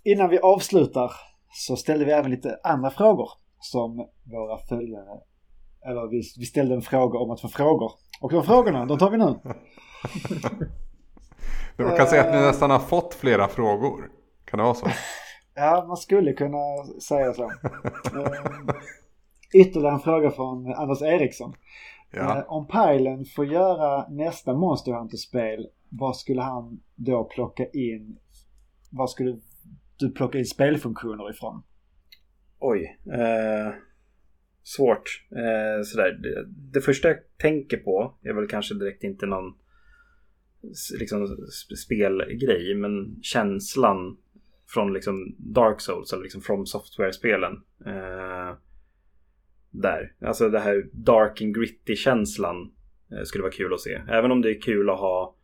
[0.03, 1.11] innan vi avslutar
[1.49, 3.29] så ställde vi även lite andra frågor
[3.59, 5.19] som våra följare,
[5.85, 7.91] eller vi, vi ställde en fråga om att få frågor.
[8.21, 9.39] Och de frågorna, de tar vi nu.
[11.83, 12.43] Man kan säga att ni eh.
[12.45, 14.11] nästan har fått flera frågor.
[14.45, 14.87] Kan det vara så?
[15.55, 16.57] Ja, man skulle kunna
[17.07, 17.43] säga så.
[17.43, 17.51] Eh,
[19.53, 21.53] ytterligare en fråga från Anders Eriksson.
[22.11, 22.37] Ja.
[22.37, 28.17] Eh, om Pajlen får göra nästa Monster Hunter-spel, vad skulle han då plocka in?
[28.91, 29.39] Vad skulle
[29.99, 31.63] du plocka in spelfunktioner ifrån?
[32.59, 32.97] Oj.
[33.13, 33.73] Eh,
[34.63, 35.25] svårt.
[35.31, 36.11] Eh, sådär.
[36.11, 39.53] Det, det, första jag tänker på är väl kanske direkt inte någon
[40.99, 41.37] liksom,
[41.85, 44.17] spelgrej, men känslan
[44.67, 47.53] från liksom Dark Souls eller liksom From Software-spelen.
[47.85, 48.57] Eh,
[49.73, 50.13] där.
[50.21, 52.71] Alltså det här dark and gritty känslan
[53.11, 54.01] eh, skulle vara kul att se.
[54.09, 55.35] Även om det är kul att ha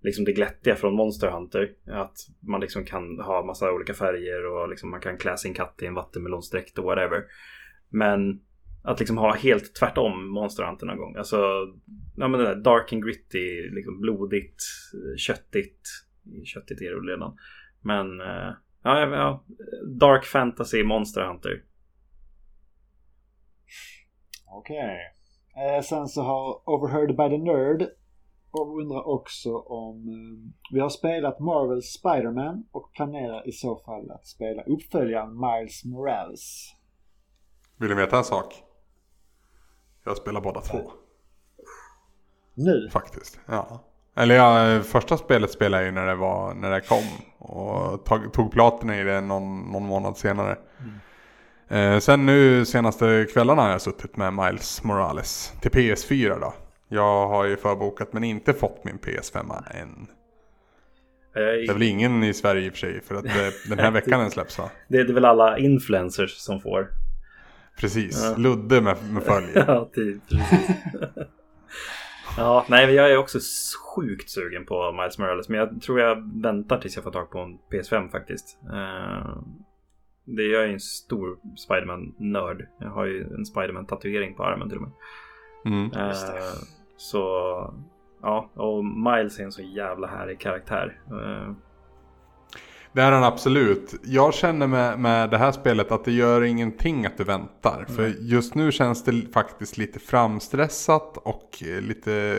[0.00, 1.72] liksom det glättiga från Monster Hunter.
[1.86, 5.82] Att man liksom kan ha massa olika färger och liksom man kan klä sin katt
[5.82, 7.24] i en vattenmelonsdräkt och whatever.
[7.88, 8.40] Men
[8.86, 11.16] att liksom ha helt tvärtom Monster Hunter någon gång.
[11.16, 11.36] Alltså,
[12.16, 14.62] ja men det där dark and gritty, liksom blodigt,
[15.16, 15.80] köttigt.
[16.44, 17.36] Köttigt är det redan.
[17.80, 18.52] Men, eh,
[18.82, 19.44] ja, ja,
[20.00, 21.64] dark fantasy Monster Hunter.
[24.46, 24.98] Okej.
[25.52, 25.76] Okay.
[25.76, 27.88] Eh, sen så har Overheard by the Nerd
[28.50, 34.10] och undrar också om eh, vi har spelat Marvel Spiderman och planerar i så fall
[34.10, 36.72] att spela uppföljaren Miles Morales.
[37.78, 38.65] Vill du veta en sak?
[40.06, 40.92] Jag spelar båda två.
[42.54, 42.88] Nu?
[42.92, 43.80] Faktiskt, ja.
[44.16, 47.04] Eller ja, första spelet spelade jag ju när det, var, när det kom.
[47.38, 50.58] Och tog, tog platina i det någon, någon månad senare.
[50.80, 51.94] Mm.
[51.94, 56.54] Eh, sen nu senaste kvällarna har jag suttit med Miles Morales till PS4 då.
[56.88, 60.06] Jag har ju förbokat men inte fått min PS5 än.
[61.34, 63.90] Det är väl ingen i Sverige i och för sig för att det, den här
[64.00, 64.70] veckan den släpps va?
[64.88, 66.88] Det är väl alla influencers som får.
[67.80, 68.36] Precis, ja.
[68.36, 69.52] Ludde med, med följ.
[69.54, 70.22] ja, typ.
[72.36, 73.38] ja, nej jag är också
[73.96, 77.38] sjukt sugen på Miles Morales men jag tror jag väntar tills jag får tag på
[77.38, 78.58] en PS5 faktiskt.
[78.72, 79.42] Uh,
[80.24, 82.66] det, jag är ju en stor Spiderman-nörd.
[82.78, 84.92] Jag har ju en Spiderman-tatuering på armen till och med.
[85.64, 85.92] Mm.
[85.92, 86.12] Uh,
[86.96, 87.24] så
[88.22, 91.00] ja, och Miles är en så jävla härlig karaktär.
[91.12, 91.52] Uh,
[92.96, 93.94] det är han absolut.
[94.02, 97.74] Jag känner med, med det här spelet att det gör ingenting att du väntar.
[97.74, 97.96] Mm.
[97.96, 102.38] För just nu känns det faktiskt lite framstressat och lite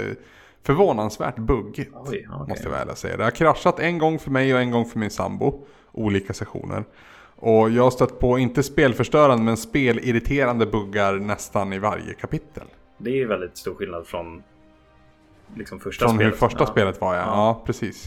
[0.63, 1.91] förvånansvärt buggigt.
[1.93, 2.47] Oj, okay.
[2.47, 3.17] Måste jag väl säga.
[3.17, 5.65] Det har kraschat en gång för mig och en gång för min sambo.
[5.91, 6.83] Olika sessioner.
[7.35, 12.63] Och jag har stött på, inte spelförstörande, men spelirriterande buggar nästan i varje kapitel.
[12.97, 14.43] Det är ju väldigt stor skillnad från
[15.55, 16.33] liksom första från spelet.
[16.33, 16.65] hur första ja.
[16.65, 17.21] spelet var ja.
[17.21, 17.27] ja.
[17.27, 17.63] ja.
[17.65, 18.05] precis.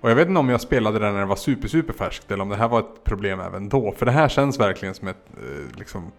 [0.00, 2.42] Och jag vet inte om jag spelade det när det var super, super färskt eller
[2.42, 3.92] om det här var ett problem även då.
[3.92, 6.12] För det här känns verkligen som ett, eh, liksom,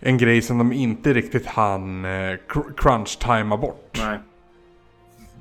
[0.00, 2.36] en grej som de inte riktigt hann eh,
[2.76, 3.98] crunch-timea bort.
[3.98, 4.18] Nej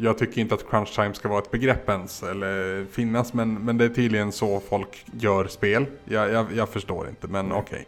[0.01, 3.77] jag tycker inte att crunch time ska vara ett begrepp ens eller finnas men, men
[3.77, 5.85] det är tydligen så folk gör spel.
[6.05, 7.85] Jag, jag, jag förstår inte men okej.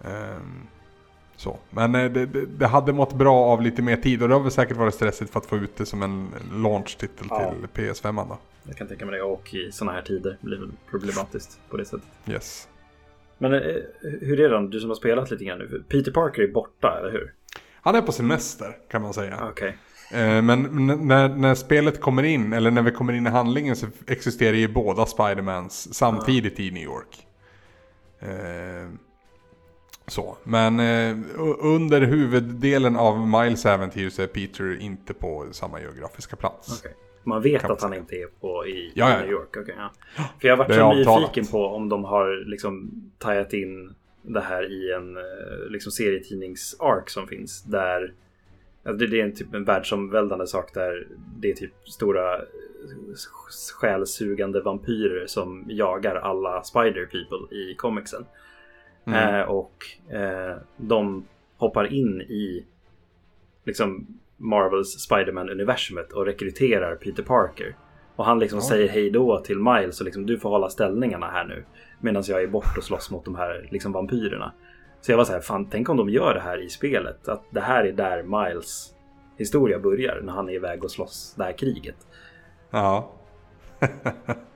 [0.00, 0.12] Okay.
[0.12, 0.66] Um, ehm,
[1.42, 1.58] så.
[1.70, 4.42] Men eh, det, det, det, hade mått bra av lite mer tid och det har
[4.42, 7.54] väl säkert varit stressigt för att få ut det som en launch-titel ja.
[7.74, 8.38] till PS5 då.
[8.62, 11.84] Jag kan tänka mig det och i sådana här tider blir det problematiskt på det
[11.84, 12.08] sättet.
[12.26, 12.68] Yes.
[13.38, 13.60] Men eh,
[14.00, 14.66] hur är det då?
[14.66, 15.84] Du som har spelat lite grann nu.
[15.88, 17.32] Peter Parker är borta, eller hur?
[17.74, 19.48] Han är på semester kan man säga.
[19.50, 19.72] Okay.
[20.12, 23.86] Eh, men när, när spelet kommer in, eller när vi kommer in i handlingen så
[24.06, 27.26] existerar ju båda Spidermans samtidigt i New York.
[30.06, 31.16] Eh, Så, men eh,
[31.60, 36.80] under huvuddelen av Miles äventyr så är Peter inte på samma geografiska plats.
[36.80, 36.92] Okay.
[37.24, 39.18] Man vet att han inte är på i, ja.
[39.18, 39.56] New York?
[39.56, 39.92] Okay, ja.
[40.40, 44.72] För jag har varit så nyfiken på om de har liksom tajat in det här
[44.72, 47.62] i en eh, liksom, serietidnings-ark som finns.
[47.62, 48.14] Där
[48.84, 51.06] alltså det är en, typ en världsomvälvande sak där
[51.36, 52.40] det är typ stora
[53.80, 58.26] själsugande vampyrer som jagar alla Spider People i comicsen.
[59.04, 59.34] Mm.
[59.34, 61.24] Eh, och eh, de
[61.56, 62.66] hoppar in i
[63.64, 64.06] liksom
[64.36, 67.76] Marvels Spiderman-universumet och rekryterar Peter Parker.
[68.16, 68.64] Och han liksom oh.
[68.64, 71.64] säger hej då till Miles och liksom du får hålla ställningarna här nu.
[72.00, 74.52] Medan jag är bort och slåss mot de här liksom vampyrerna.
[75.00, 77.28] Så jag var så här, fan tänk om de gör det här i spelet.
[77.28, 78.94] Att det här är där Miles
[79.36, 80.20] historia börjar.
[80.22, 82.06] När han är iväg och slåss det här kriget.
[82.70, 83.12] Ja.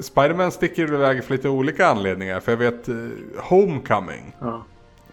[0.00, 2.40] Spiderman sticker iväg för lite olika anledningar.
[2.40, 4.36] För jag vet uh, Homecoming.
[4.40, 4.64] Ja.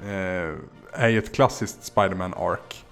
[0.05, 0.55] Uh,
[0.91, 2.85] är ju ett klassiskt Spiderman-ark.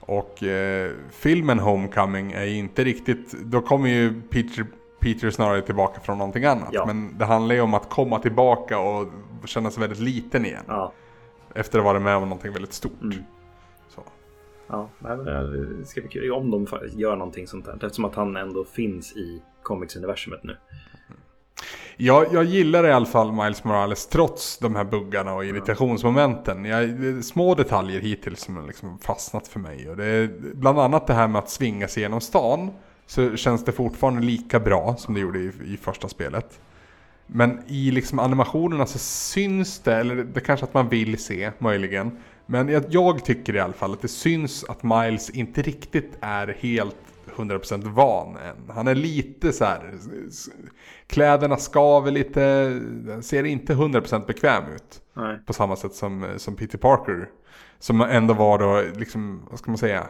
[0.00, 3.32] Och uh, filmen Homecoming är ju inte riktigt...
[3.32, 4.66] Då kommer ju Peter,
[5.00, 6.68] Peter snarare tillbaka från någonting annat.
[6.72, 6.86] Ja.
[6.86, 9.08] Men det handlar ju om att komma tillbaka och
[9.44, 10.64] känna sig väldigt liten igen.
[10.68, 10.92] Ja.
[11.54, 13.02] Efter att ha varit med om någonting väldigt stort.
[13.02, 13.18] Mm.
[14.68, 17.74] Ja, det ska bli kul om de gör någonting sånt här.
[17.74, 20.56] Eftersom att han ändå finns i comics-universumet nu.
[21.98, 26.64] Jag, jag gillar i alla fall Miles Morales trots de här buggarna och irritationsmomenten.
[26.64, 29.90] Jag, det är små detaljer hittills som har liksom fastnat för mig.
[29.90, 32.70] Och det är bland annat det här med att svinga sig genom stan.
[33.06, 36.60] Så känns det fortfarande lika bra som det gjorde i, i första spelet.
[37.26, 42.10] Men i liksom animationerna så syns det, eller det kanske att man vill se möjligen.
[42.46, 46.56] Men jag, jag tycker i alla fall att det syns att Miles inte riktigt är
[46.60, 47.05] helt
[47.36, 48.70] 100% van än.
[48.74, 49.94] Han är lite så här,
[51.06, 52.80] kläderna skaver lite,
[53.22, 55.02] ser inte 100% bekväm ut.
[55.14, 55.38] Nej.
[55.46, 57.28] På samma sätt som, som Peter Parker.
[57.78, 60.06] Som ändå var då, liksom, vad ska man säga?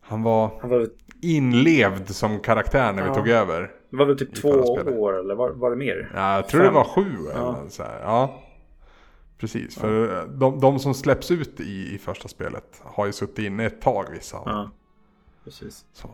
[0.00, 0.88] Han var, han var
[1.22, 3.08] inlevd som karaktär när ja.
[3.08, 3.70] vi tog över.
[3.90, 6.10] Det var väl typ två år eller var, var det mer?
[6.14, 6.68] Ja, jag tror Fem.
[6.68, 7.12] det var sju.
[7.34, 7.56] Ja.
[7.58, 8.00] Eller så här.
[8.02, 8.42] ja.
[9.38, 9.80] Precis, ja.
[9.80, 13.80] för de, de, som släpps ut i, i första spelet har ju suttit inne ett
[13.80, 14.70] tag vissa ja.
[15.44, 15.84] Precis.
[15.92, 16.10] Så.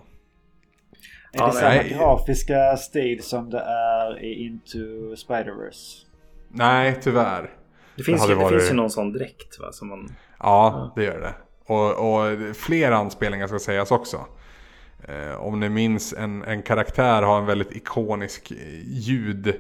[1.34, 1.96] Är det ja, samma nej.
[1.98, 6.04] grafiska stil som det är i Into Spider-Verse?
[6.48, 7.50] Nej, tyvärr.
[7.96, 8.52] Det finns, det ju, varit...
[8.52, 9.72] det finns ju någon sån dräkt va?
[9.72, 10.08] Som man...
[10.08, 11.34] ja, ja, det gör det.
[11.66, 14.26] Och, och fler anspelningar ska sägas också.
[15.08, 18.52] Eh, om ni minns en, en karaktär har en väldigt ikonisk
[18.84, 19.54] ljud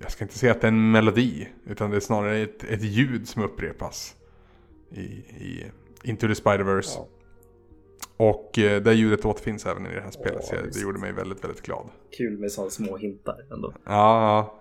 [0.00, 2.82] jag ska inte säga att det är en melodi, utan det är snarare ett, ett
[2.82, 4.14] ljud som upprepas
[4.90, 5.70] i, i
[6.02, 6.94] Into the Spider-Verse.
[6.96, 7.08] Ja.
[8.16, 11.44] Och eh, det ljudet återfinns även i det här spelet, så det gjorde mig väldigt,
[11.44, 11.86] väldigt glad.
[12.18, 13.72] Kul med sådana små hintar ändå.
[13.84, 14.58] Ja,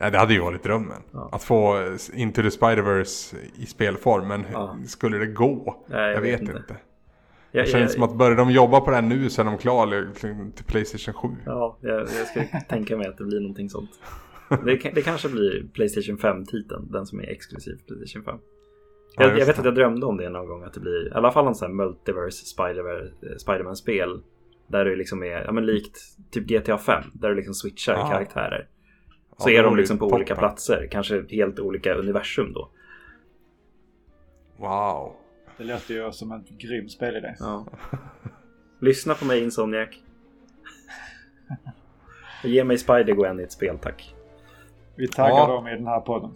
[0.00, 1.02] Nej, det hade ju varit drömmen.
[1.12, 1.28] Ja.
[1.32, 1.76] Att få
[2.14, 4.76] Into the Spider-Verse i spelform, men ja.
[4.86, 5.84] skulle det gå?
[5.86, 6.52] Nej, jag, jag, vet inte.
[6.52, 6.76] inte.
[7.52, 9.58] Det känns jag, som att börjar de jobba på det här nu så är de
[9.58, 10.12] klara
[10.54, 11.28] till Playstation 7.
[11.46, 13.90] Ja, jag, jag ska tänka mig att det blir någonting sånt.
[14.48, 18.38] Det, det kanske blir Playstation 5-titeln, den som är exklusiv Playstation 5.
[19.18, 21.12] Ja, jag, jag, vet att jag drömde om det någon gång, att det blir i
[21.12, 22.46] alla fall en sån här Multiverse
[23.38, 24.22] Spiderman-spel.
[24.66, 25.98] Där det liksom är, ja men likt
[26.30, 28.10] typ GTA 5, där du liksom switchar ja.
[28.10, 28.68] karaktärer.
[29.38, 30.16] Så ja, är de liksom på toppen.
[30.16, 32.70] olika platser, kanske helt olika universum då.
[34.56, 35.12] Wow.
[35.56, 37.34] Det låter ju som en grym spelidé.
[37.38, 37.66] Ja.
[38.80, 39.88] Lyssna på mig Insomniac.
[42.44, 44.14] Ge mig Spider-Gwen i ett spel tack.
[44.96, 45.46] Vi taggar ja.
[45.46, 46.30] dem i den här podden.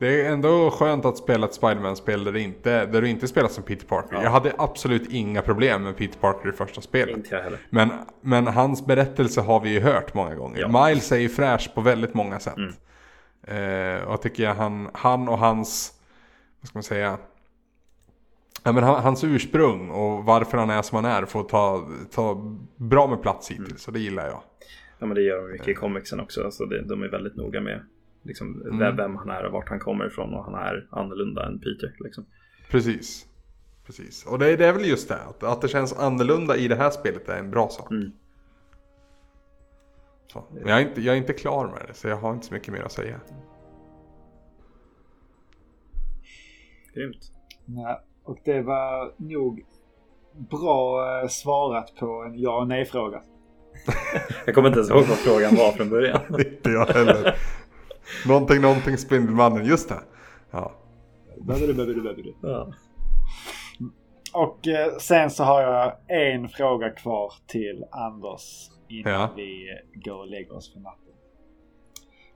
[0.00, 3.64] Det är ändå skönt att spela ett Spiderman-spel där, inte, där du inte spelar som
[3.64, 4.14] Peter Parker.
[4.14, 4.22] Ja.
[4.22, 7.16] Jag hade absolut inga problem med Peter Parker i första spelet.
[7.16, 7.58] Inte jag heller.
[7.70, 10.60] Men, men hans berättelse har vi ju hört många gånger.
[10.60, 10.86] Ja.
[10.86, 12.56] Miles är ju fräsch på väldigt många sätt.
[12.56, 12.72] Mm.
[13.42, 15.92] Eh, och jag tycker han, han och hans,
[16.60, 17.18] vad ska man säga,
[18.62, 23.06] Ja, men hans ursprung och varför han är som han är får ta, ta bra
[23.06, 23.68] med plats hittills.
[23.68, 23.78] Mm.
[23.78, 24.42] Så det gillar jag.
[24.98, 26.44] Ja men det gör de mycket i comicsen också.
[26.44, 27.80] Alltså det, de är väldigt noga med
[28.22, 28.96] liksom, mm.
[28.96, 30.34] vem han är och vart han kommer ifrån.
[30.34, 31.96] Och han är annorlunda än Peter.
[31.98, 32.26] Liksom.
[32.70, 33.26] Precis.
[33.86, 34.26] Precis.
[34.26, 35.22] Och det, det är väl just det.
[35.22, 37.90] Att, att det känns annorlunda i det här spelet är en bra sak.
[37.90, 38.12] Mm.
[40.32, 40.44] Så.
[40.52, 41.94] Men jag är, inte, jag är inte klar med det.
[41.94, 43.20] Så jag har inte så mycket mer att säga.
[46.94, 47.32] Grymt.
[47.64, 49.64] Nej, och det var nog
[50.50, 53.22] bra eh, svarat på en ja och nej fråga.
[54.46, 56.20] jag kommer inte ens ihåg vad frågan var från början.
[56.38, 57.36] inte jag heller.
[58.26, 60.00] Någonting, någonting Spindelmannen, just det.
[60.50, 60.72] Ja.
[62.42, 62.72] ja.
[64.32, 69.30] Och eh, sen så har jag en fråga kvar till Anders innan ja.
[69.36, 71.14] vi går och lägger oss för natten.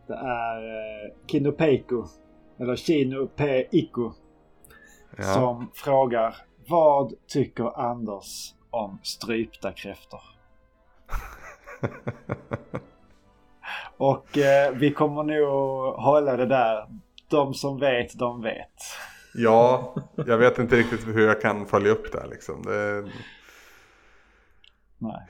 [0.06, 2.04] Det är eh, Kinopeiko,
[2.58, 3.66] eller Kino P.
[5.16, 5.22] Ja.
[5.22, 6.36] som frågar
[6.68, 10.20] Vad tycker Anders om strypta kräftor?
[13.96, 16.86] Och eh, vi kommer nog hålla det där.
[17.30, 18.74] De som vet, de vet.
[19.34, 19.94] Ja,
[20.26, 22.62] jag vet inte riktigt hur jag kan följa upp det liksom.
[22.62, 23.04] Det...
[24.98, 25.26] Nej.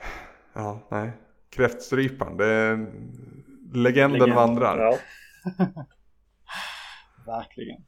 [0.53, 1.11] Ja, nej.
[1.49, 2.87] Kräftstryparen, det är...
[3.73, 4.33] legenden Legend.
[4.33, 4.77] vandrar.
[4.77, 4.97] Ja.
[7.25, 7.81] Verkligen.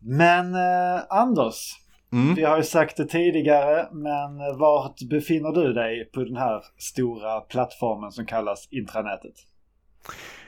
[0.00, 1.76] Men eh, Anders,
[2.12, 2.34] mm.
[2.34, 7.40] vi har ju sagt det tidigare, men vart befinner du dig på den här stora
[7.40, 9.34] plattformen som kallas intranätet?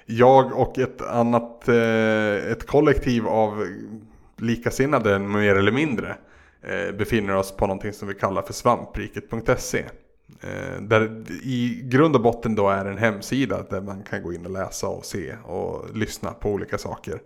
[0.06, 3.66] Jag och ett annat, eh, ett kollektiv av
[4.36, 6.16] likasinnade mer eller mindre
[6.62, 9.84] eh, befinner oss på någonting som vi kallar för svampriket.se.
[10.40, 14.46] Eh, där i grund och botten då är en hemsida där man kan gå in
[14.46, 17.20] och läsa och se och lyssna på olika saker.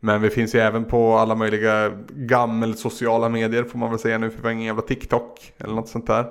[0.00, 4.18] Men vi finns ju även på alla möjliga gammel sociala medier får man väl säga
[4.18, 6.26] nu för vi har ingen jävla TikTok eller något sånt där.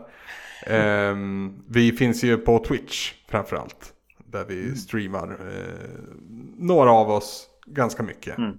[1.12, 3.94] Um, vi finns ju på Twitch framförallt.
[4.32, 4.76] Där vi mm.
[4.76, 6.00] streamar uh,
[6.58, 8.38] några av oss ganska mycket.
[8.38, 8.52] Mm.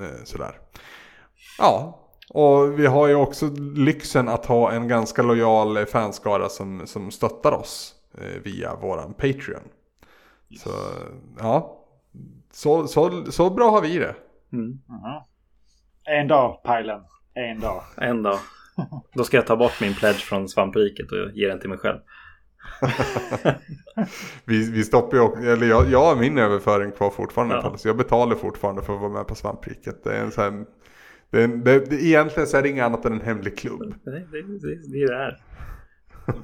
[0.00, 0.58] Uh, sådär.
[1.58, 3.46] Ja, och vi har ju också
[3.76, 9.62] lyxen att ha en ganska lojal fanskara som, som stöttar oss uh, via våran Patreon.
[10.50, 10.62] Yes.
[10.62, 10.70] Så
[11.38, 11.78] ja,
[12.50, 14.14] så, så, så bra har vi det.
[14.52, 14.64] Mm.
[14.64, 15.22] Mm -hmm.
[16.04, 17.00] En dag, Pajlen.
[17.34, 17.82] En dag.
[17.96, 18.38] En dag.
[19.14, 21.98] Då ska jag ta bort min pledge från svampriket och ge den till mig själv.
[24.44, 27.54] vi, vi stoppar ju eller jag, jag har min överföring kvar fortfarande.
[27.54, 27.76] Ja.
[27.76, 30.04] Så jag betalar fortfarande för att vara med på svampriket.
[30.04, 30.64] Det är en sån här,
[31.30, 33.94] det är, det, det, egentligen så är det inget annat än en hemlig klubb.
[34.04, 35.38] Det, det, det, det är det här.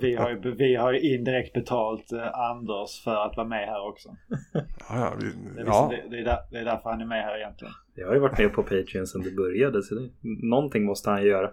[0.00, 3.88] Vi har ju, vi har ju indirekt betalt eh, Anders för att vara med här
[3.88, 4.08] också.
[4.52, 5.24] Ja, ja, vi,
[5.54, 7.74] det, är det, det, är där, det är därför han är med här egentligen.
[7.94, 10.10] Jag har ju varit med på Patreon sedan det började så det,
[10.48, 11.50] någonting måste han göra.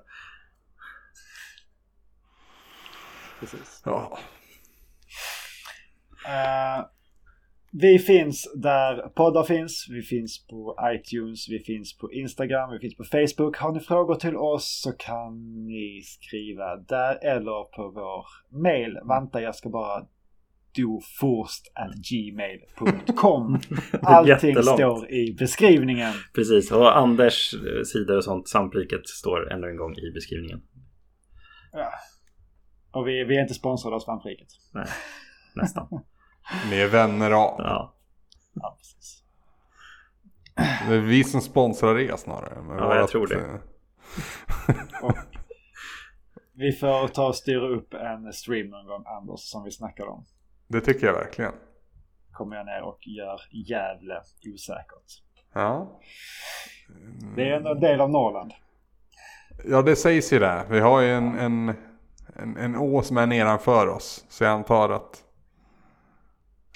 [3.40, 3.82] Precis.
[3.86, 4.18] Ja.
[6.28, 6.86] Uh,
[7.82, 9.88] vi finns där poddar finns.
[9.90, 13.58] Vi finns på iTunes, vi finns på Instagram, vi finns på Facebook.
[13.58, 18.26] Har ni frågor till oss så kan ni skriva där eller på vår
[18.62, 19.00] mail.
[19.08, 20.06] Vänta, jag ska bara
[20.76, 23.60] dofurst.gmail.com
[24.02, 26.14] Allting står i beskrivningen.
[26.36, 27.56] Precis, och Anders
[27.86, 30.62] sidor och sånt, Sampliket, står ännu en gång i beskrivningen.
[31.72, 31.92] Ja.
[32.92, 34.48] Och vi, vi är inte sponsrade av Svampriket.
[34.74, 34.88] Nej,
[35.56, 35.88] nästan.
[36.70, 37.56] Ni är vänner av.
[37.58, 37.94] Ja.
[38.54, 39.24] ja precis.
[40.88, 42.78] Det är vi som sponsrar er snarare.
[42.80, 43.36] ja, jag tror det.
[43.36, 45.12] Eh,
[46.54, 50.26] vi får ta och styra upp en stream någon gång, Anders, som vi snackade om.
[50.68, 51.54] Det tycker jag verkligen.
[52.32, 54.22] Kommer jag ner och gör jävla
[54.54, 55.22] osäkert.
[55.54, 56.00] Ja.
[57.36, 58.54] Det är ändå en del av Norrland.
[59.66, 60.66] Ja, det sägs ju det.
[60.70, 61.76] Vi har ju en, en,
[62.36, 64.26] en, en å som är nedanför oss.
[64.30, 65.25] Så jag antar att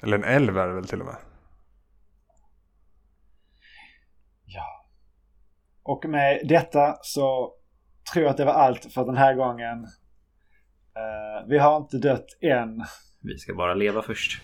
[0.02, 1.16] eller en älv är det väl till och med?
[4.44, 4.86] Ja.
[5.82, 7.54] Och med detta så
[8.12, 9.78] tror jag att det var allt för den här gången.
[9.78, 12.84] Uh, vi har inte dött än.
[13.22, 14.42] Vi ska bara leva först.